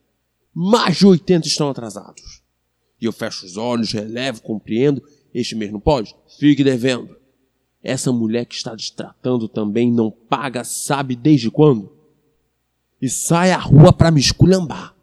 Mais 0.54 0.98
de 0.98 1.06
80 1.06 1.48
estão 1.48 1.70
atrasados. 1.70 2.42
E 3.00 3.06
eu 3.06 3.14
fecho 3.14 3.46
os 3.46 3.56
olhos, 3.56 3.92
relevo, 3.92 4.42
compreendo. 4.42 5.02
Este 5.34 5.56
mês 5.56 5.72
não 5.72 5.80
pode? 5.80 6.16
Fique 6.40 6.64
devendo. 6.64 7.16
Essa 7.84 8.12
mulher 8.12 8.46
que 8.46 8.56
está 8.56 8.76
destratando 8.76 9.48
também 9.48 9.92
não 9.92 10.12
paga, 10.12 10.64
sabe 10.64 11.16
desde 11.16 11.50
quando? 11.50 11.92
E 13.02 13.10
sai 13.10 13.52
à 13.52 13.58
rua 13.58 13.94
para 13.94 14.12
me 14.12 14.20
esculhambar. 14.20 14.96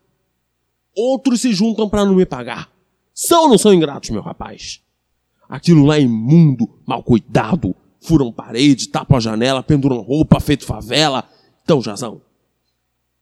Outros 0.94 1.40
se 1.40 1.52
juntam 1.52 1.88
para 1.88 2.04
não 2.04 2.14
me 2.14 2.26
pagar. 2.26 2.70
São 3.14 3.44
ou 3.44 3.48
não 3.48 3.58
são 3.58 3.72
ingratos, 3.72 4.10
meu 4.10 4.22
rapaz? 4.22 4.80
Aquilo 5.48 5.84
lá 5.84 5.96
é 5.96 6.02
imundo, 6.02 6.68
mal 6.86 7.02
cuidado. 7.02 7.74
Furam 8.00 8.30
parede, 8.30 8.88
tapam 8.88 9.16
a 9.16 9.20
janela, 9.20 9.62
penduram 9.62 10.00
roupa, 10.00 10.38
feito 10.38 10.64
favela. 10.64 11.28
Então, 11.68 11.82
Jazão, 11.82 12.14
o 12.14 12.22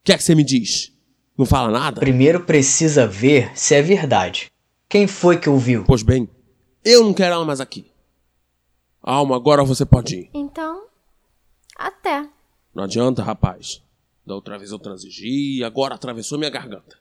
que 0.04 0.12
é 0.12 0.16
que 0.16 0.22
você 0.22 0.32
me 0.32 0.44
diz? 0.44 0.92
Não 1.36 1.44
fala 1.44 1.68
nada? 1.68 1.98
Primeiro 1.98 2.44
precisa 2.44 3.04
ver 3.04 3.50
se 3.58 3.74
é 3.74 3.82
verdade. 3.82 4.52
Quem 4.88 5.08
foi 5.08 5.36
que 5.36 5.48
ouviu? 5.48 5.82
Pois 5.84 6.04
bem, 6.04 6.28
eu 6.84 7.02
não 7.02 7.12
quero 7.12 7.34
ela 7.34 7.44
mais 7.44 7.60
aqui. 7.60 7.90
Alma, 9.02 9.34
agora 9.34 9.64
você 9.64 9.84
pode 9.84 10.14
ir. 10.14 10.30
Então, 10.32 10.84
até. 11.76 12.28
Não 12.72 12.84
adianta, 12.84 13.20
rapaz. 13.20 13.82
Da 14.24 14.36
outra 14.36 14.56
vez 14.56 14.70
eu 14.70 14.78
transigi 14.78 15.58
e 15.58 15.64
agora 15.64 15.96
atravessou 15.96 16.38
minha 16.38 16.48
garganta. 16.48 16.96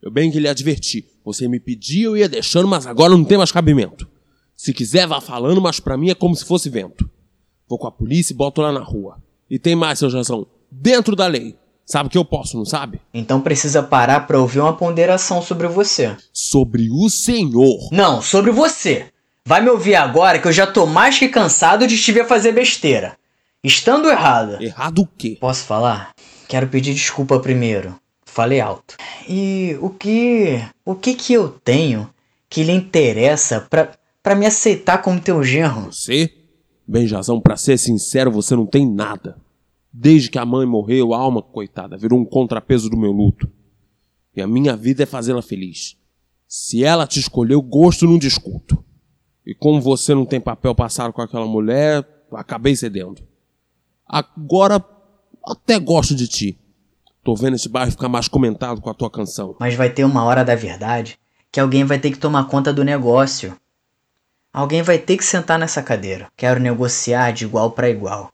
Eu 0.00 0.12
bem 0.12 0.30
que 0.30 0.38
lhe 0.38 0.46
adverti. 0.46 1.04
Você 1.24 1.48
me 1.48 1.58
pediu, 1.58 2.12
eu 2.12 2.18
ia 2.18 2.28
deixando, 2.28 2.68
mas 2.68 2.86
agora 2.86 3.10
não 3.10 3.24
tem 3.24 3.38
mais 3.38 3.50
cabimento. 3.50 4.08
Se 4.54 4.72
quiser, 4.72 5.08
vá 5.08 5.20
falando, 5.20 5.60
mas 5.60 5.80
pra 5.80 5.96
mim 5.96 6.10
é 6.10 6.14
como 6.14 6.36
se 6.36 6.44
fosse 6.44 6.70
vento. 6.70 7.10
Vou 7.66 7.76
com 7.76 7.88
a 7.88 7.92
polícia 7.92 8.32
e 8.32 8.36
boto 8.36 8.60
lá 8.62 8.70
na 8.70 8.84
rua. 8.84 9.20
E 9.50 9.58
tem 9.58 9.74
mais, 9.74 9.98
seu 9.98 10.08
Jazão. 10.08 10.46
Dentro 10.78 11.16
da 11.16 11.26
lei. 11.26 11.56
Sabe 11.86 12.10
que 12.10 12.18
eu 12.18 12.24
posso, 12.24 12.56
não 12.56 12.64
sabe? 12.64 13.00
Então 13.14 13.40
precisa 13.40 13.82
parar 13.82 14.26
pra 14.26 14.38
ouvir 14.38 14.60
uma 14.60 14.76
ponderação 14.76 15.40
sobre 15.40 15.68
você. 15.68 16.16
Sobre 16.32 16.90
o 16.90 17.08
senhor. 17.08 17.88
Não, 17.92 18.20
sobre 18.20 18.50
você. 18.50 19.06
Vai 19.44 19.62
me 19.62 19.70
ouvir 19.70 19.94
agora 19.94 20.38
que 20.38 20.48
eu 20.48 20.52
já 20.52 20.66
tô 20.66 20.84
mais 20.84 21.18
que 21.18 21.28
cansado 21.28 21.86
de 21.86 21.96
te 21.96 22.12
ver 22.12 22.26
fazer 22.26 22.52
besteira. 22.52 23.16
Estando 23.64 24.08
errada. 24.10 24.62
Errado 24.62 25.02
o 25.02 25.06
quê? 25.06 25.38
Posso 25.40 25.64
falar? 25.64 26.10
Quero 26.48 26.66
pedir 26.66 26.92
desculpa 26.92 27.38
primeiro. 27.40 27.98
Falei 28.24 28.60
alto. 28.60 28.96
E 29.28 29.78
o 29.80 29.88
que. 29.88 30.60
O 30.84 30.94
que 30.94 31.14
que 31.14 31.32
eu 31.32 31.48
tenho 31.48 32.10
que 32.50 32.62
lhe 32.64 32.72
interessa 32.72 33.60
pra, 33.60 33.92
pra 34.22 34.34
me 34.34 34.44
aceitar 34.44 34.98
como 34.98 35.20
teu 35.20 35.42
genro? 35.42 35.92
Você? 35.92 36.30
Bem, 36.86 37.06
Jazão, 37.06 37.40
pra 37.40 37.56
ser 37.56 37.78
sincero, 37.78 38.30
você 38.30 38.54
não 38.54 38.66
tem 38.66 38.86
nada. 38.88 39.36
Desde 39.98 40.28
que 40.28 40.38
a 40.38 40.44
mãe 40.44 40.66
morreu, 40.66 41.14
a 41.14 41.18
alma, 41.18 41.40
coitada, 41.40 41.96
virou 41.96 42.20
um 42.20 42.24
contrapeso 42.24 42.90
do 42.90 42.98
meu 42.98 43.10
luto. 43.10 43.50
E 44.34 44.42
a 44.42 44.46
minha 44.46 44.76
vida 44.76 45.04
é 45.04 45.06
fazê-la 45.06 45.40
feliz. 45.40 45.96
Se 46.46 46.84
ela 46.84 47.06
te 47.06 47.18
escolheu, 47.18 47.62
gosto 47.62 48.06
não 48.06 48.18
discuto. 48.18 48.84
E 49.46 49.54
como 49.54 49.80
você 49.80 50.14
não 50.14 50.26
tem 50.26 50.38
papel 50.38 50.74
passado 50.74 51.14
com 51.14 51.22
aquela 51.22 51.46
mulher, 51.46 52.06
acabei 52.32 52.76
cedendo. 52.76 53.26
Agora, 54.06 54.84
até 55.42 55.78
gosto 55.78 56.14
de 56.14 56.28
ti. 56.28 56.60
Tô 57.24 57.34
vendo 57.34 57.56
esse 57.56 57.70
bairro 57.70 57.90
ficar 57.90 58.10
mais 58.10 58.28
comentado 58.28 58.82
com 58.82 58.90
a 58.90 58.94
tua 58.94 59.10
canção. 59.10 59.56
Mas 59.58 59.74
vai 59.76 59.88
ter 59.88 60.04
uma 60.04 60.24
hora 60.24 60.44
da 60.44 60.54
verdade 60.54 61.18
que 61.50 61.58
alguém 61.58 61.84
vai 61.84 61.98
ter 61.98 62.10
que 62.10 62.18
tomar 62.18 62.48
conta 62.48 62.70
do 62.70 62.84
negócio. 62.84 63.56
Alguém 64.52 64.82
vai 64.82 64.98
ter 64.98 65.16
que 65.16 65.24
sentar 65.24 65.58
nessa 65.58 65.82
cadeira. 65.82 66.28
Quero 66.36 66.60
negociar 66.60 67.30
de 67.30 67.46
igual 67.46 67.70
para 67.70 67.88
igual. 67.88 68.30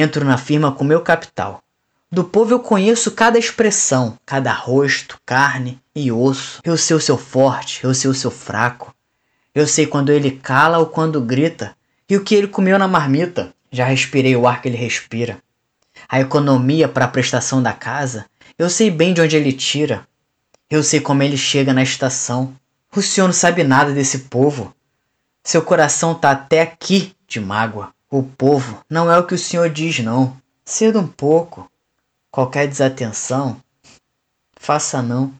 Entro 0.00 0.24
na 0.24 0.38
firma 0.38 0.70
com 0.70 0.84
meu 0.84 1.00
capital. 1.00 1.60
Do 2.08 2.22
povo 2.22 2.54
eu 2.54 2.60
conheço 2.60 3.10
cada 3.10 3.36
expressão, 3.36 4.16
cada 4.24 4.52
rosto, 4.52 5.18
carne 5.26 5.80
e 5.92 6.12
osso. 6.12 6.60
Eu 6.62 6.76
sei 6.76 6.94
o 6.94 7.00
seu 7.00 7.18
forte, 7.18 7.82
eu 7.82 7.92
sei 7.92 8.08
o 8.08 8.14
seu 8.14 8.30
fraco. 8.30 8.94
Eu 9.52 9.66
sei 9.66 9.88
quando 9.88 10.10
ele 10.10 10.30
cala 10.30 10.78
ou 10.78 10.86
quando 10.86 11.20
grita. 11.20 11.76
E 12.08 12.16
o 12.16 12.22
que 12.22 12.36
ele 12.36 12.46
comeu 12.46 12.78
na 12.78 12.86
marmita. 12.86 13.52
Já 13.72 13.86
respirei 13.86 14.36
o 14.36 14.46
ar 14.46 14.62
que 14.62 14.68
ele 14.68 14.76
respira. 14.76 15.42
A 16.08 16.20
economia 16.20 16.88
para 16.88 17.06
a 17.06 17.08
prestação 17.08 17.60
da 17.60 17.72
casa, 17.72 18.26
eu 18.56 18.70
sei 18.70 18.92
bem 18.92 19.12
de 19.12 19.20
onde 19.20 19.36
ele 19.36 19.52
tira. 19.52 20.06
Eu 20.70 20.84
sei 20.84 21.00
como 21.00 21.24
ele 21.24 21.36
chega 21.36 21.72
na 21.72 21.82
estação. 21.82 22.54
O 22.94 23.02
senhor 23.02 23.26
não 23.26 23.34
sabe 23.34 23.64
nada 23.64 23.90
desse 23.92 24.20
povo. 24.20 24.72
Seu 25.42 25.60
coração 25.60 26.14
tá 26.14 26.30
até 26.30 26.62
aqui 26.62 27.16
de 27.26 27.40
mágoa. 27.40 27.92
O 28.10 28.22
povo 28.22 28.82
não 28.88 29.12
é 29.12 29.18
o 29.18 29.26
que 29.26 29.34
o 29.34 29.38
senhor 29.38 29.68
diz, 29.68 29.98
não. 29.98 30.34
Cedo 30.64 30.98
um 30.98 31.06
pouco. 31.06 31.70
Qualquer 32.30 32.66
desatenção, 32.66 33.60
faça 34.56 35.02
não. 35.02 35.32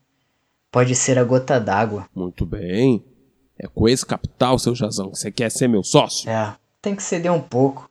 Pode 0.70 0.94
ser 0.94 1.18
a 1.18 1.24
gota 1.24 1.58
d'água. 1.58 2.06
Muito 2.14 2.44
bem. 2.44 3.02
É 3.58 3.66
com 3.66 3.88
esse 3.88 4.04
capital, 4.04 4.58
seu 4.58 4.74
Jazão, 4.74 5.10
que 5.10 5.18
você 5.18 5.32
quer 5.32 5.50
ser 5.50 5.66
meu 5.66 5.82
sócio? 5.82 6.28
É, 6.30 6.54
tem 6.82 6.94
que 6.94 7.02
ceder 7.02 7.32
um 7.32 7.40
pouco. 7.40 7.90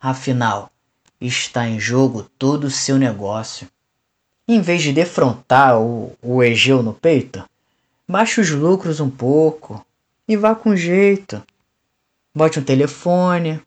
Afinal, 0.00 0.70
está 1.20 1.66
em 1.66 1.78
jogo 1.78 2.28
todo 2.38 2.64
o 2.64 2.70
seu 2.70 2.98
negócio. 2.98 3.68
Em 4.46 4.60
vez 4.60 4.82
de 4.82 4.92
defrontar 4.92 5.80
o, 5.80 6.12
o 6.20 6.42
Egeu 6.42 6.82
no 6.82 6.92
peito, 6.92 7.42
baixe 8.06 8.40
os 8.40 8.50
lucros 8.50 9.00
um 9.00 9.08
pouco 9.08 9.84
e 10.28 10.36
vá 10.36 10.54
com 10.54 10.76
jeito. 10.76 11.42
Bote 12.34 12.58
um 12.58 12.64
telefone, 12.64 13.62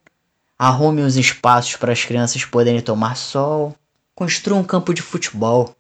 arrume 0.57 1.03
uns 1.03 1.15
espaços 1.15 1.75
para 1.75 1.91
as 1.91 2.03
crianças 2.03 2.43
poderem 2.45 2.81
tomar 2.81 3.15
sol, 3.15 3.75
construa 4.15 4.57
um 4.57 4.63
campo 4.63 4.93
de 4.93 5.01
futebol, 5.01 5.75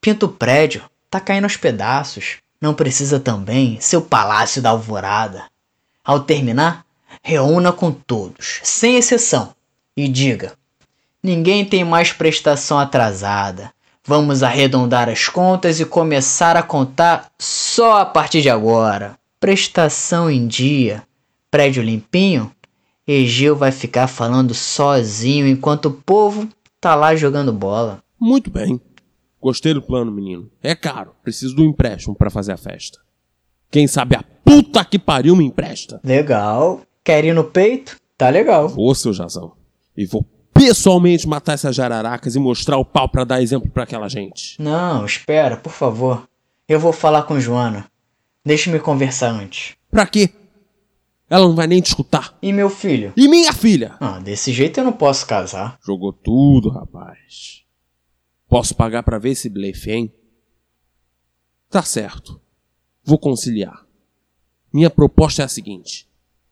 pinta 0.00 0.26
o 0.26 0.28
prédio, 0.28 0.82
tá 1.10 1.20
caindo 1.20 1.44
aos 1.44 1.56
pedaços. 1.56 2.38
Não 2.60 2.72
precisa 2.72 3.20
também 3.20 3.78
seu 3.80 4.00
palácio 4.00 4.62
da 4.62 4.70
alvorada. 4.70 5.44
Ao 6.02 6.20
terminar, 6.20 6.84
reúna 7.22 7.72
com 7.72 7.92
todos, 7.92 8.60
sem 8.62 8.96
exceção, 8.96 9.54
e 9.96 10.08
diga: 10.08 10.54
ninguém 11.22 11.64
tem 11.64 11.84
mais 11.84 12.12
prestação 12.12 12.78
atrasada. 12.78 13.72
Vamos 14.06 14.42
arredondar 14.42 15.08
as 15.08 15.28
contas 15.28 15.80
e 15.80 15.84
começar 15.86 16.56
a 16.56 16.62
contar 16.62 17.30
só 17.38 18.00
a 18.00 18.04
partir 18.04 18.42
de 18.42 18.50
agora. 18.50 19.18
Prestação 19.40 20.30
em 20.30 20.46
dia, 20.46 21.02
prédio 21.50 21.82
limpinho. 21.82 22.54
Egeu 23.06 23.54
vai 23.54 23.70
ficar 23.70 24.06
falando 24.06 24.54
sozinho 24.54 25.46
enquanto 25.46 25.86
o 25.86 25.92
povo 25.92 26.48
tá 26.80 26.94
lá 26.94 27.14
jogando 27.14 27.52
bola. 27.52 28.02
Muito 28.18 28.50
bem. 28.50 28.80
Gostei 29.40 29.74
do 29.74 29.82
plano, 29.82 30.10
menino. 30.10 30.50
É 30.62 30.74
caro. 30.74 31.14
Preciso 31.22 31.54
do 31.54 31.62
empréstimo 31.62 32.14
para 32.14 32.30
fazer 32.30 32.52
a 32.52 32.56
festa. 32.56 32.98
Quem 33.70 33.86
sabe 33.86 34.16
a 34.16 34.24
puta 34.44 34.84
que 34.84 34.98
pariu 34.98 35.36
me 35.36 35.44
empresta. 35.44 36.00
Legal. 36.02 36.80
Quer 37.04 37.24
ir 37.24 37.34
no 37.34 37.44
peito? 37.44 37.96
Tá 38.16 38.30
legal. 38.30 38.68
Vou, 38.68 38.94
seu 38.94 39.12
Jazão. 39.12 39.52
E 39.94 40.06
vou 40.06 40.24
pessoalmente 40.54 41.28
matar 41.28 41.54
essas 41.54 41.76
jararacas 41.76 42.34
e 42.34 42.38
mostrar 42.38 42.78
o 42.78 42.84
pau 42.84 43.08
para 43.08 43.24
dar 43.24 43.42
exemplo 43.42 43.68
para 43.68 43.82
aquela 43.82 44.08
gente. 44.08 44.60
Não, 44.62 45.04
espera, 45.04 45.56
por 45.56 45.72
favor. 45.72 46.26
Eu 46.66 46.80
vou 46.80 46.92
falar 46.92 47.24
com 47.24 47.38
Joana. 47.38 47.86
Deixe-me 48.46 48.78
conversar 48.78 49.30
antes. 49.30 49.74
Pra 49.90 50.06
quê? 50.06 50.30
Ela 51.28 51.46
não 51.46 51.54
vai 51.54 51.66
nem 51.66 51.80
te 51.80 51.86
escutar. 51.86 52.36
E 52.42 52.52
meu 52.52 52.68
filho? 52.68 53.12
E 53.16 53.28
minha 53.28 53.52
filha? 53.52 53.96
Ah, 53.98 54.18
desse 54.18 54.52
jeito 54.52 54.78
eu 54.78 54.84
não 54.84 54.92
posso 54.92 55.26
casar. 55.26 55.78
Jogou 55.84 56.12
tudo, 56.12 56.68
rapaz. 56.68 57.64
Posso 58.48 58.74
pagar 58.74 59.02
para 59.02 59.18
ver 59.18 59.30
esse 59.30 59.48
blefe, 59.48 59.90
hein? 59.90 60.12
Tá 61.70 61.82
certo. 61.82 62.40
Vou 63.02 63.18
conciliar. 63.18 63.84
Minha 64.72 64.90
proposta 64.90 65.42
é 65.42 65.44
a 65.44 65.48
seguinte: 65.48 66.08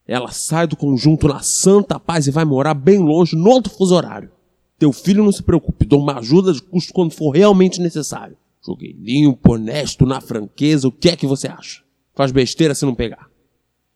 ela 0.07 0.31
sai 0.31 0.67
do 0.67 0.77
conjunto 0.77 1.29
na 1.29 1.41
santa 1.41 2.01
paz 2.01 2.27
e 2.27 2.31
vai 2.31 2.45
morar 2.45 2.75
bem 2.75 2.99
longe 2.99 3.37
no 3.37 3.49
outro 3.51 3.73
fuso 3.73 3.95
horário. 3.95 4.31
Teu 4.79 4.93
filho 4.93 5.23
não 5.23 5.31
se 5.31 5.43
preocupe, 5.43 5.87
dou 5.87 6.01
uma 6.01 6.19
ajuda 6.19 6.53
de 6.53 6.61
custo 6.61 6.93
quando 6.93 7.13
for 7.13 7.31
realmente 7.31 7.81
necessário. 7.81 8.37
Joguei 8.65 8.93
limpo, 8.93 9.55
honesto, 9.55 10.05
na 10.05 10.21
franqueza, 10.21 10.89
o 10.89 10.93
que 10.93 11.09
é 11.09 11.17
que 11.17 11.27
você 11.27 11.47
acha? 11.47 11.83
Faz 12.15 12.33
besteira 12.33 12.75
se 12.75 12.85
não 12.85 12.95
pegar. 12.95 13.32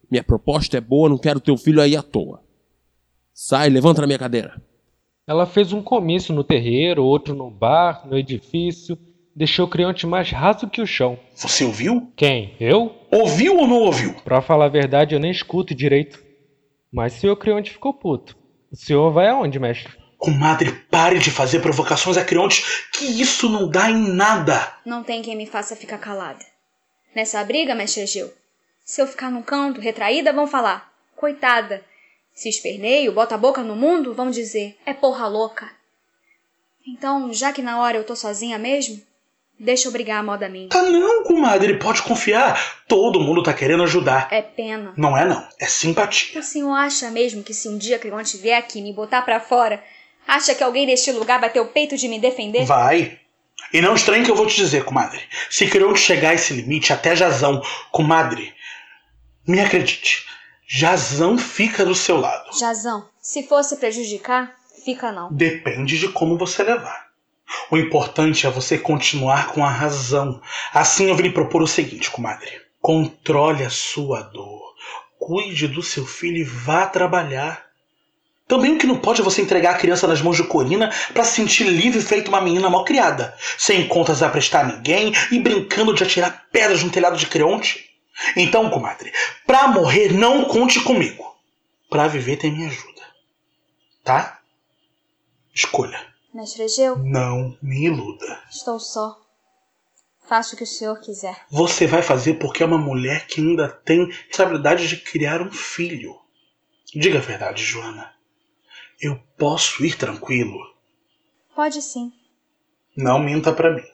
Minha 0.09 0.23
proposta 0.23 0.77
é 0.77 0.81
boa, 0.81 1.09
não 1.09 1.17
quero 1.17 1.39
teu 1.39 1.57
filho 1.57 1.81
aí 1.81 1.95
à 1.95 2.01
toa. 2.01 2.41
Sai, 3.33 3.69
levanta 3.69 4.01
na 4.01 4.07
minha 4.07 4.19
cadeira. 4.19 4.61
Ela 5.27 5.45
fez 5.45 5.73
um 5.73 5.81
comício 5.81 6.33
no 6.33 6.43
terreiro, 6.43 7.03
outro 7.03 7.35
no 7.35 7.51
bar, 7.51 8.07
no 8.07 8.17
edifício. 8.17 8.97
Deixou 9.35 9.65
o 9.65 9.69
Creonte 9.69 10.07
mais 10.07 10.31
raso 10.31 10.69
que 10.69 10.81
o 10.81 10.87
chão. 10.87 11.19
Você 11.35 11.65
ouviu? 11.65 12.11
Quem? 12.15 12.55
Eu? 12.59 12.95
Ouviu 13.11 13.57
ou 13.57 13.67
não 13.67 13.81
ouviu? 13.81 14.15
Pra 14.23 14.41
falar 14.41 14.65
a 14.65 14.69
verdade, 14.69 15.13
eu 15.13 15.19
nem 15.19 15.29
escuto 15.29 15.75
direito. 15.75 16.23
Mas 16.91 17.15
o 17.15 17.19
senhor 17.19 17.35
Creonte 17.35 17.71
ficou 17.71 17.93
puto. 17.93 18.35
O 18.71 18.75
senhor 18.75 19.11
vai 19.11 19.27
aonde, 19.27 19.59
mestre? 19.59 19.93
Comadre, 20.17 20.71
pare 20.89 21.19
de 21.19 21.29
fazer 21.29 21.59
provocações 21.59 22.17
a 22.17 22.25
Creonte, 22.25 22.63
que 22.93 23.05
isso 23.05 23.47
não 23.47 23.69
dá 23.69 23.91
em 23.91 24.13
nada. 24.13 24.73
Não 24.85 25.03
tem 25.03 25.21
quem 25.21 25.35
me 25.35 25.45
faça 25.45 25.75
ficar 25.75 25.99
calada. 25.99 26.43
Nessa 27.15 27.43
briga, 27.43 27.75
mestre 27.75 28.01
Egeu, 28.03 28.33
se 28.87 29.01
eu 29.01 29.05
ficar 29.05 29.29
num 29.29 29.41
canto, 29.41 29.81
retraída, 29.81 30.31
vão 30.31 30.47
falar. 30.47 30.93
Coitada. 31.13 31.83
Se 32.33 32.47
esperneio, 32.47 33.11
bota 33.11 33.35
a 33.35 33.37
boca 33.37 33.61
no 33.61 33.75
mundo, 33.75 34.13
vão 34.13 34.31
dizer. 34.31 34.77
É 34.85 34.93
porra 34.93 35.27
louca. 35.27 35.69
Então, 36.87 37.33
já 37.33 37.51
que 37.51 37.61
na 37.61 37.81
hora 37.81 37.97
eu 37.97 38.05
tô 38.05 38.15
sozinha 38.15 38.57
mesmo, 38.57 39.01
deixa 39.59 39.89
eu 39.89 39.91
brigar 39.91 40.21
a 40.21 40.23
moda 40.23 40.47
minha. 40.47 40.69
Tá 40.69 40.81
não, 40.83 41.25
comadre, 41.25 41.77
pode 41.77 42.01
confiar. 42.01 42.85
Todo 42.87 43.19
mundo 43.19 43.43
tá 43.43 43.53
querendo 43.53 43.83
ajudar. 43.83 44.29
É 44.31 44.41
pena. 44.41 44.93
Não 44.95 45.17
é 45.17 45.25
não, 45.25 45.45
é 45.59 45.65
simpatia. 45.65 46.39
O 46.39 46.43
senhor 46.43 46.73
acha 46.73 47.11
mesmo 47.11 47.43
que 47.43 47.53
se 47.53 47.67
um 47.67 47.77
dia 47.77 47.99
Creonte 47.99 48.37
vier 48.37 48.57
aqui 48.57 48.81
me 48.81 48.93
botar 48.93 49.21
pra 49.21 49.41
fora, 49.41 49.83
acha 50.25 50.55
que 50.55 50.63
alguém 50.63 50.85
deste 50.85 51.11
lugar 51.11 51.41
vai 51.41 51.49
ter 51.49 51.59
o 51.59 51.67
peito 51.67 51.97
de 51.97 52.07
me 52.07 52.19
defender? 52.19 52.63
Vai. 52.63 53.19
E 53.73 53.81
não 53.81 53.95
estranhe 53.95 54.23
que 54.23 54.31
eu 54.31 54.35
vou 54.35 54.47
te 54.47 54.55
dizer, 54.55 54.85
comadre. 54.85 55.19
Se 55.49 55.67
Creonte 55.67 55.99
chegar 55.99 56.29
a 56.29 56.33
esse 56.35 56.53
limite, 56.53 56.93
até 56.93 57.13
Jazão, 57.15 57.61
comadre, 57.91 58.53
me 59.47 59.61
acredite, 59.61 60.25
Jazão 60.67 61.37
fica 61.37 61.85
do 61.85 61.95
seu 61.95 62.19
lado. 62.19 62.57
Jazão, 62.59 63.07
se 63.21 63.43
fosse 63.43 63.77
prejudicar, 63.77 64.53
fica 64.83 65.11
não. 65.11 65.31
Depende 65.31 65.97
de 65.97 66.09
como 66.09 66.37
você 66.37 66.61
levar. 66.61 67.07
O 67.71 67.77
importante 67.77 68.45
é 68.45 68.49
você 68.49 68.77
continuar 68.77 69.47
com 69.53 69.63
a 69.63 69.69
razão. 69.69 70.41
Assim 70.73 71.07
eu 71.09 71.15
vim 71.15 71.23
lhe 71.23 71.31
propor 71.31 71.61
o 71.61 71.67
seguinte, 71.67 72.11
comadre. 72.11 72.61
Controle 72.81 73.63
a 73.63 73.69
sua 73.69 74.21
dor. 74.21 74.75
Cuide 75.17 75.67
do 75.67 75.81
seu 75.81 76.05
filho 76.05 76.37
e 76.37 76.43
vá 76.43 76.85
trabalhar. 76.85 77.65
Também 78.47 78.75
o 78.75 78.77
que 78.77 78.87
não 78.87 78.97
pode 78.97 79.21
é 79.21 79.23
você 79.23 79.41
entregar 79.41 79.71
a 79.71 79.77
criança 79.77 80.07
nas 80.07 80.21
mãos 80.21 80.37
de 80.37 80.43
Corina 80.43 80.89
para 81.13 81.23
se 81.23 81.35
sentir 81.35 81.65
livre 81.65 82.01
feito 82.01 82.29
uma 82.29 82.39
menina 82.39 82.69
mal 82.69 82.85
criada, 82.85 83.35
sem 83.57 83.87
contas 83.87 84.23
a 84.23 84.29
prestar 84.29 84.61
a 84.61 84.75
ninguém 84.75 85.13
e 85.31 85.39
brincando 85.39 85.93
de 85.93 86.03
atirar 86.03 86.45
pedras 86.51 86.83
no 86.83 86.89
telhado 86.89 87.17
de 87.17 87.27
Creonte. 87.27 87.86
Então, 88.35 88.69
comadre, 88.69 89.11
pra 89.45 89.67
morrer 89.67 90.11
não 90.13 90.45
conte 90.45 90.83
comigo. 90.83 91.35
Pra 91.89 92.07
viver 92.07 92.37
tem 92.37 92.51
minha 92.51 92.67
ajuda. 92.67 93.01
Tá? 94.03 94.41
Escolha. 95.53 95.99
Mestre 96.33 96.63
Egeu, 96.63 96.97
Não 96.99 97.57
me 97.61 97.85
iluda. 97.85 98.43
estou 98.49 98.79
só. 98.79 99.17
Faça 100.27 100.53
o 100.53 100.57
que 100.57 100.63
o 100.63 100.67
senhor 100.67 100.99
quiser. 100.99 101.45
Você 101.49 101.87
vai 101.87 102.01
fazer 102.01 102.33
porque 102.35 102.61
é 102.61 102.65
uma 102.65 102.77
mulher 102.77 103.25
que 103.27 103.39
ainda 103.39 103.69
tem 103.69 104.05
responsabilidade 104.07 104.87
de 104.87 104.97
criar 104.97 105.41
um 105.41 105.51
filho. 105.51 106.19
Diga 106.93 107.17
a 107.19 107.21
verdade, 107.21 107.63
Joana. 107.63 108.13
Eu 108.99 109.17
posso 109.37 109.85
ir 109.85 109.95
tranquilo? 109.97 110.59
Pode 111.55 111.81
sim. 111.81 112.11
Não 112.95 113.19
minta 113.19 113.53
pra 113.53 113.71
mim. 113.73 113.85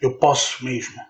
Eu 0.00 0.16
posso 0.16 0.64
mesmo. 0.64 1.00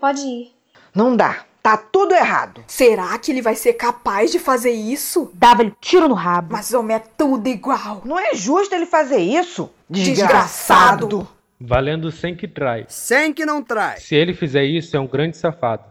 Pode 0.00 0.20
ir. 0.20 0.55
Não 0.96 1.14
dá. 1.14 1.44
Tá 1.62 1.76
tudo 1.76 2.14
errado. 2.14 2.64
Será 2.66 3.18
que 3.18 3.30
ele 3.30 3.42
vai 3.42 3.54
ser 3.54 3.74
capaz 3.74 4.32
de 4.32 4.38
fazer 4.38 4.70
isso? 4.70 5.30
Dava-lhe 5.34 5.74
tiro 5.78 6.08
no 6.08 6.14
rabo. 6.14 6.52
Mas 6.52 6.72
homem 6.72 6.96
é 6.96 7.00
tudo 7.00 7.48
igual. 7.48 8.00
Não 8.02 8.18
é 8.18 8.34
justo 8.34 8.74
ele 8.74 8.86
fazer 8.86 9.18
isso. 9.18 9.68
Desgraçado. 9.90 11.28
Valendo 11.60 12.10
100 12.10 12.36
que 12.36 12.48
trai. 12.48 12.86
Sem 12.88 13.34
que 13.34 13.44
não 13.44 13.62
traz. 13.62 14.04
Se 14.04 14.14
ele 14.14 14.32
fizer 14.32 14.64
isso, 14.64 14.96
é 14.96 15.00
um 15.00 15.06
grande 15.06 15.36
safado. 15.36 15.84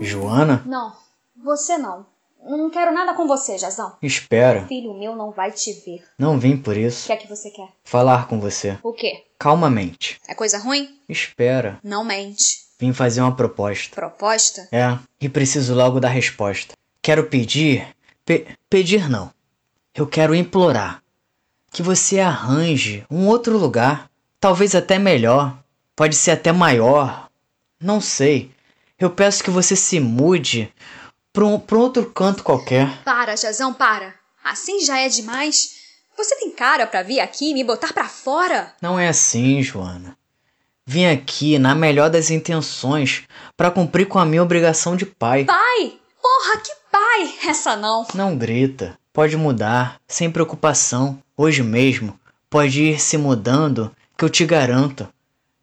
Joana? 0.00 0.62
Não, 0.64 0.94
você 1.36 1.76
não. 1.76 2.06
Não 2.44 2.70
quero 2.70 2.92
nada 2.92 3.14
com 3.14 3.26
você, 3.26 3.58
Jazão. 3.58 3.96
Espera. 4.02 4.66
Filho 4.66 4.94
meu 4.94 5.14
não 5.16 5.30
vai 5.30 5.50
te 5.52 5.72
ver. 5.84 6.02
Não 6.18 6.38
vim 6.38 6.56
por 6.56 6.76
O 6.76 6.78
isso. 6.78 7.06
que 7.06 7.12
é 7.12 7.16
que 7.16 7.28
você 7.28 7.50
quer? 7.50 7.68
Falar 7.84 8.26
com 8.28 8.40
você. 8.40 8.78
O 8.82 8.92
quê? 8.92 9.24
Calmamente. 9.38 10.18
É 10.26 10.34
coisa 10.34 10.58
ruim? 10.58 10.98
Espera. 11.08 11.78
Não 11.82 12.04
mente. 12.04 12.58
Vim 12.78 12.92
fazer 12.92 13.20
uma 13.20 13.34
proposta. 13.34 13.94
Proposta? 13.94 14.68
É, 14.72 14.96
e 15.20 15.28
preciso 15.28 15.74
logo 15.74 15.98
da 16.00 16.08
resposta. 16.08 16.74
Quero 17.02 17.24
pedir. 17.26 17.86
pe- 18.24 18.46
pedir 18.70 19.08
não. 19.10 19.30
Eu 19.94 20.06
quero 20.06 20.34
implorar. 20.34 21.02
Que 21.72 21.82
você 21.82 22.20
arranje 22.20 23.04
um 23.10 23.26
outro 23.26 23.58
lugar. 23.58 24.08
Talvez 24.40 24.74
até 24.74 24.98
melhor. 24.98 25.58
Pode 25.96 26.14
ser 26.14 26.30
até 26.30 26.52
maior. 26.52 27.28
Não 27.80 28.00
sei. 28.00 28.50
Eu 28.98 29.10
peço 29.10 29.42
que 29.44 29.50
você 29.50 29.74
se 29.76 29.98
mude 30.00 30.72
pra 31.38 31.46
um, 31.46 31.56
pra 31.56 31.78
outro 31.78 32.04
canto 32.06 32.42
qualquer. 32.42 33.00
Para, 33.04 33.36
Jazão, 33.36 33.72
para. 33.72 34.12
Assim 34.42 34.80
já 34.80 34.98
é 34.98 35.08
demais. 35.08 35.76
Você 36.16 36.34
tem 36.34 36.50
cara 36.50 36.84
pra 36.84 37.04
vir 37.04 37.20
aqui 37.20 37.50
e 37.50 37.54
me 37.54 37.62
botar 37.62 37.92
pra 37.92 38.08
fora? 38.08 38.74
Não 38.82 38.98
é 38.98 39.06
assim, 39.06 39.62
Joana. 39.62 40.18
Vim 40.84 41.06
aqui 41.06 41.56
na 41.56 41.76
melhor 41.76 42.10
das 42.10 42.28
intenções 42.28 43.22
para 43.56 43.70
cumprir 43.70 44.08
com 44.08 44.18
a 44.18 44.24
minha 44.24 44.42
obrigação 44.42 44.96
de 44.96 45.06
pai. 45.06 45.44
Pai? 45.44 45.92
Porra, 46.20 46.60
que 46.60 46.72
pai? 46.90 47.34
Essa 47.48 47.76
não. 47.76 48.04
Não 48.14 48.36
grita. 48.36 48.98
Pode 49.12 49.36
mudar, 49.36 50.00
sem 50.08 50.28
preocupação. 50.28 51.22
Hoje 51.36 51.62
mesmo 51.62 52.18
pode 52.50 52.82
ir 52.82 53.00
se 53.00 53.16
mudando, 53.16 53.94
que 54.16 54.24
eu 54.24 54.28
te 54.28 54.44
garanto. 54.44 55.08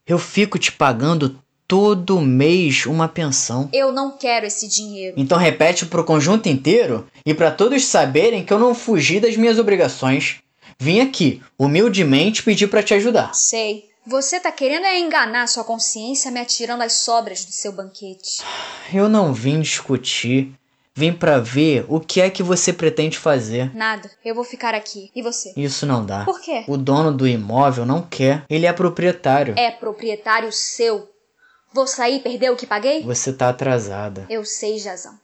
Eu 0.08 0.20
fico 0.20 0.58
te 0.58 0.72
pagando 0.72 1.38
todo 1.68 2.22
mês 2.22 2.86
uma 2.86 3.08
pensão. 3.08 3.70
Eu 3.74 3.92
não 3.92 4.18
quero 4.18 4.46
esse 4.46 4.68
dinheiro. 4.68 5.16
Então 5.18 5.38
repete 5.38 5.86
pro 5.86 6.04
conjunto 6.04 6.48
inteiro 6.48 7.08
e 7.26 7.34
para 7.34 7.52
todos 7.52 7.86
saberem 7.86 8.44
que 8.44 8.54
eu 8.54 8.60
não 8.60 8.76
fugi 8.76 9.20
das 9.20 9.36
minhas 9.36 9.60
obrigações. 9.60 10.38
Vim 10.78 11.00
aqui, 11.00 11.42
humildemente, 11.58 12.44
pedir 12.44 12.68
para 12.68 12.84
te 12.84 12.94
ajudar. 12.94 13.34
Sei. 13.34 13.90
Você 14.08 14.40
tá 14.40 14.52
querendo 14.52 14.86
é 14.86 15.00
enganar 15.00 15.48
sua 15.48 15.64
consciência 15.64 16.30
me 16.30 16.40
atirando 16.40 16.84
as 16.84 16.94
sobras 16.94 17.44
do 17.44 17.52
seu 17.52 17.72
banquete. 17.72 18.44
Eu 18.94 19.10
não 19.10 19.34
vim 19.34 19.62
discutir. 19.62 20.54
Vim 20.98 21.12
para 21.12 21.40
ver 21.40 21.86
o 21.90 22.00
que 22.00 22.22
é 22.22 22.30
que 22.30 22.44
você 22.44 22.72
pretende 22.72 23.18
fazer. 23.18 23.76
Nada. 23.76 24.10
Eu 24.24 24.34
vou 24.36 24.44
ficar 24.46 24.74
aqui. 24.74 25.12
E 25.14 25.22
você? 25.22 25.52
Isso 25.58 25.86
não 25.86 26.06
dá. 26.06 26.24
Por 26.24 26.40
quê? 26.40 26.64
O 26.68 26.78
dono 26.78 27.12
do 27.12 27.28
imóvel 27.28 27.86
não 27.86 28.02
quer. 28.02 28.46
Ele 28.50 28.66
é 28.66 28.72
proprietário. 28.72 29.56
É 29.58 29.72
proprietário 29.72 30.52
seu. 30.54 31.10
Vou 31.76 31.86
sair 31.86 32.16
e 32.16 32.20
perder 32.22 32.50
o 32.52 32.56
que 32.56 32.66
paguei? 32.66 33.04
Você 33.04 33.34
tá 33.34 33.50
atrasada. 33.50 34.26
Eu 34.30 34.46
sei, 34.46 34.80
Jazão. 34.80 35.20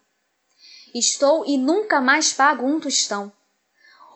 Estou 0.94 1.46
e 1.46 1.58
nunca 1.58 2.02
mais 2.02 2.34
pago 2.34 2.66
um 2.66 2.78
tostão. 2.78 3.32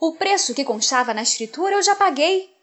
O 0.01 0.15
preço 0.15 0.53
que 0.53 0.65
constava 0.65 1.13
na 1.13 1.23
escritura 1.23 1.75
eu 1.75 1.81
já 1.81 1.95
paguei. 1.95 2.53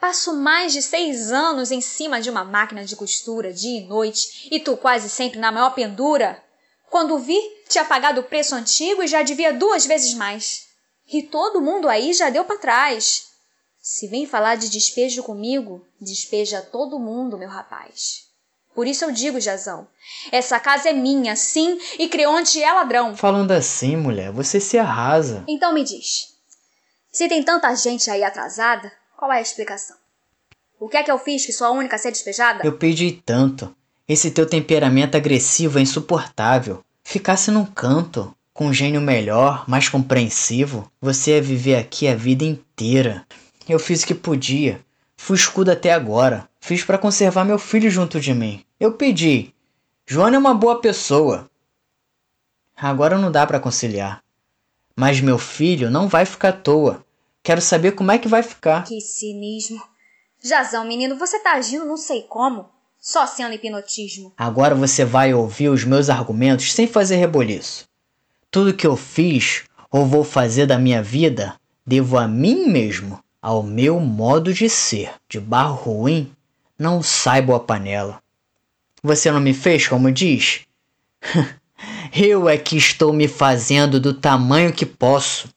Passo 0.00 0.34
mais 0.34 0.72
de 0.72 0.80
seis 0.80 1.30
anos 1.30 1.70
em 1.70 1.82
cima 1.82 2.22
de 2.22 2.30
uma 2.30 2.42
máquina 2.42 2.86
de 2.86 2.96
costura, 2.96 3.52
dia 3.52 3.80
e 3.82 3.84
noite, 3.86 4.48
e 4.50 4.60
tu 4.60 4.78
quase 4.78 5.10
sempre 5.10 5.38
na 5.38 5.52
maior 5.52 5.74
pendura. 5.74 6.42
Quando 6.88 7.18
vi, 7.18 7.38
tinha 7.68 7.84
pagado 7.84 8.22
o 8.22 8.24
preço 8.24 8.54
antigo 8.54 9.02
e 9.02 9.06
já 9.06 9.22
devia 9.22 9.52
duas 9.52 9.84
vezes 9.84 10.14
mais. 10.14 10.68
E 11.06 11.22
todo 11.22 11.60
mundo 11.60 11.86
aí 11.86 12.14
já 12.14 12.30
deu 12.30 12.46
para 12.46 12.56
trás. 12.56 13.26
Se 13.78 14.06
vem 14.08 14.26
falar 14.26 14.54
de 14.54 14.70
despejo 14.70 15.22
comigo, 15.22 15.84
despeja 16.00 16.62
todo 16.62 16.98
mundo, 16.98 17.36
meu 17.36 17.50
rapaz. 17.50 18.26
Por 18.78 18.86
isso 18.86 19.04
eu 19.04 19.10
digo, 19.10 19.40
Jazão, 19.40 19.88
essa 20.30 20.60
casa 20.60 20.90
é 20.90 20.92
minha, 20.92 21.34
sim, 21.34 21.80
e 21.98 22.08
Creonte 22.08 22.62
é 22.62 22.72
ladrão. 22.72 23.16
Falando 23.16 23.50
assim, 23.50 23.96
mulher, 23.96 24.30
você 24.30 24.60
se 24.60 24.78
arrasa. 24.78 25.42
Então 25.48 25.74
me 25.74 25.82
diz, 25.82 26.28
se 27.10 27.28
tem 27.28 27.42
tanta 27.42 27.74
gente 27.74 28.08
aí 28.08 28.22
atrasada, 28.22 28.92
qual 29.16 29.32
é 29.32 29.38
a 29.38 29.40
explicação? 29.40 29.96
O 30.78 30.88
que 30.88 30.96
é 30.96 31.02
que 31.02 31.10
eu 31.10 31.18
fiz 31.18 31.44
que 31.44 31.52
sou 31.52 31.66
a 31.66 31.72
única 31.72 31.96
a 31.96 31.98
ser 31.98 32.12
despejada? 32.12 32.64
Eu 32.64 32.78
pedi 32.78 33.10
tanto. 33.10 33.74
Esse 34.06 34.30
teu 34.30 34.46
temperamento 34.46 35.16
agressivo 35.16 35.80
é 35.80 35.82
insuportável. 35.82 36.84
Ficasse 37.02 37.50
num 37.50 37.64
canto, 37.64 38.32
com 38.54 38.66
um 38.66 38.72
gênio 38.72 39.00
melhor, 39.00 39.68
mais 39.68 39.88
compreensivo, 39.88 40.88
você 41.00 41.32
ia 41.32 41.42
viver 41.42 41.74
aqui 41.74 42.06
a 42.06 42.14
vida 42.14 42.44
inteira. 42.44 43.26
Eu 43.68 43.80
fiz 43.80 44.04
o 44.04 44.06
que 44.06 44.14
podia. 44.14 44.80
Fui 45.16 45.34
escudo 45.34 45.72
até 45.72 45.92
agora. 45.92 46.47
Fiz 46.60 46.84
para 46.84 46.98
conservar 46.98 47.44
meu 47.44 47.58
filho 47.58 47.90
junto 47.90 48.20
de 48.20 48.34
mim. 48.34 48.64
Eu 48.78 48.92
pedi. 48.92 49.54
Joana 50.06 50.36
é 50.36 50.38
uma 50.38 50.54
boa 50.54 50.80
pessoa. 50.80 51.50
Agora 52.76 53.18
não 53.18 53.30
dá 53.30 53.46
para 53.46 53.60
conciliar. 53.60 54.22
Mas 54.94 55.20
meu 55.20 55.38
filho 55.38 55.90
não 55.90 56.08
vai 56.08 56.24
ficar 56.24 56.48
à 56.50 56.52
toa. 56.52 57.04
Quero 57.42 57.60
saber 57.60 57.92
como 57.92 58.10
é 58.10 58.18
que 58.18 58.28
vai 58.28 58.42
ficar. 58.42 58.84
Que 58.84 59.00
cinismo. 59.00 59.82
Jazão, 60.42 60.86
menino, 60.86 61.16
você 61.16 61.38
tá 61.40 61.54
agindo 61.54 61.84
não 61.84 61.96
sei 61.96 62.22
como. 62.22 62.68
Só 63.00 63.26
sendo 63.26 63.54
hipnotismo. 63.54 64.32
Agora 64.36 64.74
você 64.74 65.04
vai 65.04 65.32
ouvir 65.32 65.68
os 65.68 65.84
meus 65.84 66.10
argumentos 66.10 66.72
sem 66.72 66.86
fazer 66.86 67.16
reboliço. 67.16 67.86
Tudo 68.50 68.74
que 68.74 68.86
eu 68.86 68.96
fiz 68.96 69.64
ou 69.90 70.04
vou 70.04 70.24
fazer 70.24 70.66
da 70.66 70.78
minha 70.78 71.02
vida, 71.02 71.56
devo 71.86 72.18
a 72.18 72.26
mim 72.28 72.66
mesmo, 72.66 73.22
ao 73.40 73.62
meu 73.62 74.00
modo 74.00 74.52
de 74.52 74.68
ser. 74.68 75.12
De 75.28 75.40
barro 75.40 75.76
ruim, 75.76 76.30
não 76.78 77.02
sai 77.02 77.42
boa 77.42 77.58
panela. 77.58 78.20
Você 79.02 79.30
não 79.30 79.40
me 79.40 79.52
fez 79.52 79.88
como 79.88 80.12
diz? 80.12 80.60
eu 82.14 82.48
é 82.48 82.56
que 82.56 82.76
estou 82.76 83.12
me 83.12 83.26
fazendo 83.26 83.98
do 83.98 84.14
tamanho 84.14 84.72
que 84.72 84.86
posso. 84.86 85.48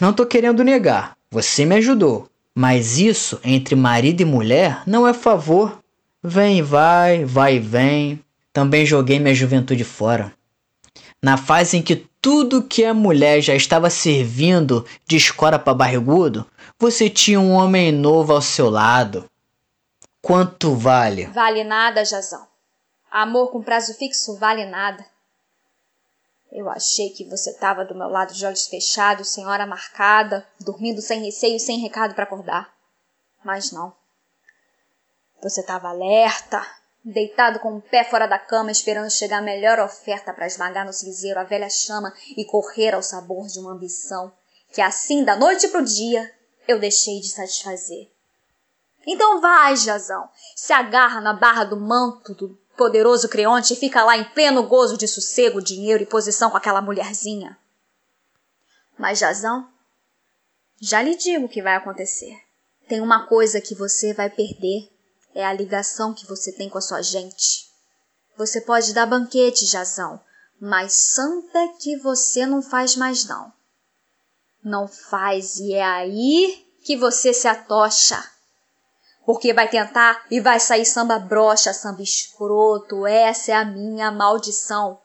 Não 0.00 0.12
tô 0.12 0.26
querendo 0.26 0.64
negar, 0.64 1.16
você 1.30 1.64
me 1.64 1.76
ajudou. 1.76 2.28
Mas 2.54 2.98
isso 2.98 3.38
entre 3.44 3.76
marido 3.76 4.20
e 4.20 4.24
mulher 4.24 4.82
não 4.84 5.06
é 5.06 5.14
favor. 5.14 5.78
Vem 6.22 6.60
vai, 6.60 7.24
vai 7.24 7.56
e 7.56 7.60
vem. 7.60 8.20
Também 8.52 8.84
joguei 8.84 9.20
minha 9.20 9.34
juventude 9.34 9.84
fora. 9.84 10.32
Na 11.22 11.36
fase 11.36 11.76
em 11.76 11.82
que 11.82 12.04
tudo 12.20 12.62
que 12.62 12.84
a 12.84 12.92
mulher 12.92 13.40
já 13.40 13.54
estava 13.54 13.88
servindo 13.90 14.84
de 15.06 15.16
escora 15.16 15.58
para 15.58 15.74
barrigudo, 15.74 16.44
você 16.78 17.08
tinha 17.08 17.40
um 17.40 17.52
homem 17.52 17.92
novo 17.92 18.32
ao 18.32 18.42
seu 18.42 18.68
lado. 18.68 19.24
Quanto 20.28 20.74
vale? 20.74 21.24
Vale 21.28 21.64
nada, 21.64 22.04
Jazão. 22.04 22.46
Amor 23.10 23.50
com 23.50 23.62
prazo 23.62 23.94
fixo 23.94 24.36
vale 24.36 24.66
nada. 24.66 25.02
Eu 26.52 26.68
achei 26.68 27.08
que 27.08 27.24
você 27.24 27.48
estava 27.48 27.82
do 27.82 27.94
meu 27.94 28.08
lado 28.08 28.34
de 28.34 28.44
olhos 28.44 28.66
fechados, 28.66 29.30
sem 29.30 29.46
hora 29.46 29.66
marcada, 29.66 30.46
dormindo 30.60 31.00
sem 31.00 31.24
receio, 31.24 31.58
sem 31.58 31.78
recado 31.78 32.14
para 32.14 32.24
acordar. 32.24 32.70
Mas 33.42 33.72
não. 33.72 33.90
Você 35.42 35.62
estava 35.62 35.88
alerta, 35.88 36.62
deitado 37.02 37.58
com 37.58 37.78
o 37.78 37.80
pé 37.80 38.04
fora 38.04 38.26
da 38.26 38.38
cama, 38.38 38.70
esperando 38.70 39.10
chegar 39.10 39.38
a 39.38 39.42
melhor 39.42 39.80
oferta 39.80 40.34
para 40.34 40.46
esmagar 40.46 40.84
no 40.84 40.92
cinzeiro 40.92 41.40
a 41.40 41.44
velha 41.44 41.70
chama 41.70 42.12
e 42.36 42.44
correr 42.44 42.94
ao 42.94 43.02
sabor 43.02 43.46
de 43.46 43.58
uma 43.60 43.72
ambição 43.72 44.30
que 44.74 44.82
assim, 44.82 45.24
da 45.24 45.34
noite 45.34 45.68
pro 45.68 45.82
dia, 45.82 46.30
eu 46.66 46.78
deixei 46.78 47.18
de 47.18 47.30
satisfazer. 47.30 48.17
Então 49.10 49.40
vai, 49.40 49.74
Jazão, 49.74 50.28
se 50.54 50.70
agarra 50.70 51.18
na 51.18 51.32
barra 51.32 51.64
do 51.64 51.80
manto 51.80 52.34
do 52.34 52.50
poderoso 52.76 53.26
Creonte 53.26 53.72
e 53.72 53.76
fica 53.76 54.04
lá 54.04 54.18
em 54.18 54.24
pleno 54.34 54.62
gozo 54.64 54.98
de 54.98 55.08
sossego, 55.08 55.62
dinheiro 55.62 56.02
e 56.02 56.06
posição 56.06 56.50
com 56.50 56.58
aquela 56.58 56.82
mulherzinha. 56.82 57.58
Mas, 58.98 59.18
Jazão, 59.18 59.66
já 60.78 61.00
lhe 61.00 61.16
digo 61.16 61.46
o 61.46 61.48
que 61.48 61.62
vai 61.62 61.74
acontecer. 61.74 62.38
Tem 62.86 63.00
uma 63.00 63.26
coisa 63.26 63.62
que 63.62 63.74
você 63.74 64.12
vai 64.12 64.28
perder. 64.28 64.90
É 65.34 65.42
a 65.42 65.54
ligação 65.54 66.12
que 66.12 66.26
você 66.26 66.52
tem 66.52 66.68
com 66.68 66.76
a 66.76 66.82
sua 66.82 67.00
gente. 67.00 67.66
Você 68.36 68.60
pode 68.60 68.92
dar 68.92 69.06
banquete, 69.06 69.64
Jazão, 69.64 70.20
mas 70.60 70.92
santa 70.92 71.66
que 71.80 71.96
você 71.96 72.44
não 72.44 72.60
faz 72.60 72.94
mais 72.94 73.24
não. 73.24 73.50
Não 74.62 74.86
faz 74.86 75.56
e 75.56 75.72
é 75.72 75.82
aí 75.82 76.62
que 76.84 76.94
você 76.94 77.32
se 77.32 77.48
atocha 77.48 78.22
porque 79.28 79.52
vai 79.52 79.68
tentar 79.68 80.24
e 80.30 80.40
vai 80.40 80.58
sair 80.58 80.86
samba 80.86 81.18
brocha, 81.18 81.74
samba 81.74 82.00
escroto, 82.00 83.06
essa 83.06 83.52
é 83.52 83.54
a 83.54 83.62
minha 83.62 84.10
maldição. 84.10 84.98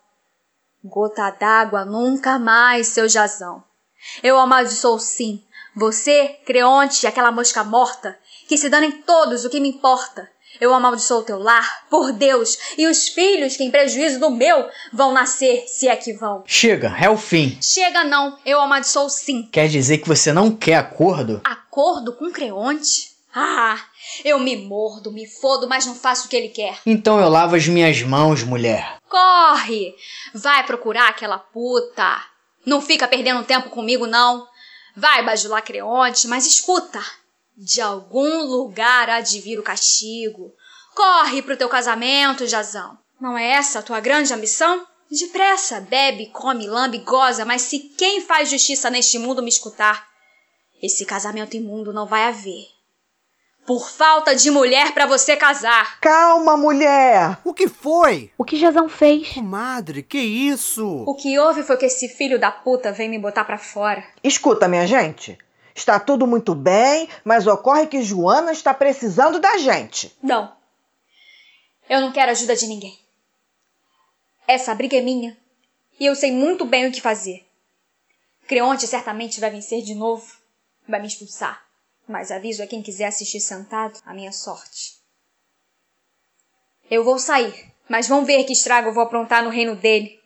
Gota 0.82 1.30
d'água 1.32 1.84
nunca 1.84 2.40
mais, 2.40 2.88
seu 2.88 3.10
jazão. 3.10 3.62
Eu 4.24 4.40
amaldiçoo 4.40 4.98
sim, 4.98 5.44
você, 5.76 6.40
Creonte, 6.46 7.06
aquela 7.06 7.34
mosca 7.34 7.66
morta, 7.66 8.18
que 8.48 8.58
se 8.58 8.70
danem 8.70 8.94
todos 9.02 9.44
o 9.44 9.50
que 9.50 9.60
me 9.60 9.68
importa. 9.68 10.30
Eu 10.62 10.74
amaldiçoo 10.74 11.20
o 11.20 11.24
teu 11.24 11.38
lar, 11.38 11.86
por 11.90 12.14
Deus, 12.14 12.58
e 12.78 12.88
os 12.88 13.10
filhos 13.10 13.58
que 13.58 13.66
em 13.66 13.72
prejuízo 13.72 14.22
do 14.22 14.32
meu 14.32 14.70
vão 14.94 15.12
nascer, 15.12 15.66
se 15.68 15.90
é 15.90 15.98
que 15.98 16.14
vão. 16.14 16.46
Chega, 16.46 16.96
é 16.98 17.10
o 17.10 17.18
fim. 17.18 17.58
Chega 17.62 18.06
não, 18.06 18.40
eu 18.46 18.62
amaldiçoo 18.62 19.10
sim. 19.10 19.50
Quer 19.52 19.68
dizer 19.68 19.98
que 19.98 20.08
você 20.08 20.32
não 20.32 20.50
quer 20.50 20.76
acordo? 20.76 21.42
Acordo 21.44 22.14
com 22.14 22.32
Creonte? 22.32 23.12
Ah, 23.36 23.84
eu 24.24 24.40
me 24.40 24.56
mordo, 24.56 25.12
me 25.12 25.28
fodo, 25.28 25.68
mas 25.68 25.86
não 25.86 25.96
faço 25.96 26.26
o 26.26 26.30
que 26.30 26.36
ele 26.36 26.50
quer. 26.50 26.80
Então 26.86 27.20
eu 27.20 27.30
lavo 27.30 27.56
as 27.56 27.68
minhas 27.68 28.02
mãos, 28.02 28.44
mulher. 28.44 28.98
Corre! 29.10 29.96
Vai 30.34 30.66
procurar 30.66 31.10
aquela 31.10 31.38
puta. 31.38 32.24
Não 32.66 32.82
fica 32.82 33.08
perdendo 33.08 33.44
tempo 33.44 33.70
comigo, 33.70 34.08
não. 34.08 34.48
Vai 34.96 35.24
bajular 35.24 35.64
Creonte, 35.64 36.28
mas 36.28 36.46
escuta. 36.46 37.04
De 37.56 37.82
algum 37.82 38.44
lugar 38.44 39.10
há 39.10 39.22
de 39.22 39.40
vir 39.40 39.60
o 39.60 39.64
castigo. 39.64 40.54
Corre 40.96 41.42
pro 41.42 41.58
teu 41.58 41.70
casamento, 41.70 42.48
Jazão. 42.48 42.98
Não 43.20 43.38
é 43.38 43.52
essa 43.52 43.80
a 43.80 43.84
tua 43.84 44.00
grande 44.00 44.34
ambição? 44.34 44.86
Depressa, 45.10 45.80
bebe, 45.80 46.28
come, 46.28 46.68
lambe, 46.68 46.98
goza, 47.00 47.46
mas 47.46 47.64
se 47.64 47.80
quem 47.80 48.22
faz 48.22 48.50
justiça 48.50 48.90
neste 48.90 49.20
mundo 49.20 49.44
me 49.44 49.50
escutar, 49.50 50.08
esse 50.82 51.06
casamento 51.06 51.56
imundo 51.56 51.94
não 51.94 52.08
vai 52.08 52.24
haver 52.24 52.74
por 53.66 53.90
falta 53.90 54.36
de 54.36 54.52
mulher 54.52 54.94
para 54.94 55.06
você 55.06 55.36
casar. 55.36 56.00
Calma, 56.00 56.58
mulher! 56.58 57.38
O 57.44 57.54
que 57.54 57.68
foi? 57.68 58.32
O 58.38 58.44
que 58.44 58.58
Jazão 58.58 58.90
fez? 58.90 59.36
Madre, 59.38 60.04
que 60.04 60.18
isso? 60.18 61.04
O 61.08 61.16
que 61.16 61.38
houve 61.40 61.64
foi 61.64 61.78
que 61.78 61.86
esse 61.86 62.10
filho 62.10 62.40
da 62.40 62.52
puta 62.52 62.92
veio 62.92 63.10
me 63.10 63.20
botar 63.20 63.46
para 63.46 63.58
fora. 63.58 64.04
Escuta, 64.24 64.68
minha 64.68 64.86
gente. 64.86 65.38
Está 65.76 66.00
tudo 66.00 66.28
muito 66.28 66.54
bem, 66.54 67.10
mas 67.24 67.48
ocorre 67.48 67.88
que 67.88 68.04
Joana 68.04 68.52
está 68.52 68.74
precisando 68.74 69.40
da 69.40 69.58
gente. 69.58 70.16
Não. 70.22 70.52
Eu 71.90 72.00
não 72.00 72.12
quero 72.12 72.32
ajuda 72.32 72.56
de 72.56 72.68
ninguém. 72.68 72.98
Essa 74.48 74.76
briga 74.76 74.98
é 74.98 75.02
minha 75.02 75.38
e 76.00 76.06
eu 76.06 76.16
sei 76.16 76.32
muito 76.32 76.66
bem 76.66 76.88
o 76.88 76.92
que 76.92 77.02
fazer. 77.02 77.46
Creonte 78.48 78.86
certamente 78.88 79.40
vai 79.40 79.50
vencer 79.50 79.82
de 79.82 79.96
novo, 79.96 80.26
vai 80.88 81.00
me 81.00 81.08
expulsar, 81.08 81.63
mas 82.08 82.32
aviso 82.32 82.64
a 82.64 82.68
quem 82.68 82.82
quiser 82.82 83.06
assistir 83.06 83.40
sentado 83.40 84.00
a 84.06 84.14
minha 84.14 84.32
sorte. 84.32 85.02
Eu 86.90 87.04
vou 87.04 87.18
sair, 87.18 87.74
mas 87.90 88.08
vão 88.08 88.26
ver 88.26 88.44
que 88.44 88.54
estrago 88.54 88.94
vou 88.94 89.04
aprontar 89.04 89.44
no 89.44 89.50
reino 89.50 89.76
dele 89.76 90.20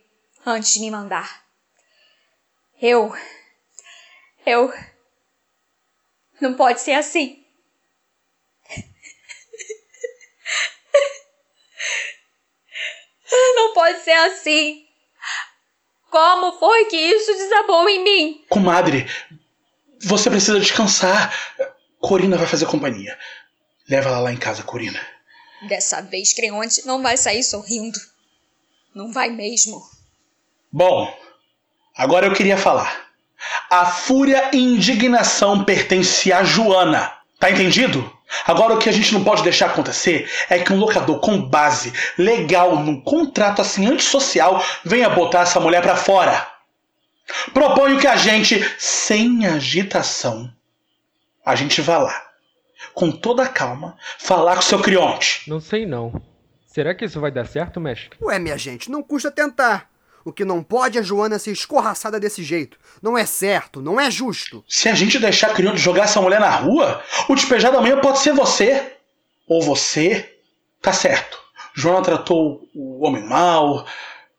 antes 0.45 0.73
de 0.73 0.79
me 0.79 0.91
mandar. 0.91 1.45
Eu. 2.81 3.13
Eu. 4.45 4.73
Não 6.39 6.53
pode 6.53 6.81
ser 6.81 6.93
assim. 6.93 7.43
Não 13.55 13.73
pode 13.73 13.99
ser 14.01 14.11
assim. 14.11 14.85
Como 16.09 16.57
foi 16.59 16.85
que 16.85 16.95
isso 16.95 17.33
desabou 17.33 17.89
em 17.89 18.03
mim? 18.03 18.45
Comadre, 18.49 19.07
você 20.03 20.29
precisa 20.29 20.59
descansar. 20.59 21.33
Corina 21.99 22.37
vai 22.37 22.47
fazer 22.47 22.65
companhia. 22.65 23.17
Leva 23.89 24.09
ela 24.09 24.19
lá 24.19 24.33
em 24.33 24.37
casa, 24.37 24.63
Corina. 24.63 24.99
Dessa 25.67 26.01
vez, 26.01 26.33
Creonte 26.33 26.85
não 26.85 27.01
vai 27.01 27.17
sair 27.17 27.43
sorrindo. 27.43 27.99
Não 28.93 29.11
vai 29.11 29.29
mesmo. 29.29 29.81
Bom, 30.71 31.11
agora 31.95 32.27
eu 32.27 32.33
queria 32.33 32.57
falar. 32.57 33.07
A 33.69 33.85
fúria 33.85 34.49
e 34.53 34.57
indignação 34.57 35.63
pertence 35.63 36.31
a 36.31 36.43
Joana. 36.43 37.11
Tá 37.39 37.51
entendido? 37.51 38.11
Agora 38.45 38.73
o 38.73 38.79
que 38.79 38.89
a 38.89 38.91
gente 38.91 39.13
não 39.13 39.23
pode 39.23 39.43
deixar 39.43 39.67
acontecer 39.67 40.29
é 40.49 40.59
que 40.59 40.73
um 40.73 40.79
locador 40.79 41.19
com 41.19 41.41
base 41.41 41.93
legal 42.17 42.75
num 42.77 42.99
contrato 42.99 43.61
assim 43.61 43.85
antissocial 43.85 44.63
venha 44.83 45.09
botar 45.09 45.41
essa 45.41 45.59
mulher 45.59 45.81
para 45.81 45.95
fora. 45.95 46.56
Proponho 47.53 47.99
que 47.99 48.07
a 48.07 48.15
gente, 48.15 48.63
sem 48.77 49.45
agitação, 49.45 50.51
a 51.45 51.55
gente 51.55 51.81
vá 51.81 51.97
lá, 51.97 52.27
com 52.93 53.11
toda 53.11 53.43
a 53.43 53.47
calma, 53.47 53.97
falar 54.17 54.55
com 54.55 54.61
o 54.61 54.63
seu 54.63 54.81
crionte. 54.81 55.49
Não 55.49 55.59
sei 55.59 55.85
não. 55.85 56.21
Será 56.65 56.93
que 56.93 57.05
isso 57.05 57.19
vai 57.19 57.31
dar 57.31 57.47
certo, 57.47 57.79
mestre? 57.79 58.17
Ué, 58.21 58.37
minha 58.37 58.57
gente, 58.57 58.91
não 58.91 59.01
custa 59.01 59.31
tentar. 59.31 59.89
O 60.23 60.33
que 60.33 60.43
não 60.43 60.61
pode 60.61 60.97
é 60.97 61.01
a 61.01 61.03
Joana 61.03 61.39
ser 61.39 61.51
escorraçada 61.51 62.19
desse 62.19 62.43
jeito. 62.43 62.77
Não 63.01 63.17
é 63.17 63.25
certo, 63.25 63.81
não 63.81 63.97
é 63.97 64.11
justo. 64.11 64.63
Se 64.67 64.89
a 64.89 64.93
gente 64.93 65.17
deixar 65.17 65.51
a 65.51 65.53
criança 65.53 65.77
jogar 65.77 66.03
essa 66.03 66.21
mulher 66.21 66.41
na 66.41 66.49
rua, 66.49 67.01
o 67.29 67.33
despejado 67.33 67.77
amanhã 67.77 67.99
pode 68.01 68.19
ser 68.19 68.33
você. 68.33 68.97
Ou 69.47 69.61
você. 69.61 70.37
Tá 70.81 70.91
certo. 70.91 71.39
Joana 71.73 72.03
tratou 72.03 72.67
o 72.75 73.05
homem 73.05 73.23
mal. 73.25 73.87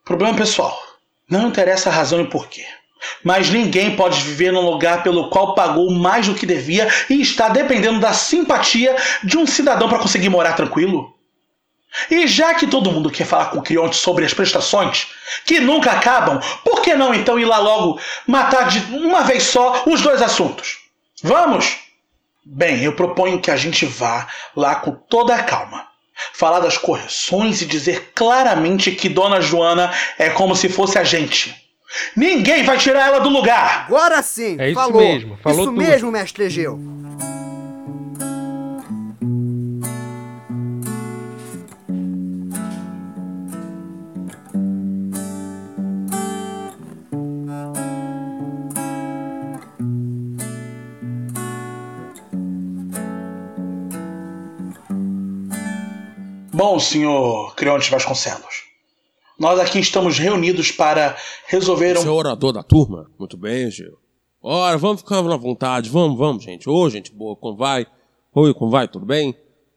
Problema 0.05 0.37
pessoal. 0.37 0.79
Não 1.27 1.49
interessa 1.49 1.89
a 1.89 1.93
razão 1.93 2.21
e 2.21 2.29
porquê. 2.29 2.67
Mas 3.23 3.51
ninguém 3.51 3.97
pode 3.97 4.21
viver 4.23 4.53
num 4.53 4.69
lugar 4.69 5.03
pelo 5.03 5.31
qual 5.31 5.55
pagou 5.55 5.91
mais 5.91 6.27
do 6.27 6.35
que 6.35 6.47
devia 6.47 6.89
e 7.09 7.21
está 7.21 7.49
dependendo 7.49 8.01
da 8.01 8.13
simpatia 8.13 8.95
de 9.23 9.37
um 9.37 9.47
cidadão 9.47 9.89
para 9.89 9.99
conseguir 9.99 10.29
morar 10.29 10.55
tranquilo. 10.55 11.15
E 12.11 12.27
já 12.27 12.55
que 12.55 12.67
todo 12.67 12.91
mundo 12.93 13.11
quer 13.11 13.25
falar 13.25 13.47
com 13.47 13.59
o 13.59 13.63
Crionte 13.63 13.97
sobre 13.97 14.25
as 14.25 14.35
prestações, 14.35 15.09
que 15.45 15.59
nunca 15.61 15.91
acabam, 15.93 16.41
por 16.63 16.83
que 16.83 16.95
não 16.95 17.15
então 17.15 17.39
ir 17.39 17.45
lá 17.45 17.59
logo 17.59 18.01
matar 18.27 18.69
de 18.69 18.79
uma 18.95 19.23
vez 19.23 19.45
só 19.45 19.85
os 19.87 20.01
dois 20.03 20.21
assuntos? 20.21 20.79
Vamos? 21.23 21.79
Bem, 22.45 22.83
eu 22.83 22.95
proponho 22.95 23.41
que 23.41 23.51
a 23.51 23.57
gente 23.57 23.85
vá 23.85 24.27
lá 24.55 24.77
com 24.77 24.93
toda 24.93 25.35
a 25.35 25.43
calma. 25.43 25.87
Falar 26.33 26.61
das 26.61 26.77
correções 26.77 27.63
e 27.63 27.67
dizer 27.67 28.13
claramente 28.15 28.91
que 28.91 29.09
Dona 29.09 29.41
Joana 29.41 29.93
é 30.19 30.31
como 30.31 30.57
se 30.57 30.69
fosse 30.69 30.99
a 30.99 31.05
gente. 31.05 31.55
Ninguém 32.17 32.65
vai 32.65 32.77
tirar 32.79 33.07
ela 33.09 33.21
do 33.21 33.29
lugar! 33.29 33.87
Agora 33.87 34.23
sim! 34.23 34.57
É 34.59 34.67
isso 34.71 34.75
falou. 34.81 35.01
mesmo, 35.01 35.37
falou 35.43 35.61
Isso 35.61 35.71
tudo. 35.71 35.83
mesmo, 35.83 36.11
mestre 36.13 36.45
Egeu. 36.45 36.79
Bom, 56.53 56.79
senhor 56.81 57.55
Creonte 57.55 57.91
Vasconcelos, 57.91 58.65
nós 59.39 59.59
aqui 59.61 59.79
estamos 59.79 60.19
reunidos 60.19 60.71
para 60.73 61.17
resolver 61.47 61.97
Você 61.97 62.09
é 62.09 62.11
um. 62.11 62.15
orador 62.15 62.53
da 62.53 62.63
turma? 62.63 63.11
Muito 63.19 63.37
bem, 63.37 63.71
Gil. 63.71 63.99
Ora, 64.43 64.77
vamos 64.79 65.01
ficar 65.01 65.23
na 65.23 65.37
vontade. 65.37 65.91
Vamos, 65.91 66.19
vamos, 66.19 66.43
gente. 66.45 66.69
Ô, 66.69 66.89
gente 66.91 67.13
boa, 67.13 67.37
como 67.37 67.57
vai? 67.57 67.87
Oi, 68.35 68.55
como 68.55 68.71
vai? 68.71 68.89
Tudo 68.89 69.07
bem? 69.07 69.35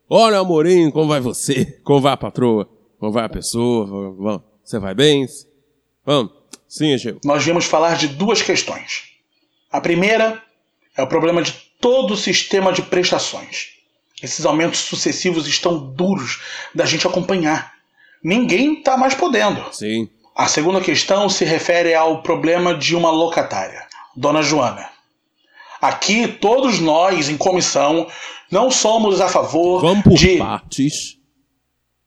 Olha, 0.09 0.39
Amorim, 0.39 0.91
como 0.91 1.07
vai 1.07 1.21
você? 1.21 1.65
Como 1.83 2.01
vai 2.01 2.11
a 2.13 2.17
patroa? 2.17 2.67
Como 2.99 3.11
vai 3.13 3.23
a 3.23 3.29
pessoa? 3.29 3.85
Vamos. 3.85 4.41
Você 4.63 4.77
vai 4.77 4.93
bem? 4.93 5.25
Vamos. 6.05 6.33
Sim, 6.67 6.97
Gil. 6.97 7.19
Nós 7.23 7.43
viemos 7.43 7.65
falar 7.65 7.95
de 7.95 8.07
duas 8.09 8.41
questões. 8.41 9.03
A 9.71 9.79
primeira 9.79 10.43
é 10.97 11.01
o 11.01 11.07
problema 11.07 11.41
de 11.41 11.53
todo 11.79 12.13
o 12.13 12.17
sistema 12.17 12.73
de 12.73 12.81
prestações. 12.81 13.69
Esses 14.21 14.45
aumentos 14.45 14.79
sucessivos 14.81 15.47
estão 15.47 15.77
duros 15.93 16.41
da 16.75 16.85
gente 16.85 17.07
acompanhar. 17.07 17.73
Ninguém 18.23 18.73
está 18.73 18.97
mais 18.97 19.15
podendo. 19.15 19.61
Sim. 19.73 20.09
A 20.35 20.47
segunda 20.47 20.79
questão 20.81 21.27
se 21.29 21.43
refere 21.43 21.93
ao 21.93 22.21
problema 22.21 22.73
de 22.73 22.95
uma 22.95 23.11
locatária, 23.11 23.85
Dona 24.15 24.41
Joana. 24.41 24.89
Aqui, 25.81 26.27
todos 26.27 26.79
nós, 26.79 27.27
em 27.27 27.37
comissão, 27.37 28.07
não 28.51 28.69
somos 28.69 29.19
a 29.19 29.27
favor 29.27 29.81
Vamos 29.81 30.03
por 30.03 30.13
de. 30.13 30.37
partes. 30.37 31.17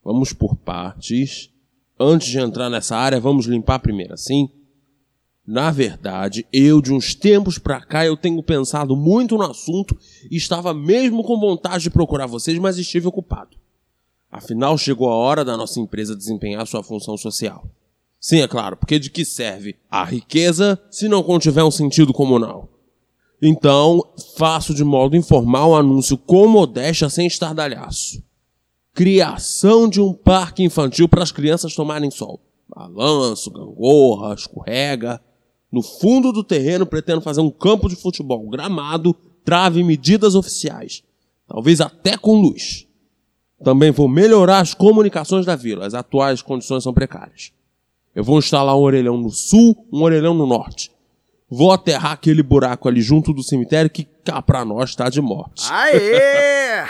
Vamos 0.03 0.33
por 0.33 0.57
partes. 0.57 1.51
Antes 1.99 2.29
de 2.29 2.39
entrar 2.39 2.71
nessa 2.71 2.97
área, 2.97 3.21
vamos 3.21 3.47
limpar 3.47 3.79
primeiro, 3.79 4.15
assim? 4.15 4.49
Na 5.47 5.71
verdade, 5.71 6.47
eu 6.53 6.81
de 6.81 6.93
uns 6.93 7.15
tempos 7.15 7.59
pra 7.59 7.81
cá 7.81 8.07
eu 8.07 8.17
tenho 8.17 8.43
pensado 8.43 8.97
muito 8.97 9.37
no 9.37 9.43
assunto 9.43 9.97
e 10.31 10.37
estava 10.37 10.73
mesmo 10.73 11.23
com 11.23 11.39
vontade 11.39 11.83
de 11.85 11.91
procurar 11.91 12.27
vocês, 12.27 12.59
mas 12.59 12.79
estive 12.79 13.07
ocupado. 13.07 13.57
Afinal, 14.35 14.77
chegou 14.77 15.09
a 15.09 15.15
hora 15.15 15.45
da 15.45 15.57
nossa 15.57 15.79
empresa 15.79 16.17
desempenhar 16.17 16.67
sua 16.67 16.83
função 16.83 17.17
social. 17.17 17.71
Sim, 18.19 18.41
é 18.41 18.49
claro, 18.49 18.77
porque 18.77 18.99
de 18.99 19.09
que 19.09 19.25
serve 19.25 19.77
a 19.89 20.03
riqueza 20.03 20.77
se 20.91 21.07
não 21.07 21.23
contiver 21.23 21.63
um 21.63 21.71
sentido 21.71 22.13
comunal? 22.13 22.69
Então, 23.41 24.03
faço 24.37 24.75
de 24.75 24.83
modo 24.83 25.17
informal 25.17 25.71
um 25.71 25.77
anúncio 25.77 26.19
com 26.19 26.49
modéstia 26.49 27.09
sem 27.09 27.29
estardalhaço. 27.29 28.25
Criação 28.93 29.89
de 29.89 30.01
um 30.01 30.13
parque 30.13 30.65
infantil 30.65 31.09
para 31.09 31.23
as 31.23 31.31
crianças 31.31 31.73
tomarem 31.73 32.11
sol. 32.11 32.41
Balanço, 32.69 33.53
gangorra, 33.53 34.35
escorrega. 34.35 35.23
No 35.71 35.81
fundo 35.81 36.33
do 36.33 36.43
terreno 36.43 36.87
pretendo 36.87 37.21
fazer 37.21 37.41
um 37.41 37.51
campo 37.53 37.89
de 37.89 37.95
futebol, 37.95 38.51
gramado, 38.51 39.15
trave 39.45 39.85
medidas 39.85 40.35
oficiais. 40.35 41.05
Talvez 41.47 41.81
até 41.81 42.17
com 42.17 42.41
luz. 42.41 42.89
Também 43.65 43.91
vou 43.91 44.07
melhorar 44.07 44.61
as 44.61 44.75
comunicações 44.75 45.47
da 45.47 45.57
vila. 45.57 45.87
As 45.87 45.95
atuais 45.95 46.43
condições 46.43 46.83
são 46.85 46.93
precárias. 46.93 47.51
Eu 48.15 48.23
vou 48.23 48.39
instalar 48.39 48.77
um 48.77 48.83
orelhão 48.83 49.17
no 49.17 49.31
sul, 49.31 49.89
um 49.91 50.03
orelhão 50.03 50.35
no 50.35 50.47
norte. 50.47 50.93
Vou 51.51 51.73
aterrar 51.73 52.13
aquele 52.13 52.43
buraco 52.43 52.89
ali 52.89 53.01
junto 53.01 53.33
do 53.33 53.43
cemitério 53.43 53.91
que 53.91 54.05
cá 54.25 54.43
pra 54.43 54.65
nós 54.65 54.95
tá 54.95 55.09
de 55.09 55.21
morte. 55.21 55.67
Aê! 55.71 56.85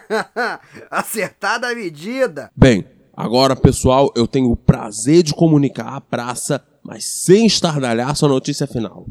Acertada 0.90 1.68
a 1.68 1.74
medida. 1.74 2.50
Bem, 2.56 2.84
agora 3.16 3.54
pessoal, 3.54 4.12
eu 4.16 4.26
tenho 4.26 4.50
o 4.50 4.56
prazer 4.56 5.22
de 5.22 5.34
comunicar 5.34 5.94
à 5.94 6.00
praça, 6.00 6.64
mas 6.82 7.04
sem 7.04 7.46
estardalhaço 7.46 8.24
a 8.24 8.28
notícia 8.28 8.66
final. 8.66 9.06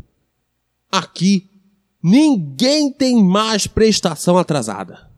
Aqui, 0.92 1.50
ninguém 2.02 2.92
tem 2.92 3.24
mais 3.24 3.68
prestação 3.68 4.38
atrasada. 4.38 5.09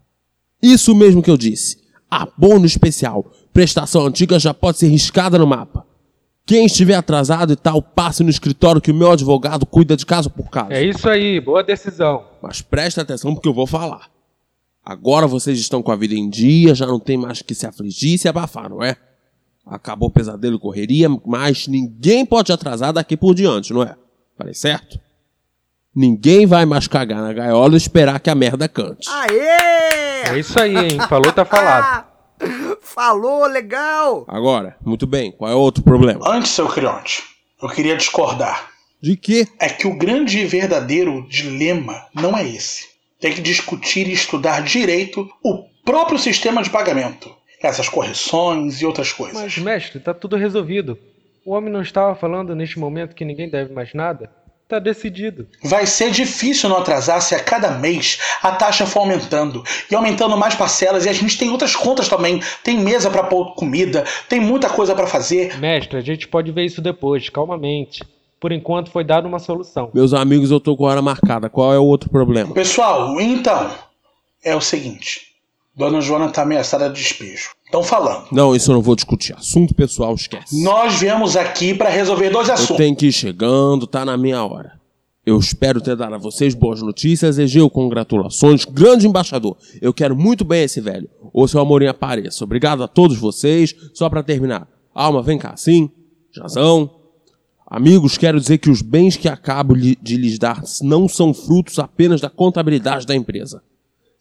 Isso 0.61 0.95
mesmo 0.95 1.21
que 1.21 1.31
eu 1.31 1.37
disse. 1.37 1.77
Abono 2.09 2.65
especial. 2.65 3.31
Prestação 3.53 4.05
antiga 4.05 4.39
já 4.39 4.53
pode 4.53 4.77
ser 4.77 4.87
riscada 4.87 5.37
no 5.37 5.47
mapa. 5.47 5.85
Quem 6.45 6.65
estiver 6.65 6.95
atrasado 6.95 7.53
e 7.53 7.55
tal, 7.55 7.81
passe 7.81 8.23
no 8.23 8.29
escritório 8.29 8.81
que 8.81 8.91
o 8.91 8.95
meu 8.95 9.11
advogado 9.11 9.65
cuida 9.65 9.95
de 9.95 10.05
caso 10.05 10.29
por 10.29 10.49
caso. 10.49 10.73
É 10.73 10.83
isso 10.83 11.07
aí, 11.07 11.39
boa 11.39 11.63
decisão. 11.63 12.25
Mas 12.41 12.61
preste 12.61 12.99
atenção 12.99 13.33
porque 13.33 13.47
eu 13.47 13.53
vou 13.53 13.67
falar. 13.67 14.09
Agora 14.83 15.27
vocês 15.27 15.59
estão 15.59 15.81
com 15.81 15.91
a 15.91 15.95
vida 15.95 16.15
em 16.15 16.29
dia, 16.29 16.73
já 16.73 16.87
não 16.87 16.99
tem 16.99 17.15
mais 17.15 17.41
que 17.41 17.53
se 17.53 17.67
afligir 17.67 18.15
e 18.15 18.17
se 18.17 18.27
abafar, 18.27 18.69
não 18.69 18.83
é? 18.83 18.97
Acabou 19.65 20.09
o 20.09 20.11
pesadelo 20.11 20.55
e 20.55 20.59
correria, 20.59 21.07
mas 21.25 21.67
ninguém 21.67 22.25
pode 22.25 22.51
atrasar 22.51 22.91
daqui 22.91 23.15
por 23.15 23.35
diante, 23.35 23.71
não 23.71 23.83
é? 23.83 23.95
Falei 24.35 24.55
certo? 24.55 24.99
Ninguém 25.95 26.45
vai 26.45 26.65
mais 26.65 26.87
cagar 26.87 27.21
na 27.21 27.31
gaiola 27.31 27.75
e 27.75 27.77
esperar 27.77 28.19
que 28.19 28.29
a 28.29 28.35
merda 28.35 28.67
cante. 28.67 29.07
Aê! 29.09 30.00
É 30.29 30.37
isso 30.37 30.59
aí, 30.59 30.75
hein? 30.75 30.97
Falou, 31.07 31.31
tá 31.31 31.45
falado. 31.45 32.05
Falou, 32.81 33.45
legal! 33.45 34.25
Agora, 34.27 34.75
muito 34.83 35.05
bem, 35.05 35.31
qual 35.31 35.51
é 35.51 35.55
o 35.55 35.59
outro 35.59 35.83
problema? 35.83 36.27
Antes, 36.27 36.51
seu 36.51 36.67
Crionte, 36.67 37.23
eu 37.61 37.69
queria 37.69 37.95
discordar. 37.95 38.71
De 39.01 39.15
quê? 39.15 39.47
É 39.59 39.69
que 39.69 39.87
o 39.87 39.95
grande 39.95 40.39
e 40.39 40.45
verdadeiro 40.45 41.27
dilema 41.27 42.05
não 42.13 42.37
é 42.37 42.47
esse. 42.47 42.89
Tem 43.19 43.33
que 43.33 43.41
discutir 43.41 44.07
e 44.07 44.13
estudar 44.13 44.61
direito 44.61 45.29
o 45.43 45.65
próprio 45.85 46.19
sistema 46.19 46.61
de 46.61 46.69
pagamento. 46.69 47.31
Essas 47.61 47.87
correções 47.87 48.81
e 48.81 48.85
outras 48.85 49.13
coisas. 49.13 49.39
Mas, 49.39 49.57
mestre, 49.57 49.99
tá 49.99 50.13
tudo 50.13 50.35
resolvido. 50.35 50.97
O 51.45 51.53
homem 51.53 51.71
não 51.71 51.81
estava 51.81 52.15
falando 52.15 52.55
neste 52.55 52.79
momento 52.79 53.15
que 53.15 53.25
ninguém 53.25 53.49
deve 53.49 53.73
mais 53.73 53.93
nada? 53.93 54.31
Tá 54.71 54.79
decidido. 54.79 55.49
Vai 55.61 55.85
ser 55.85 56.11
difícil 56.11 56.69
não 56.69 56.77
atrasar 56.77 57.21
se 57.21 57.35
a 57.35 57.43
cada 57.43 57.71
mês 57.71 58.17
a 58.41 58.53
taxa 58.53 58.85
for 58.85 59.01
aumentando 59.01 59.61
e 59.91 59.93
aumentando 59.93 60.37
mais 60.37 60.55
parcelas 60.55 61.05
e 61.05 61.09
a 61.09 61.13
gente 61.13 61.37
tem 61.37 61.49
outras 61.49 61.75
contas 61.75 62.07
também. 62.07 62.41
Tem 62.63 62.79
mesa 62.79 63.09
para 63.09 63.23
pôr 63.23 63.53
comida, 63.53 64.05
tem 64.29 64.39
muita 64.39 64.69
coisa 64.69 64.95
para 64.95 65.05
fazer. 65.05 65.59
Mestre, 65.59 65.97
a 65.97 66.01
gente 66.01 66.25
pode 66.25 66.53
ver 66.53 66.63
isso 66.63 66.81
depois, 66.81 67.27
calmamente. 67.27 68.01
Por 68.39 68.53
enquanto 68.53 68.91
foi 68.91 69.03
dada 69.03 69.27
uma 69.27 69.39
solução. 69.39 69.91
Meus 69.93 70.13
amigos, 70.13 70.51
eu 70.51 70.59
tô 70.61 70.77
com 70.77 70.87
a 70.87 70.91
hora 70.91 71.01
marcada. 71.01 71.49
Qual 71.49 71.73
é 71.73 71.77
o 71.77 71.83
outro 71.83 72.09
problema? 72.09 72.53
Pessoal, 72.53 73.19
então, 73.19 73.71
é 74.41 74.55
o 74.55 74.61
seguinte. 74.61 75.33
Dona 75.75 75.99
Joana 75.99 76.29
tá 76.29 76.43
ameaçada 76.43 76.89
de 76.89 77.01
despejo. 77.01 77.49
Estão 77.71 77.81
falando. 77.83 78.25
Não, 78.33 78.53
isso 78.53 78.69
eu 78.69 78.75
não 78.75 78.81
vou 78.81 78.97
discutir. 78.97 79.33
Assunto 79.33 79.73
pessoal, 79.73 80.13
esquece. 80.13 80.61
Nós 80.61 80.95
viemos 80.99 81.37
aqui 81.37 81.73
para 81.73 81.89
resolver 81.89 82.29
dois 82.29 82.49
Eu 82.49 82.55
assuntos. 82.55 82.75
tenho 82.75 82.93
que 82.93 83.05
ir 83.07 83.13
chegando, 83.13 83.87
tá 83.87 84.03
na 84.03 84.17
minha 84.17 84.43
hora. 84.43 84.73
Eu 85.25 85.39
espero 85.39 85.79
ter 85.79 85.95
dado 85.95 86.15
a 86.15 86.17
vocês 86.17 86.53
boas 86.53 86.81
notícias. 86.81 87.39
Egeu, 87.39 87.69
congratulações. 87.69 88.65
Grande 88.65 89.07
embaixador. 89.07 89.55
Eu 89.81 89.93
quero 89.93 90.17
muito 90.17 90.43
bem 90.43 90.63
esse 90.63 90.81
velho. 90.81 91.09
Ou 91.31 91.47
seu 91.47 91.61
amorinho 91.61 91.91
apareça. 91.91 92.43
Obrigado 92.43 92.83
a 92.83 92.89
todos 92.89 93.17
vocês. 93.17 93.73
Só 93.93 94.09
pra 94.09 94.21
terminar. 94.21 94.67
Alma, 94.93 95.21
vem 95.21 95.37
cá, 95.37 95.55
sim? 95.55 95.89
Jazão. 96.35 96.89
Amigos, 97.65 98.17
quero 98.17 98.37
dizer 98.37 98.57
que 98.57 98.69
os 98.69 98.81
bens 98.81 99.15
que 99.15 99.29
acabo 99.29 99.77
de 99.77 100.17
lhes 100.17 100.37
dar 100.37 100.61
não 100.81 101.07
são 101.07 101.33
frutos 101.33 101.79
apenas 101.79 102.19
da 102.19 102.29
contabilidade 102.29 103.05
da 103.07 103.15
empresa. 103.15 103.63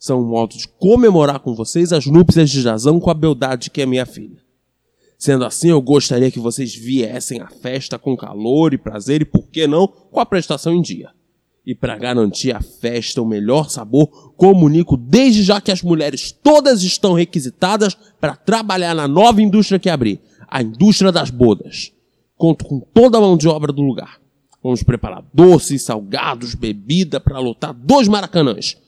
São 0.00 0.22
um 0.22 0.24
modo 0.24 0.56
de 0.56 0.66
comemorar 0.66 1.40
com 1.40 1.54
vocês 1.54 1.92
as 1.92 2.06
núpcias 2.06 2.48
de 2.48 2.62
Jazão 2.62 2.98
com 2.98 3.10
a 3.10 3.14
beldade 3.14 3.68
que 3.68 3.82
é 3.82 3.86
minha 3.86 4.06
filha. 4.06 4.38
Sendo 5.18 5.44
assim, 5.44 5.68
eu 5.68 5.82
gostaria 5.82 6.30
que 6.30 6.40
vocês 6.40 6.74
viessem 6.74 7.42
à 7.42 7.48
festa 7.48 7.98
com 7.98 8.16
calor 8.16 8.72
e 8.72 8.78
prazer 8.78 9.20
e, 9.20 9.26
por 9.26 9.46
que 9.48 9.66
não, 9.66 9.86
com 9.86 10.18
a 10.18 10.24
prestação 10.24 10.72
em 10.72 10.80
dia. 10.80 11.10
E 11.66 11.74
para 11.74 11.98
garantir 11.98 12.56
à 12.56 12.62
festa 12.62 13.20
o 13.20 13.26
melhor 13.26 13.68
sabor, 13.68 14.32
comunico 14.38 14.96
desde 14.96 15.42
já 15.42 15.60
que 15.60 15.70
as 15.70 15.82
mulheres 15.82 16.32
todas 16.32 16.82
estão 16.82 17.12
requisitadas 17.12 17.94
para 18.18 18.34
trabalhar 18.34 18.94
na 18.94 19.06
nova 19.06 19.42
indústria 19.42 19.78
que 19.78 19.90
abri, 19.90 20.18
a 20.48 20.62
indústria 20.62 21.12
das 21.12 21.28
bodas. 21.28 21.92
Conto 22.38 22.64
com 22.64 22.80
toda 22.80 23.18
a 23.18 23.20
mão 23.20 23.36
de 23.36 23.46
obra 23.46 23.70
do 23.70 23.82
lugar. 23.82 24.18
Vamos 24.62 24.82
preparar 24.82 25.22
doces, 25.34 25.82
salgados, 25.82 26.54
bebida 26.54 27.20
para 27.20 27.38
lotar 27.38 27.74
dois 27.74 28.08
maracanãs. 28.08 28.78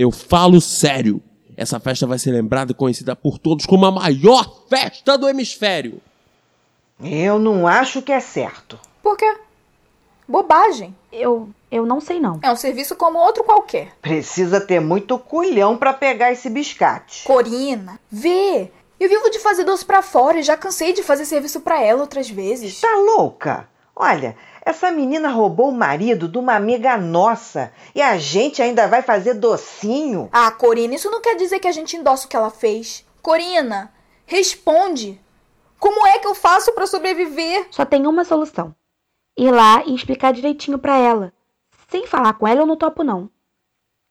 Eu 0.00 0.12
falo 0.12 0.60
sério. 0.60 1.20
Essa 1.56 1.80
festa 1.80 2.06
vai 2.06 2.20
ser 2.20 2.30
lembrada 2.30 2.70
e 2.70 2.74
conhecida 2.74 3.16
por 3.16 3.36
todos 3.36 3.66
como 3.66 3.84
a 3.84 3.90
maior 3.90 4.62
festa 4.68 5.18
do 5.18 5.28
hemisfério. 5.28 6.00
Eu 7.02 7.36
não 7.40 7.66
acho 7.66 8.00
que 8.00 8.12
é 8.12 8.20
certo. 8.20 8.78
Por 9.02 9.16
quê? 9.16 9.36
Bobagem. 10.28 10.94
Eu, 11.10 11.50
eu 11.68 11.84
não 11.84 12.00
sei 12.00 12.20
não. 12.20 12.38
É 12.44 12.52
um 12.52 12.54
serviço 12.54 12.94
como 12.94 13.18
outro 13.18 13.42
qualquer. 13.42 13.92
Precisa 14.00 14.60
ter 14.60 14.78
muito 14.78 15.18
culhão 15.18 15.76
pra 15.76 15.92
pegar 15.92 16.30
esse 16.30 16.48
biscate. 16.48 17.24
Corina, 17.24 17.98
vê. 18.08 18.70
Eu 19.00 19.08
vivo 19.08 19.28
de 19.30 19.40
fazer 19.40 19.64
doce 19.64 19.84
pra 19.84 20.00
fora 20.00 20.38
e 20.38 20.44
já 20.44 20.56
cansei 20.56 20.92
de 20.92 21.02
fazer 21.02 21.24
serviço 21.24 21.58
pra 21.62 21.82
ela 21.82 22.02
outras 22.02 22.30
vezes. 22.30 22.80
Tá 22.80 22.94
louca? 23.16 23.68
Olha, 23.96 24.36
essa 24.68 24.90
menina 24.90 25.30
roubou 25.30 25.70
o 25.70 25.74
marido 25.74 26.28
de 26.28 26.36
uma 26.36 26.54
amiga 26.54 26.94
nossa 26.98 27.72
e 27.94 28.02
a 28.02 28.18
gente 28.18 28.60
ainda 28.60 28.86
vai 28.86 29.00
fazer 29.00 29.32
docinho. 29.32 30.28
Ah, 30.30 30.50
Corina, 30.50 30.94
isso 30.94 31.10
não 31.10 31.22
quer 31.22 31.36
dizer 31.36 31.58
que 31.58 31.66
a 31.66 31.72
gente 31.72 31.96
endossa 31.96 32.26
o 32.26 32.28
que 32.28 32.36
ela 32.36 32.50
fez. 32.50 33.02
Corina, 33.22 33.90
responde. 34.26 35.18
Como 35.78 36.06
é 36.06 36.18
que 36.18 36.26
eu 36.26 36.34
faço 36.34 36.72
pra 36.72 36.86
sobreviver? 36.86 37.68
Só 37.70 37.86
tem 37.86 38.06
uma 38.06 38.24
solução. 38.24 38.74
Ir 39.38 39.50
lá 39.50 39.82
e 39.86 39.94
explicar 39.94 40.34
direitinho 40.34 40.78
pra 40.78 40.98
ela. 40.98 41.32
Sem 41.88 42.06
falar 42.06 42.34
com 42.34 42.46
ela, 42.46 42.60
eu 42.60 42.66
não 42.66 42.76
topo 42.76 43.02
não. 43.02 43.30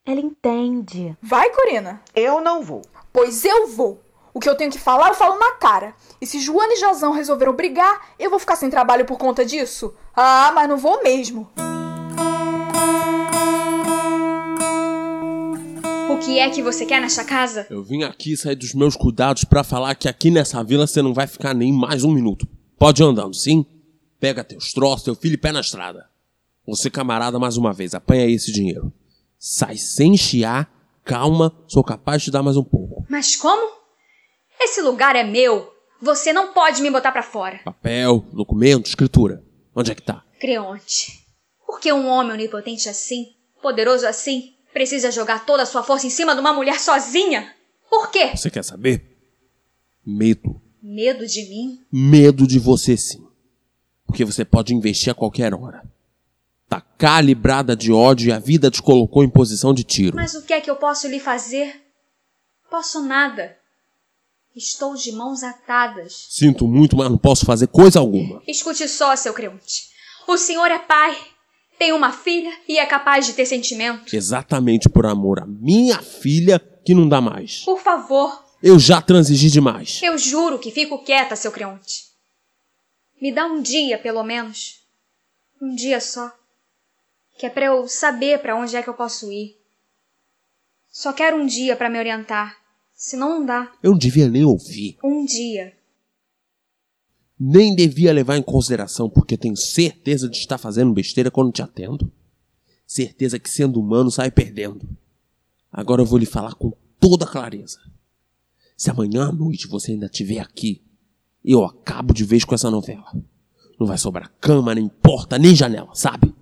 Ela 0.03 0.21
entende. 0.21 1.15
Vai, 1.21 1.51
Corina. 1.51 2.01
Eu 2.15 2.41
não 2.41 2.63
vou. 2.63 2.81
Pois 3.13 3.45
eu 3.45 3.67
vou. 3.67 4.01
O 4.37 4.39
que 4.39 4.47
eu 4.47 4.53
tenho 4.53 4.69
que 4.69 4.77
falar, 4.77 5.07
eu 5.07 5.15
falo 5.15 5.39
na 5.39 5.53
cara. 5.53 5.95
E 6.21 6.27
se 6.27 6.39
Joana 6.39 6.71
e 6.71 6.79
Jazão 6.79 7.11
resolveram 7.11 7.55
brigar, 7.55 8.09
eu 8.19 8.29
vou 8.29 8.37
ficar 8.37 8.55
sem 8.55 8.69
trabalho 8.69 9.03
por 9.03 9.17
conta 9.17 9.43
disso? 9.43 9.95
Ah, 10.15 10.51
mas 10.53 10.69
não 10.69 10.77
vou 10.77 11.01
mesmo. 11.01 11.49
O 16.07 16.19
que 16.19 16.37
é 16.37 16.47
que 16.51 16.61
você 16.61 16.85
quer 16.85 17.01
nesta 17.01 17.23
casa? 17.23 17.65
Eu 17.67 17.81
vim 17.81 18.03
aqui 18.03 18.37
sair 18.37 18.55
dos 18.55 18.75
meus 18.75 18.95
cuidados 18.95 19.43
pra 19.43 19.63
falar 19.63 19.95
que 19.95 20.07
aqui 20.07 20.29
nessa 20.29 20.63
vila 20.63 20.85
você 20.85 21.01
não 21.01 21.15
vai 21.15 21.25
ficar 21.25 21.55
nem 21.55 21.73
mais 21.73 22.03
um 22.03 22.11
minuto. 22.11 22.47
Pode 22.77 23.01
ir 23.01 23.05
andando, 23.07 23.33
sim? 23.33 23.65
Pega 24.19 24.43
teus 24.43 24.71
troços, 24.71 25.01
teu 25.03 25.15
filho 25.15 25.33
e 25.33 25.37
pé 25.37 25.51
na 25.51 25.61
estrada. 25.61 26.11
Você, 26.67 26.91
camarada, 26.91 27.39
mais 27.39 27.57
uma 27.57 27.73
vez, 27.73 27.95
apanha 27.95 28.25
aí 28.25 28.33
esse 28.33 28.51
dinheiro. 28.51 28.93
Sai 29.39 29.77
sem 29.77 30.15
chiar, 30.15 30.71
calma, 31.03 31.51
sou 31.67 31.83
capaz 31.83 32.21
de 32.21 32.25
te 32.25 32.31
dar 32.31 32.43
mais 32.43 32.55
um 32.55 32.63
pouco. 32.63 33.03
Mas 33.09 33.35
como? 33.35 33.76
Esse 34.59 34.81
lugar 34.81 35.15
é 35.15 35.23
meu. 35.23 35.73
Você 36.01 36.31
não 36.31 36.53
pode 36.53 36.81
me 36.81 36.91
botar 36.91 37.11
pra 37.11 37.23
fora. 37.23 37.59
Papel, 37.63 38.23
documento, 38.31 38.87
escritura. 38.87 39.43
Onde 39.75 39.91
é 39.91 39.95
que 39.95 40.01
tá? 40.01 40.23
Creonte, 40.39 41.25
por 41.65 41.79
que 41.79 41.91
um 41.91 42.07
homem 42.07 42.33
onipotente 42.33 42.87
assim, 42.89 43.35
poderoso 43.61 44.05
assim, 44.05 44.53
precisa 44.73 45.11
jogar 45.11 45.45
toda 45.45 45.63
a 45.63 45.65
sua 45.65 45.83
força 45.83 46.05
em 46.05 46.11
cima 46.11 46.33
de 46.33 46.41
uma 46.41 46.53
mulher 46.53 46.79
sozinha? 46.79 47.53
Por 47.89 48.11
quê? 48.11 48.35
Você 48.35 48.49
quer 48.49 48.63
saber? 48.63 49.17
Medo. 50.05 50.61
Medo 50.81 51.25
de 51.25 51.49
mim? 51.49 51.85
Medo 51.91 52.45
de 52.47 52.59
você 52.59 52.95
sim. 52.95 53.27
Porque 54.05 54.23
você 54.23 54.45
pode 54.45 54.73
investir 54.73 55.11
a 55.11 55.15
qualquer 55.15 55.53
hora. 55.53 55.83
Tá 56.69 56.81
calibrada 56.81 57.75
de 57.75 57.91
ódio 57.91 58.29
e 58.29 58.31
a 58.31 58.39
vida 58.39 58.69
te 58.69 58.81
colocou 58.81 59.23
em 59.23 59.29
posição 59.29 59.73
de 59.73 59.83
tiro. 59.83 60.15
Mas 60.15 60.35
o 60.35 60.43
que 60.43 60.53
é 60.53 60.61
que 60.61 60.69
eu 60.69 60.75
posso 60.75 61.07
lhe 61.07 61.19
fazer? 61.19 61.81
Posso 62.69 63.01
nada. 63.01 63.57
Estou 64.57 64.95
de 64.95 65.11
mãos 65.11 65.43
atadas. 65.43 66.25
Sinto 66.31 66.67
muito, 66.67 66.97
mas 66.97 67.09
não 67.11 67.17
posso 67.17 67.45
fazer 67.45 67.67
coisa 67.67 67.99
alguma. 67.99 68.41
Escute 68.47 68.87
só, 68.89 69.15
seu 69.15 69.31
Creonte. 69.33 69.87
O 70.27 70.35
senhor 70.35 70.71
é 70.71 70.79
pai, 70.79 71.15
tem 71.77 71.93
uma 71.93 72.11
filha 72.11 72.51
e 72.67 72.79
é 72.79 72.85
capaz 72.87 73.27
de 73.27 73.33
ter 73.33 73.45
sentimentos. 73.45 74.11
Exatamente 74.11 74.89
por 74.89 75.05
amor 75.05 75.39
à 75.41 75.45
minha 75.45 76.01
filha 76.01 76.59
que 76.83 76.95
não 76.95 77.07
dá 77.07 77.21
mais. 77.21 77.59
Por 77.65 77.79
favor, 77.79 78.43
Eu 78.63 78.79
já 78.79 78.99
transigi 78.99 79.51
demais. 79.51 80.01
eu 80.01 80.17
juro 80.17 80.57
que 80.57 80.71
fico 80.71 81.03
quieta, 81.03 81.35
seu 81.35 81.51
Creonte. 81.51 82.07
Me 83.21 83.31
dá 83.31 83.45
um 83.45 83.61
dia, 83.61 83.97
pelo 83.99 84.23
menos. 84.23 84.79
Um 85.61 85.75
dia 85.75 86.01
só. 86.01 86.31
Que 87.37 87.45
é 87.45 87.49
pra 87.49 87.65
eu 87.65 87.87
saber 87.87 88.39
pra 88.39 88.55
onde 88.55 88.75
é 88.75 88.81
que 88.81 88.89
eu 88.89 88.93
posso 88.95 89.31
ir. 89.31 89.55
Só 90.91 91.13
quero 91.13 91.37
um 91.37 91.45
dia 91.45 91.75
pra 91.75 91.89
me 91.89 91.99
orientar. 91.99 92.55
Senão 92.97 93.29
não 93.29 93.45
dá. 93.45 93.71
Eu 93.83 93.91
não 93.91 93.97
devia 93.97 94.27
nem 94.27 94.43
ouvir. 94.43 94.97
Um 95.03 95.23
dia. 95.23 95.71
Nem 97.39 97.75
devia 97.75 98.11
levar 98.11 98.37
em 98.37 98.41
consideração, 98.41 99.07
porque 99.07 99.37
tenho 99.37 99.55
certeza 99.55 100.27
de 100.27 100.37
estar 100.37 100.57
fazendo 100.57 100.91
besteira 100.91 101.29
quando 101.29 101.51
te 101.51 101.61
atendo. 101.61 102.11
Certeza 102.87 103.37
que 103.37 103.51
sendo 103.51 103.79
humano 103.79 104.09
sai 104.09 104.31
perdendo. 104.31 104.89
Agora 105.71 106.01
eu 106.01 106.07
vou 106.07 106.17
lhe 106.17 106.25
falar 106.25 106.55
com 106.55 106.73
toda 106.99 107.27
clareza. 107.27 107.79
Se 108.75 108.89
amanhã 108.89 109.27
à 109.27 109.31
noite 109.31 109.67
você 109.67 109.91
ainda 109.91 110.07
estiver 110.07 110.39
aqui, 110.39 110.81
eu 111.45 111.63
acabo 111.63 112.15
de 112.15 112.23
vez 112.23 112.43
com 112.43 112.55
essa 112.55 112.71
novela. 112.71 113.13
Não 113.79 113.85
vai 113.85 113.99
sobrar 113.99 114.33
cama, 114.41 114.73
nem 114.73 114.89
porta, 114.89 115.37
nem 115.37 115.55
janela, 115.55 115.93
sabe? 115.93 116.33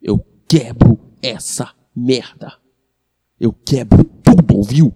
Eu 0.00 0.24
quebro 0.48 0.98
essa 1.20 1.74
merda. 1.94 2.58
Eu 3.38 3.52
quebro 3.52 4.02
tudo, 4.02 4.56
ouviu? 4.56 4.94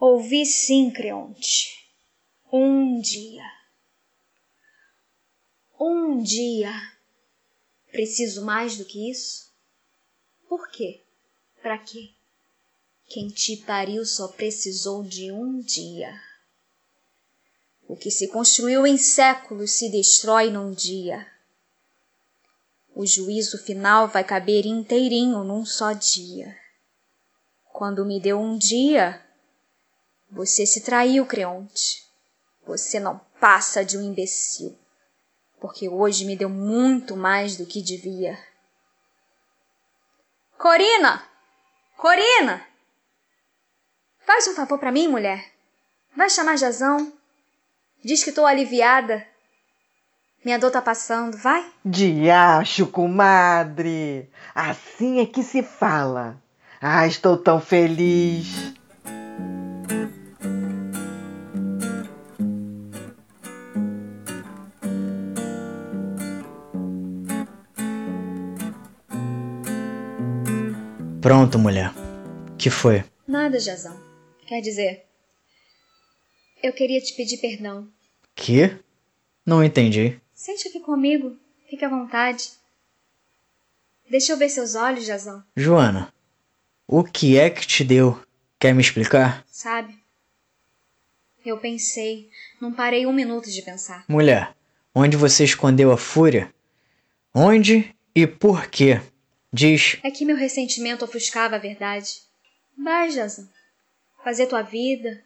Ouvi 0.00 0.46
sim, 0.46 0.90
Creonte. 0.90 1.78
Um 2.50 3.02
dia. 3.02 3.44
Um 5.78 6.22
dia. 6.22 6.72
Preciso 7.92 8.42
mais 8.42 8.78
do 8.78 8.86
que 8.86 9.10
isso? 9.10 9.52
Por 10.48 10.70
quê? 10.70 11.04
Pra 11.60 11.76
quê? 11.76 12.14
Quem 13.10 13.28
te 13.28 13.58
pariu 13.58 14.06
só 14.06 14.28
precisou 14.28 15.04
de 15.04 15.30
um 15.30 15.60
dia. 15.60 16.18
O 17.86 17.94
que 17.94 18.10
se 18.10 18.28
construiu 18.28 18.86
em 18.86 18.96
séculos 18.96 19.72
se 19.72 19.90
destrói 19.90 20.50
num 20.50 20.72
dia. 20.72 21.30
O 22.94 23.04
juízo 23.04 23.58
final 23.58 24.08
vai 24.08 24.24
caber 24.24 24.64
inteirinho 24.64 25.44
num 25.44 25.66
só 25.66 25.92
dia. 25.92 26.56
Quando 27.70 28.06
me 28.06 28.18
deu 28.18 28.38
um 28.38 28.56
dia, 28.56 29.22
Você 30.30 30.64
se 30.64 30.82
traiu, 30.82 31.26
Creonte. 31.26 32.04
Você 32.66 33.00
não 33.00 33.20
passa 33.40 33.84
de 33.84 33.98
um 33.98 34.02
imbecil. 34.02 34.78
Porque 35.60 35.88
hoje 35.88 36.24
me 36.24 36.36
deu 36.36 36.48
muito 36.48 37.16
mais 37.16 37.56
do 37.56 37.66
que 37.66 37.82
devia. 37.82 38.38
Corina! 40.56 41.22
Corina! 41.96 42.64
Faz 44.20 44.46
um 44.46 44.54
favor 44.54 44.78
para 44.78 44.92
mim, 44.92 45.08
mulher. 45.08 45.44
Vai 46.16 46.30
chamar 46.30 46.56
Jazão. 46.56 47.12
Diz 48.04 48.22
que 48.22 48.30
estou 48.30 48.46
aliviada. 48.46 49.26
Minha 50.44 50.58
dor 50.58 50.70
tá 50.70 50.80
passando, 50.80 51.36
vai? 51.36 51.70
Diacho, 51.84 52.86
comadre! 52.86 54.30
Assim 54.54 55.20
é 55.20 55.26
que 55.26 55.42
se 55.42 55.62
fala. 55.62 56.40
Ah, 56.80 57.06
estou 57.06 57.36
tão 57.36 57.60
feliz. 57.60 58.72
Pronto, 71.20 71.58
mulher. 71.58 71.92
Que 72.56 72.70
foi? 72.70 73.04
Nada, 73.28 73.60
Jazão. 73.60 74.00
Quer 74.46 74.62
dizer, 74.62 75.04
eu 76.62 76.72
queria 76.72 76.98
te 77.00 77.14
pedir 77.14 77.36
perdão. 77.36 77.88
Que? 78.34 78.78
Não 79.44 79.62
entendi. 79.62 80.18
Sente 80.32 80.68
aqui 80.68 80.80
comigo. 80.80 81.36
Fique 81.68 81.84
à 81.84 81.88
vontade. 81.90 82.50
Deixa 84.08 84.32
eu 84.32 84.38
ver 84.38 84.48
seus 84.48 84.74
olhos, 84.74 85.04
Jazão. 85.04 85.44
Joana, 85.54 86.12
o 86.86 87.04
que 87.04 87.38
é 87.38 87.50
que 87.50 87.66
te 87.66 87.84
deu? 87.84 88.18
Quer 88.58 88.74
me 88.74 88.80
explicar? 88.80 89.44
Sabe? 89.46 89.94
Eu 91.44 91.58
pensei. 91.58 92.30
Não 92.60 92.72
parei 92.72 93.06
um 93.06 93.12
minuto 93.12 93.50
de 93.50 93.60
pensar. 93.60 94.06
Mulher, 94.08 94.56
onde 94.94 95.18
você 95.18 95.44
escondeu 95.44 95.92
a 95.92 95.98
fúria? 95.98 96.52
Onde 97.34 97.94
e 98.14 98.26
por 98.26 98.68
quê? 98.68 99.00
Diz. 99.52 99.98
É 100.02 100.10
que 100.10 100.24
meu 100.24 100.36
ressentimento 100.36 101.04
ofuscava 101.04 101.56
a 101.56 101.58
verdade. 101.58 102.20
Vai, 102.76 103.10
Jazão. 103.10 103.48
Fazer 104.22 104.46
tua 104.46 104.62
vida. 104.62 105.22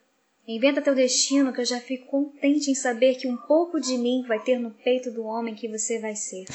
Inventa 0.46 0.82
teu 0.82 0.94
destino 0.94 1.52
que 1.52 1.60
eu 1.60 1.64
já 1.64 1.80
fico 1.80 2.06
contente 2.06 2.70
em 2.70 2.74
saber 2.74 3.14
que 3.14 3.26
um 3.26 3.36
pouco 3.36 3.80
de 3.80 3.96
mim 3.96 4.24
vai 4.26 4.38
ter 4.38 4.58
no 4.58 4.70
peito 4.70 5.10
do 5.10 5.24
homem 5.24 5.54
que 5.54 5.68
você 5.68 5.98
vai 5.98 6.14
ser. 6.14 6.44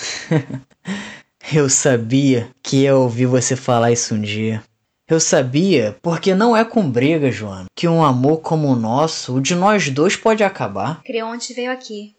Eu 1.52 1.68
sabia 1.68 2.52
que 2.62 2.84
ia 2.84 2.96
ouvir 2.96 3.26
você 3.26 3.56
falar 3.56 3.92
isso 3.92 4.14
um 4.14 4.22
dia. 4.22 4.64
Eu 5.08 5.20
sabia, 5.20 5.98
porque 6.04 6.36
não 6.36 6.56
é 6.56 6.64
com 6.64 6.88
briga, 6.88 7.32
Joana, 7.32 7.66
que 7.76 7.88
um 7.88 8.04
amor 8.04 8.42
como 8.42 8.68
o 8.68 8.76
nosso, 8.76 9.38
o 9.38 9.42
de 9.42 9.56
nós 9.56 9.90
dois, 9.90 10.16
pode 10.16 10.44
acabar. 10.44 11.02
Creonte 11.02 11.52
veio 11.56 11.72
aqui. 11.72 12.16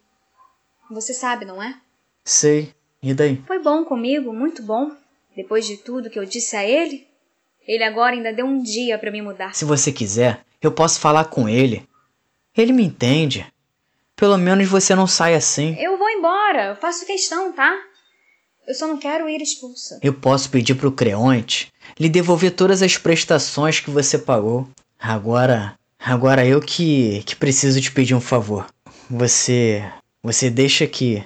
Você 0.89 1.13
sabe, 1.13 1.45
não 1.45 1.63
é? 1.63 1.79
Sei. 2.25 2.73
E 3.01 3.13
daí? 3.13 3.41
Foi 3.47 3.59
bom 3.59 3.85
comigo, 3.85 4.33
muito 4.33 4.61
bom. 4.61 4.91
Depois 5.35 5.65
de 5.65 5.77
tudo 5.77 6.09
que 6.09 6.19
eu 6.19 6.25
disse 6.25 6.55
a 6.55 6.65
ele, 6.65 7.07
ele 7.67 7.83
agora 7.83 8.15
ainda 8.15 8.33
deu 8.33 8.45
um 8.45 8.61
dia 8.61 8.97
para 8.97 9.11
me 9.11 9.21
mudar. 9.21 9.55
Se 9.55 9.65
você 9.65 9.91
quiser, 9.91 10.43
eu 10.61 10.71
posso 10.71 10.99
falar 10.99 11.25
com 11.25 11.47
ele. 11.47 11.87
Ele 12.55 12.73
me 12.73 12.83
entende. 12.83 13.45
Pelo 14.15 14.37
menos 14.37 14.67
você 14.67 14.93
não 14.93 15.07
sai 15.07 15.33
assim. 15.35 15.75
Eu 15.79 15.97
vou 15.97 16.09
embora, 16.09 16.67
eu 16.67 16.75
faço 16.75 17.05
questão, 17.05 17.53
tá? 17.53 17.75
Eu 18.67 18.75
só 18.75 18.87
não 18.87 18.97
quero 18.97 19.27
ir 19.27 19.41
expulsa. 19.41 19.99
Eu 20.03 20.13
posso 20.13 20.49
pedir 20.49 20.75
pro 20.75 20.91
Creonte 20.91 21.71
lhe 21.99 22.07
devolver 22.07 22.51
todas 22.51 22.81
as 22.81 22.97
prestações 22.97 23.79
que 23.79 23.89
você 23.89 24.17
pagou. 24.17 24.69
Agora, 24.99 25.75
agora 25.99 26.45
eu 26.45 26.61
que 26.61 27.23
que 27.25 27.35
preciso 27.35 27.81
te 27.81 27.91
pedir 27.91 28.13
um 28.13 28.21
favor. 28.21 28.67
Você, 29.09 29.83
você 30.21 30.49
deixa 30.49 30.85
que 30.85 31.23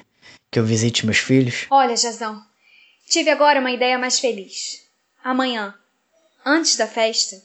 que 0.50 0.58
eu 0.58 0.64
visite 0.64 1.06
meus 1.06 1.18
filhos? 1.18 1.68
Olha, 1.70 1.98
Jazão, 1.98 2.42
tive 3.08 3.30
agora 3.30 3.60
uma 3.60 3.72
ideia 3.72 3.98
mais 3.98 4.20
feliz. 4.20 4.84
Amanhã, 5.24 5.74
antes 6.46 6.76
da 6.76 6.88
festa, 6.88 7.42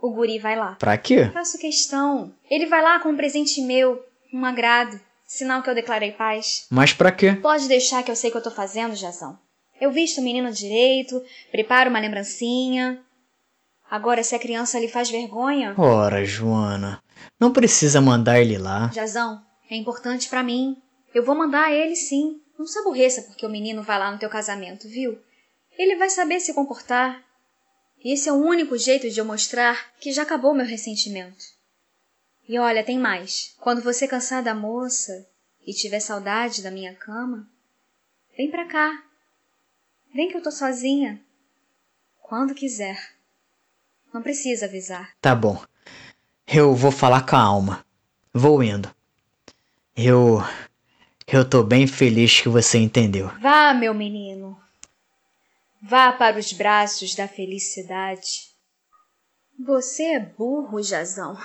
o 0.00 0.10
guri 0.10 0.38
vai 0.38 0.56
lá. 0.56 0.76
Pra 0.76 0.98
quê? 0.98 1.30
Faço 1.32 1.58
questão. 1.58 2.32
Ele 2.50 2.66
vai 2.66 2.82
lá 2.82 2.98
com 3.00 3.10
um 3.10 3.16
presente 3.16 3.60
meu, 3.62 4.04
um 4.32 4.44
agrado, 4.44 5.00
sinal 5.26 5.62
que 5.62 5.70
eu 5.70 5.74
declarei 5.74 6.12
paz. 6.12 6.66
Mas 6.70 6.92
pra 6.92 7.12
quê? 7.12 7.32
Pode 7.34 7.68
deixar 7.68 8.02
que 8.02 8.10
eu 8.10 8.16
sei 8.16 8.30
o 8.30 8.32
que 8.32 8.38
eu 8.38 8.42
tô 8.42 8.50
fazendo, 8.50 8.94
Jazão. 8.94 9.38
Eu 9.80 9.90
visto 9.90 10.18
o 10.18 10.24
menino 10.24 10.50
direito, 10.52 11.22
preparo 11.50 11.90
uma 11.90 11.98
lembrancinha. 11.98 13.00
Agora, 13.90 14.22
se 14.22 14.34
a 14.34 14.38
criança 14.38 14.78
lhe 14.78 14.88
faz 14.88 15.10
vergonha. 15.10 15.74
Ora, 15.76 16.24
Joana, 16.24 17.02
não 17.38 17.52
precisa 17.52 18.00
mandar 18.00 18.40
ele 18.40 18.58
lá. 18.58 18.90
Jazão, 18.92 19.42
é 19.70 19.76
importante 19.76 20.28
pra 20.28 20.42
mim. 20.42 20.76
Eu 21.14 21.24
vou 21.24 21.34
mandar 21.34 21.72
ele 21.72 21.94
sim. 21.94 22.40
Não 22.58 22.66
se 22.66 22.78
aborreça 22.78 23.22
porque 23.22 23.44
o 23.44 23.50
menino 23.50 23.82
vai 23.82 23.98
lá 23.98 24.10
no 24.10 24.18
teu 24.18 24.30
casamento, 24.30 24.88
viu? 24.88 25.18
Ele 25.76 25.96
vai 25.96 26.08
saber 26.08 26.40
se 26.40 26.54
comportar. 26.54 27.22
E 28.02 28.12
esse 28.12 28.28
é 28.28 28.32
o 28.32 28.36
único 28.36 28.76
jeito 28.76 29.10
de 29.10 29.18
eu 29.18 29.24
mostrar 29.24 29.92
que 29.98 30.12
já 30.12 30.22
acabou 30.22 30.54
meu 30.54 30.66
ressentimento. 30.66 31.44
E 32.46 32.58
olha, 32.58 32.84
tem 32.84 32.98
mais. 32.98 33.54
Quando 33.58 33.82
você 33.82 34.06
cansar 34.06 34.42
da 34.42 34.54
moça 34.54 35.26
e 35.66 35.72
tiver 35.72 36.00
saudade 36.00 36.62
da 36.62 36.70
minha 36.70 36.94
cama, 36.94 37.48
vem 38.36 38.50
pra 38.50 38.66
cá. 38.66 39.02
Vem 40.14 40.28
que 40.28 40.36
eu 40.36 40.42
tô 40.42 40.50
sozinha. 40.50 41.20
Quando 42.22 42.54
quiser. 42.54 43.14
Não 44.12 44.22
precisa 44.22 44.66
avisar. 44.66 45.12
Tá 45.20 45.34
bom. 45.34 45.60
Eu 46.46 46.74
vou 46.74 46.92
falar 46.92 47.26
com 47.26 47.34
a 47.34 47.40
alma. 47.40 47.86
Vou 48.32 48.62
indo. 48.62 48.94
Eu. 49.96 50.38
Eu 51.36 51.44
tô 51.44 51.64
bem 51.64 51.84
feliz 51.84 52.40
que 52.40 52.48
você 52.48 52.78
entendeu. 52.78 53.26
Vá, 53.40 53.74
meu 53.74 53.92
menino. 53.92 54.56
Vá 55.82 56.12
para 56.12 56.38
os 56.38 56.52
braços 56.52 57.12
da 57.16 57.26
felicidade. 57.26 58.52
Você 59.58 60.04
é 60.04 60.20
burro, 60.20 60.80
Jazão. 60.80 61.36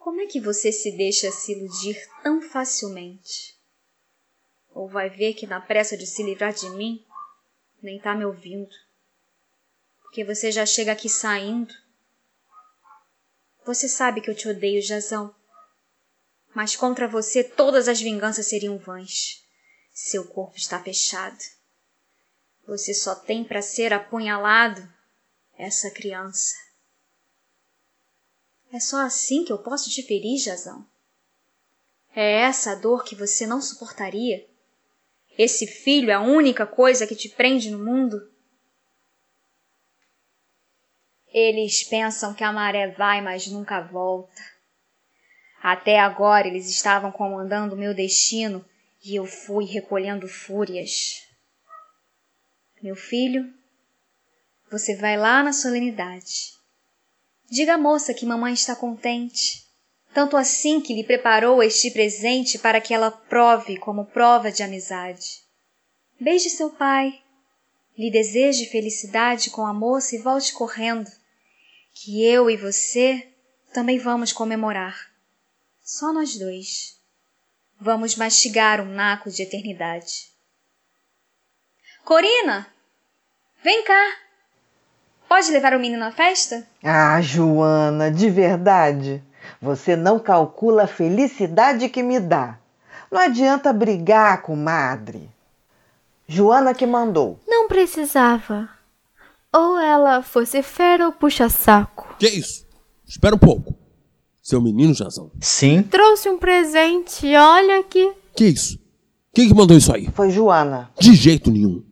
Como 0.00 0.20
é 0.20 0.26
que 0.26 0.40
você 0.40 0.72
se 0.72 0.90
deixa 0.96 1.30
se 1.30 1.52
iludir 1.52 1.96
tão 2.24 2.42
facilmente? 2.42 3.56
Ou 4.74 4.88
vai 4.88 5.08
ver 5.08 5.34
que 5.34 5.46
na 5.46 5.60
pressa 5.60 5.96
de 5.96 6.08
se 6.08 6.20
livrar 6.24 6.52
de 6.52 6.68
mim, 6.70 7.06
nem 7.80 8.00
tá 8.00 8.16
me 8.16 8.24
ouvindo. 8.24 8.74
Porque 10.02 10.24
você 10.24 10.50
já 10.50 10.66
chega 10.66 10.90
aqui 10.90 11.08
saindo. 11.08 11.72
Você 13.64 13.88
sabe 13.88 14.20
que 14.20 14.28
eu 14.28 14.34
te 14.34 14.48
odeio, 14.48 14.82
Jazão. 14.82 15.32
Mas 16.54 16.76
contra 16.76 17.08
você 17.08 17.42
todas 17.42 17.88
as 17.88 18.00
vinganças 18.00 18.46
seriam 18.46 18.78
vãs. 18.78 19.42
Seu 19.92 20.24
corpo 20.26 20.56
está 20.56 20.80
fechado. 20.80 21.38
Você 22.66 22.94
só 22.94 23.14
tem 23.14 23.44
para 23.44 23.60
ser 23.60 23.92
apunhalado 23.92 24.88
essa 25.58 25.90
criança. 25.90 26.54
É 28.72 28.80
só 28.80 28.98
assim 28.98 29.44
que 29.44 29.52
eu 29.52 29.58
posso 29.58 29.90
te 29.90 30.02
ferir, 30.02 30.38
Jazão. 30.38 30.86
É 32.14 32.42
essa 32.42 32.72
a 32.72 32.74
dor 32.74 33.04
que 33.04 33.14
você 33.14 33.46
não 33.46 33.60
suportaria? 33.60 34.48
Esse 35.36 35.66
filho 35.66 36.10
é 36.10 36.14
a 36.14 36.20
única 36.20 36.66
coisa 36.66 37.06
que 37.06 37.16
te 37.16 37.28
prende 37.28 37.70
no 37.70 37.84
mundo? 37.84 38.32
Eles 41.28 41.82
pensam 41.82 42.32
que 42.32 42.44
a 42.44 42.52
maré 42.52 42.92
vai, 42.92 43.20
mas 43.20 43.48
nunca 43.48 43.80
volta. 43.80 44.53
Até 45.64 45.98
agora 45.98 46.46
eles 46.46 46.68
estavam 46.68 47.10
comandando 47.10 47.74
meu 47.74 47.94
destino 47.94 48.62
e 49.02 49.16
eu 49.16 49.24
fui 49.24 49.64
recolhendo 49.64 50.28
fúrias. 50.28 51.26
Meu 52.82 52.94
filho, 52.94 53.50
você 54.70 54.94
vai 54.94 55.16
lá 55.16 55.42
na 55.42 55.54
solenidade. 55.54 56.52
Diga 57.50 57.76
à 57.76 57.78
moça 57.78 58.12
que 58.12 58.26
mamãe 58.26 58.52
está 58.52 58.76
contente, 58.76 59.64
tanto 60.12 60.36
assim 60.36 60.82
que 60.82 60.92
lhe 60.92 61.02
preparou 61.02 61.62
este 61.62 61.90
presente 61.90 62.58
para 62.58 62.78
que 62.78 62.92
ela 62.92 63.10
prove 63.10 63.78
como 63.78 64.04
prova 64.04 64.52
de 64.52 64.62
amizade. 64.62 65.44
Beije 66.20 66.50
seu 66.50 66.68
pai, 66.68 67.22
lhe 67.96 68.10
deseje 68.10 68.66
felicidade 68.66 69.48
com 69.48 69.64
a 69.64 69.72
moça 69.72 70.14
e 70.14 70.18
volte 70.18 70.52
correndo, 70.52 71.10
que 71.94 72.22
eu 72.22 72.50
e 72.50 72.56
você 72.58 73.32
também 73.72 73.98
vamos 73.98 74.30
comemorar. 74.30 75.13
Só 75.84 76.14
nós 76.14 76.38
dois. 76.38 76.98
Vamos 77.78 78.16
mastigar 78.16 78.80
um 78.80 78.86
naco 78.94 79.30
de 79.30 79.42
eternidade. 79.42 80.30
Corina, 82.02 82.66
vem 83.62 83.84
cá. 83.84 84.16
Pode 85.28 85.50
levar 85.50 85.74
o 85.74 85.78
menino 85.78 86.02
à 86.02 86.10
festa? 86.10 86.66
Ah, 86.82 87.20
Joana, 87.20 88.10
de 88.10 88.30
verdade. 88.30 89.22
Você 89.60 89.94
não 89.94 90.18
calcula 90.18 90.84
a 90.84 90.86
felicidade 90.86 91.90
que 91.90 92.02
me 92.02 92.18
dá. 92.18 92.58
Não 93.10 93.20
adianta 93.20 93.70
brigar, 93.70 94.40
comadre. 94.40 95.30
Joana 96.26 96.72
que 96.72 96.86
mandou. 96.86 97.38
Não 97.46 97.68
precisava. 97.68 98.70
Ou 99.52 99.78
ela 99.78 100.22
fosse 100.22 100.62
fera 100.62 101.04
ou 101.04 101.12
puxa-saco. 101.12 102.16
Que 102.18 102.28
isso? 102.28 102.66
Espera 103.06 103.34
um 103.34 103.38
pouco. 103.38 103.83
Seu 104.44 104.60
menino, 104.60 104.92
Jazão. 104.92 105.30
Sim. 105.40 105.82
Trouxe 105.84 106.28
um 106.28 106.36
presente, 106.36 107.34
olha 107.34 107.80
aqui. 107.80 108.12
Que 108.36 108.44
isso? 108.44 108.78
Quem 109.34 109.48
que 109.48 109.54
mandou 109.54 109.74
isso 109.74 109.90
aí? 109.90 110.10
Foi 110.12 110.30
Joana. 110.30 110.90
De 111.00 111.14
jeito 111.14 111.50
nenhum. 111.50 111.82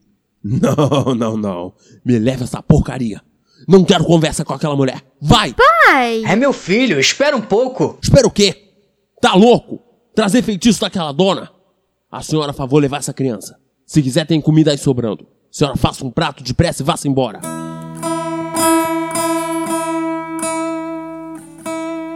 Não, 0.44 1.14
não, 1.14 1.36
não. 1.38 1.72
Me 2.04 2.18
leva 2.18 2.44
essa 2.44 2.62
porcaria. 2.62 3.22
Não 3.66 3.84
quero 3.84 4.04
conversa 4.04 4.44
com 4.44 4.52
aquela 4.52 4.76
mulher. 4.76 5.02
Vai! 5.18 5.54
Pai! 5.54 6.24
É 6.26 6.36
meu 6.36 6.52
filho, 6.52 7.00
espera 7.00 7.34
um 7.34 7.40
pouco. 7.40 7.98
Espera 8.02 8.26
o 8.26 8.30
quê? 8.30 8.74
Tá 9.18 9.34
louco? 9.34 9.80
Trazer 10.14 10.42
feitiço 10.42 10.82
daquela 10.82 11.10
dona? 11.10 11.50
A 12.10 12.22
senhora, 12.22 12.52
favor, 12.52 12.82
levar 12.82 12.98
essa 12.98 13.14
criança. 13.14 13.58
Se 13.86 14.02
quiser, 14.02 14.26
tem 14.26 14.42
comida 14.42 14.72
aí 14.72 14.78
sobrando. 14.78 15.24
A 15.24 15.26
senhora, 15.56 15.76
faça 15.76 16.04
um 16.04 16.10
prato 16.10 16.44
depressa 16.44 16.82
e 16.82 16.84
vá-se 16.84 17.08
embora. 17.08 17.40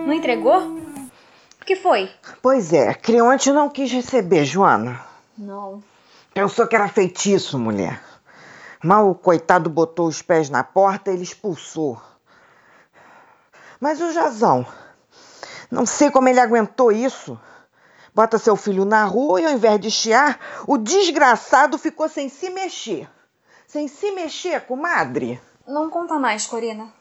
Não 0.06 0.12
entregou? 0.12 0.60
O 1.60 1.64
que 1.66 1.74
foi? 1.74 2.08
Pois 2.40 2.72
é, 2.72 2.94
Creonte 2.94 3.50
não 3.50 3.68
quis 3.68 3.90
receber, 3.90 4.44
Joana. 4.44 5.04
Não. 5.36 5.82
Pensou 6.32 6.64
que 6.68 6.76
era 6.76 6.86
feitiço, 6.86 7.58
mulher. 7.58 8.00
Mal 8.84 9.10
o 9.10 9.16
coitado 9.16 9.68
botou 9.68 10.06
os 10.06 10.22
pés 10.22 10.48
na 10.48 10.62
porta, 10.62 11.10
ele 11.10 11.24
expulsou. 11.24 12.00
Mas 13.80 14.00
o 14.00 14.12
Jazão, 14.12 14.64
não 15.72 15.84
sei 15.84 16.08
como 16.08 16.28
ele 16.28 16.38
aguentou 16.38 16.92
isso. 16.92 17.36
Bota 18.14 18.38
seu 18.38 18.54
filho 18.54 18.84
na 18.84 19.04
rua 19.06 19.40
e 19.40 19.44
ao 19.44 19.54
invés 19.54 19.80
de 19.80 19.90
chiar, 19.90 20.38
o 20.68 20.78
desgraçado 20.78 21.76
ficou 21.78 22.08
sem 22.08 22.28
se 22.28 22.48
mexer. 22.48 23.08
Sem 23.66 23.88
se 23.88 24.12
mexer, 24.12 24.60
comadre. 24.66 25.40
Não 25.66 25.90
conta 25.90 26.16
mais, 26.16 26.46
Corina. 26.46 26.92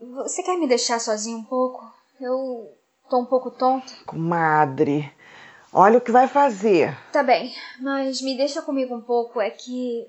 Você 0.00 0.42
quer 0.42 0.56
me 0.56 0.66
deixar 0.66 0.98
sozinho 0.98 1.38
um 1.38 1.44
pouco? 1.44 1.84
Eu 2.18 2.74
tô 3.08 3.18
um 3.18 3.26
pouco 3.26 3.50
tonta. 3.50 3.92
Comadre, 4.06 5.12
olha 5.72 5.98
o 5.98 6.00
que 6.00 6.10
vai 6.10 6.26
fazer. 6.26 6.96
Tá 7.12 7.22
bem, 7.22 7.54
mas 7.80 8.22
me 8.22 8.34
deixa 8.36 8.62
comigo 8.62 8.94
um 8.94 9.00
pouco. 9.02 9.40
É 9.40 9.50
que 9.50 10.06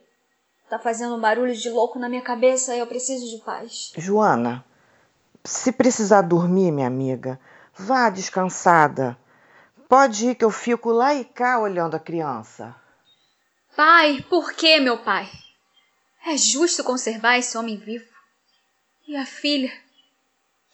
tá 0.69 0.79
fazendo 0.79 1.15
um 1.15 1.19
barulho 1.19 1.53
de 1.53 1.69
louco 1.69 1.99
na 1.99 2.07
minha 2.07 2.21
cabeça 2.21 2.73
e 2.73 2.79
eu 2.79 2.87
preciso 2.87 3.29
de 3.29 3.43
paz. 3.43 3.91
Joana, 3.97 4.63
se 5.43 5.73
precisar 5.73 6.21
dormir, 6.21 6.71
minha 6.71 6.87
amiga, 6.87 7.37
vá 7.75 8.09
descansada. 8.09 9.17
Pode 9.89 10.29
ir 10.29 10.35
que 10.35 10.45
eu 10.45 10.51
fico 10.51 10.89
lá 10.91 11.13
e 11.13 11.25
cá 11.25 11.59
olhando 11.59 11.95
a 11.95 11.99
criança. 11.99 12.73
Pai, 13.75 14.25
por 14.29 14.53
que, 14.53 14.79
meu 14.79 14.97
pai? 14.99 15.29
É 16.25 16.37
justo 16.37 16.83
conservar 16.83 17.37
esse 17.37 17.57
homem 17.57 17.75
vivo. 17.75 18.10
E 19.07 19.15
a 19.15 19.25
filha, 19.25 19.71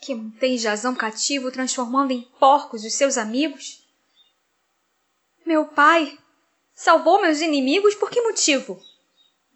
que 0.01 0.13
mantém 0.13 0.57
Jazão 0.57 0.95
cativo, 0.95 1.51
transformando 1.51 2.11
em 2.11 2.21
porcos 2.39 2.83
os 2.83 2.93
seus 2.93 3.17
amigos? 3.17 3.85
Meu 5.45 5.65
pai 5.65 6.17
salvou 6.73 7.21
meus 7.21 7.41
inimigos 7.41 7.95
por 7.95 8.09
que 8.09 8.21
motivo? 8.21 8.81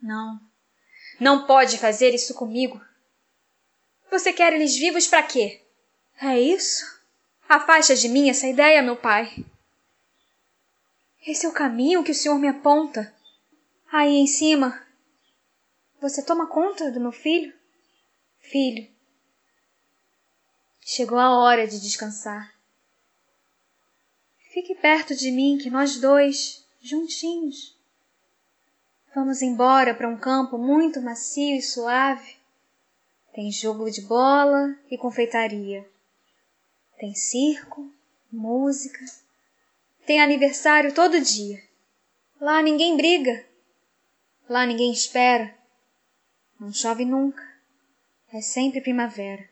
Não, 0.02 0.39
não 1.19 1.45
pode 1.45 1.77
fazer 1.77 2.14
isso 2.14 2.34
comigo. 2.34 2.81
Você 4.10 4.34
quer 4.34 4.53
eles 4.53 4.76
vivos 4.76 5.06
para 5.07 5.23
quê? 5.23 5.61
É 6.19 6.39
isso? 6.39 6.85
Afasta 7.48 7.95
de 7.95 8.07
mim 8.10 8.30
essa 8.30 8.48
ideia, 8.48 8.81
meu 8.81 8.95
pai. 8.95 9.45
Esse 11.26 11.45
é 11.45 11.49
o 11.49 11.53
caminho 11.53 12.03
que 12.03 12.11
o 12.11 12.15
senhor 12.15 12.39
me 12.39 12.48
aponta. 12.48 13.14
Aí 13.91 14.15
em 14.15 14.26
cima, 14.26 14.81
você 15.99 16.23
toma 16.23 16.48
conta 16.48 16.89
do 16.89 16.99
meu 16.99 17.11
filho? 17.11 17.53
Filho, 18.52 18.86
chegou 20.82 21.18
a 21.18 21.40
hora 21.40 21.65
de 21.65 21.80
descansar. 21.80 22.53
Fique 24.52 24.76
perto 24.76 25.15
de 25.15 25.32
mim, 25.32 25.57
que 25.57 25.69
nós 25.69 26.02
dois, 26.02 26.68
juntinhos, 26.82 27.80
vamos 29.15 29.41
embora 29.41 29.95
para 29.95 30.10
um 30.10 30.18
campo 30.18 30.57
muito 30.57 31.02
macio 31.02 31.56
e 31.56 31.61
suave. 31.61 32.36
Tem 33.34 33.49
jogo 33.53 33.90
de 33.90 34.02
bola 34.02 34.78
e 34.90 34.98
confeitaria. 34.98 35.90
Tem 36.99 37.15
circo, 37.15 37.90
música. 38.30 38.99
Tem 40.06 40.19
aniversário 40.19 40.94
todo 40.94 41.22
dia. 41.22 41.64
Lá 42.38 42.61
ninguém 42.61 42.98
briga. 42.98 43.45
Lá 44.49 44.65
ninguém 44.65 44.91
espera. 44.91 45.57
Não 46.60 46.73
chove 46.73 47.06
nunca. 47.06 47.51
É 48.33 48.39
sempre 48.39 48.79
primavera. 48.79 49.43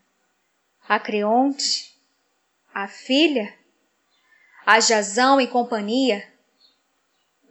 A 0.88 0.98
Creonte, 0.98 1.94
a 2.74 2.88
filha, 2.88 3.54
a 4.66 4.80
Jazão 4.80 5.42
e 5.42 5.48
companhia. 5.48 6.26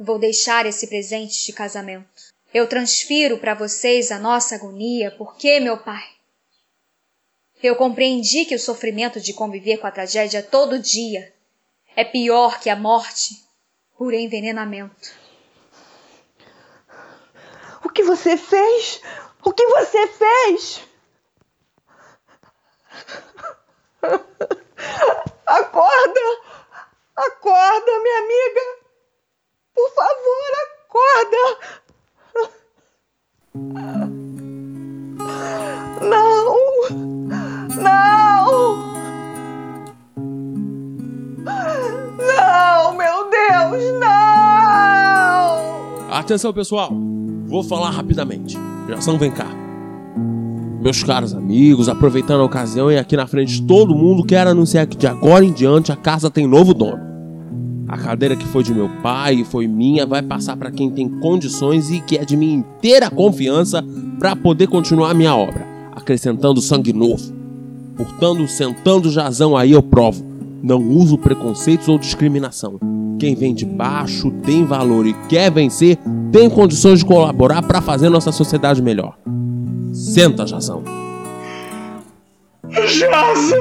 Vou 0.00 0.18
deixar 0.18 0.64
esse 0.64 0.86
presente 0.86 1.44
de 1.44 1.52
casamento. 1.52 2.32
Eu 2.54 2.66
transfiro 2.66 3.36
para 3.36 3.52
vocês 3.52 4.10
a 4.10 4.18
nossa 4.18 4.54
agonia, 4.54 5.10
porque, 5.18 5.60
meu 5.60 5.76
pai, 5.76 6.08
eu 7.62 7.76
compreendi 7.76 8.46
que 8.46 8.54
o 8.54 8.58
sofrimento 8.58 9.20
de 9.20 9.34
conviver 9.34 9.76
com 9.76 9.86
a 9.86 9.90
tragédia 9.90 10.42
todo 10.42 10.78
dia 10.78 11.30
é 11.94 12.04
pior 12.04 12.58
que 12.58 12.70
a 12.70 12.76
morte 12.76 13.44
por 13.98 14.14
envenenamento. 14.14 15.14
O 17.84 17.90
que 17.90 18.02
você 18.02 18.34
fez? 18.34 19.02
O 19.44 19.52
que 19.52 19.66
você 19.66 20.06
fez? 20.06 20.87
Acorda! 25.46 26.20
Acorda, 27.16 27.92
minha 28.02 28.18
amiga! 28.18 28.60
Por 29.74 29.90
favor, 29.94 30.52
acorda! 30.64 31.44
Não! 36.00 36.48
Não! 37.82 38.88
Não, 42.16 42.92
meu 42.92 43.30
Deus, 43.30 43.82
não! 44.00 44.08
Atenção, 46.12 46.52
pessoal. 46.52 46.90
Vou 47.46 47.62
falar 47.64 47.90
rapidamente. 47.90 48.56
Jação, 48.88 49.18
vem 49.18 49.30
cá. 49.30 49.46
Meus 50.80 51.02
caros 51.02 51.34
amigos, 51.34 51.88
aproveitando 51.88 52.40
a 52.40 52.44
ocasião 52.44 52.90
e 52.90 52.96
aqui 52.96 53.16
na 53.16 53.26
frente 53.26 53.54
de 53.54 53.62
todo 53.62 53.96
mundo, 53.96 54.24
quero 54.24 54.50
anunciar 54.50 54.86
que 54.86 54.96
de 54.96 55.08
agora 55.08 55.44
em 55.44 55.52
diante 55.52 55.90
a 55.90 55.96
casa 55.96 56.30
tem 56.30 56.46
novo 56.46 56.72
dono. 56.72 57.00
A 57.88 57.96
cadeira 57.96 58.36
que 58.36 58.46
foi 58.46 58.62
de 58.62 58.72
meu 58.72 58.88
pai 59.02 59.36
e 59.36 59.44
foi 59.44 59.66
minha 59.66 60.06
vai 60.06 60.22
passar 60.22 60.56
para 60.56 60.70
quem 60.70 60.88
tem 60.88 61.08
condições 61.08 61.90
e 61.90 62.00
que 62.00 62.16
é 62.16 62.24
de 62.24 62.36
minha 62.36 62.54
inteira 62.54 63.10
confiança 63.10 63.84
para 64.20 64.36
poder 64.36 64.68
continuar 64.68 65.10
a 65.10 65.14
minha 65.14 65.34
obra, 65.34 65.66
acrescentando 65.96 66.60
sangue 66.60 66.92
novo. 66.92 67.34
Portanto, 67.96 68.46
sentando 68.46 69.10
jazão 69.10 69.56
aí 69.56 69.72
eu 69.72 69.82
provo. 69.82 70.24
Não 70.62 70.80
uso 70.80 71.18
preconceitos 71.18 71.88
ou 71.88 71.98
discriminação. 71.98 72.78
Quem 73.18 73.34
vem 73.34 73.52
de 73.52 73.66
baixo 73.66 74.30
tem 74.44 74.64
valor 74.64 75.06
e 75.06 75.14
quer 75.28 75.50
vencer 75.50 75.98
tem 76.30 76.48
condições 76.48 77.00
de 77.00 77.04
colaborar 77.04 77.62
para 77.62 77.80
fazer 77.80 78.08
nossa 78.08 78.30
sociedade 78.30 78.80
melhor. 78.80 79.16
Senta, 79.92 80.46
Jazão. 80.46 80.84
Jazão! 82.70 83.58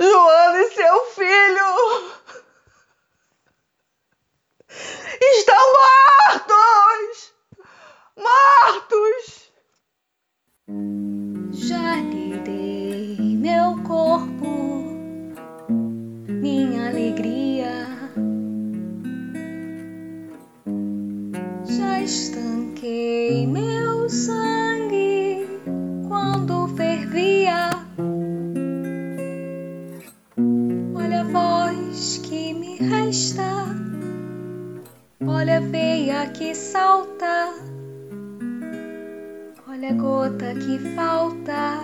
Joana 0.00 0.58
e 0.58 0.70
seu 0.70 1.04
filho 1.14 1.70
estão 5.20 5.64
mortos! 6.32 7.34
Mortos! 8.16 9.52
Já 11.52 11.96
lhe 11.96 12.38
dei 12.38 13.36
meu 13.36 13.82
corpo, 13.82 14.46
minha 16.28 16.88
alegria. 16.88 17.93
Já 21.76 22.00
estanquei 22.00 23.48
meu 23.48 24.08
sangue 24.08 25.44
quando 26.06 26.68
fervia. 26.76 27.70
Olha 30.94 31.22
a 31.22 31.24
voz 31.24 32.18
que 32.18 32.54
me 32.54 32.76
resta, 32.76 33.66
olha 35.26 35.56
a 35.56 35.60
veia 35.60 36.26
que 36.28 36.54
salta. 36.54 37.54
Olha 39.68 39.90
a 39.90 39.94
gota 39.94 40.54
que 40.54 40.78
falta 40.94 41.80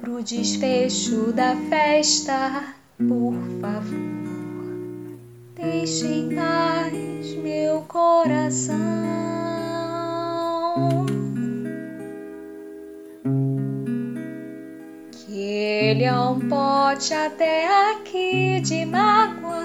pro 0.00 0.22
desfecho 0.22 1.32
da 1.34 1.54
festa, 1.68 2.74
por 2.96 3.34
favor 3.60 4.39
deixe 5.60 6.06
em 6.06 6.34
paz 6.34 7.34
meu 7.36 7.82
coração. 7.82 8.76
Que 15.10 15.38
ele 15.38 16.04
é 16.04 16.18
um 16.18 16.40
pote 16.48 17.12
até 17.12 17.92
aqui 17.92 18.60
de 18.60 18.86
mágoa. 18.86 19.60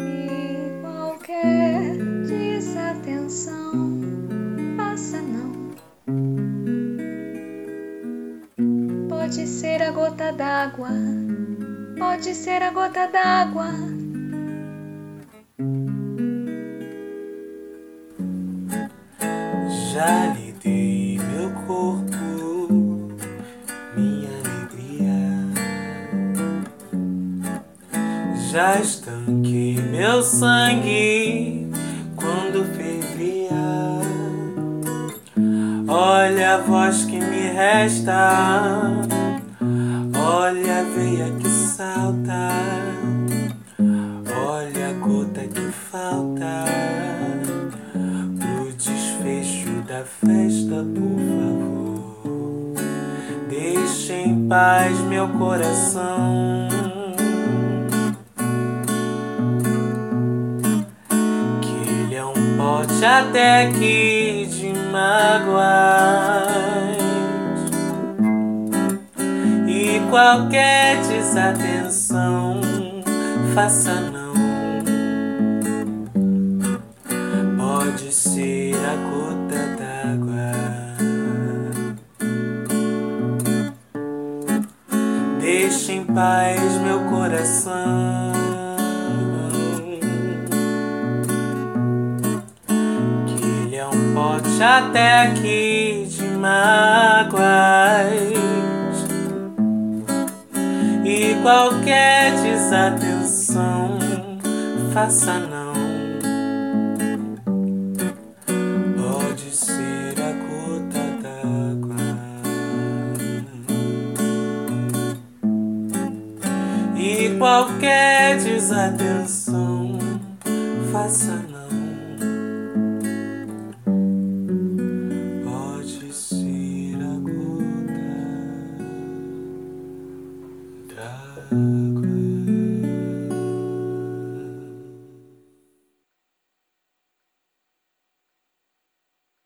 E 0.00 0.80
qualquer 0.82 1.96
desatenção 2.26 4.00
passa 4.76 5.18
não. 5.22 5.72
Pode 9.08 9.46
ser 9.46 9.82
a 9.82 9.90
gota 9.90 10.32
d'água 10.32 11.11
pode 12.22 12.36
ser 12.36 12.62
a 12.62 12.70
gota 12.70 13.08
d'água. 13.08 13.81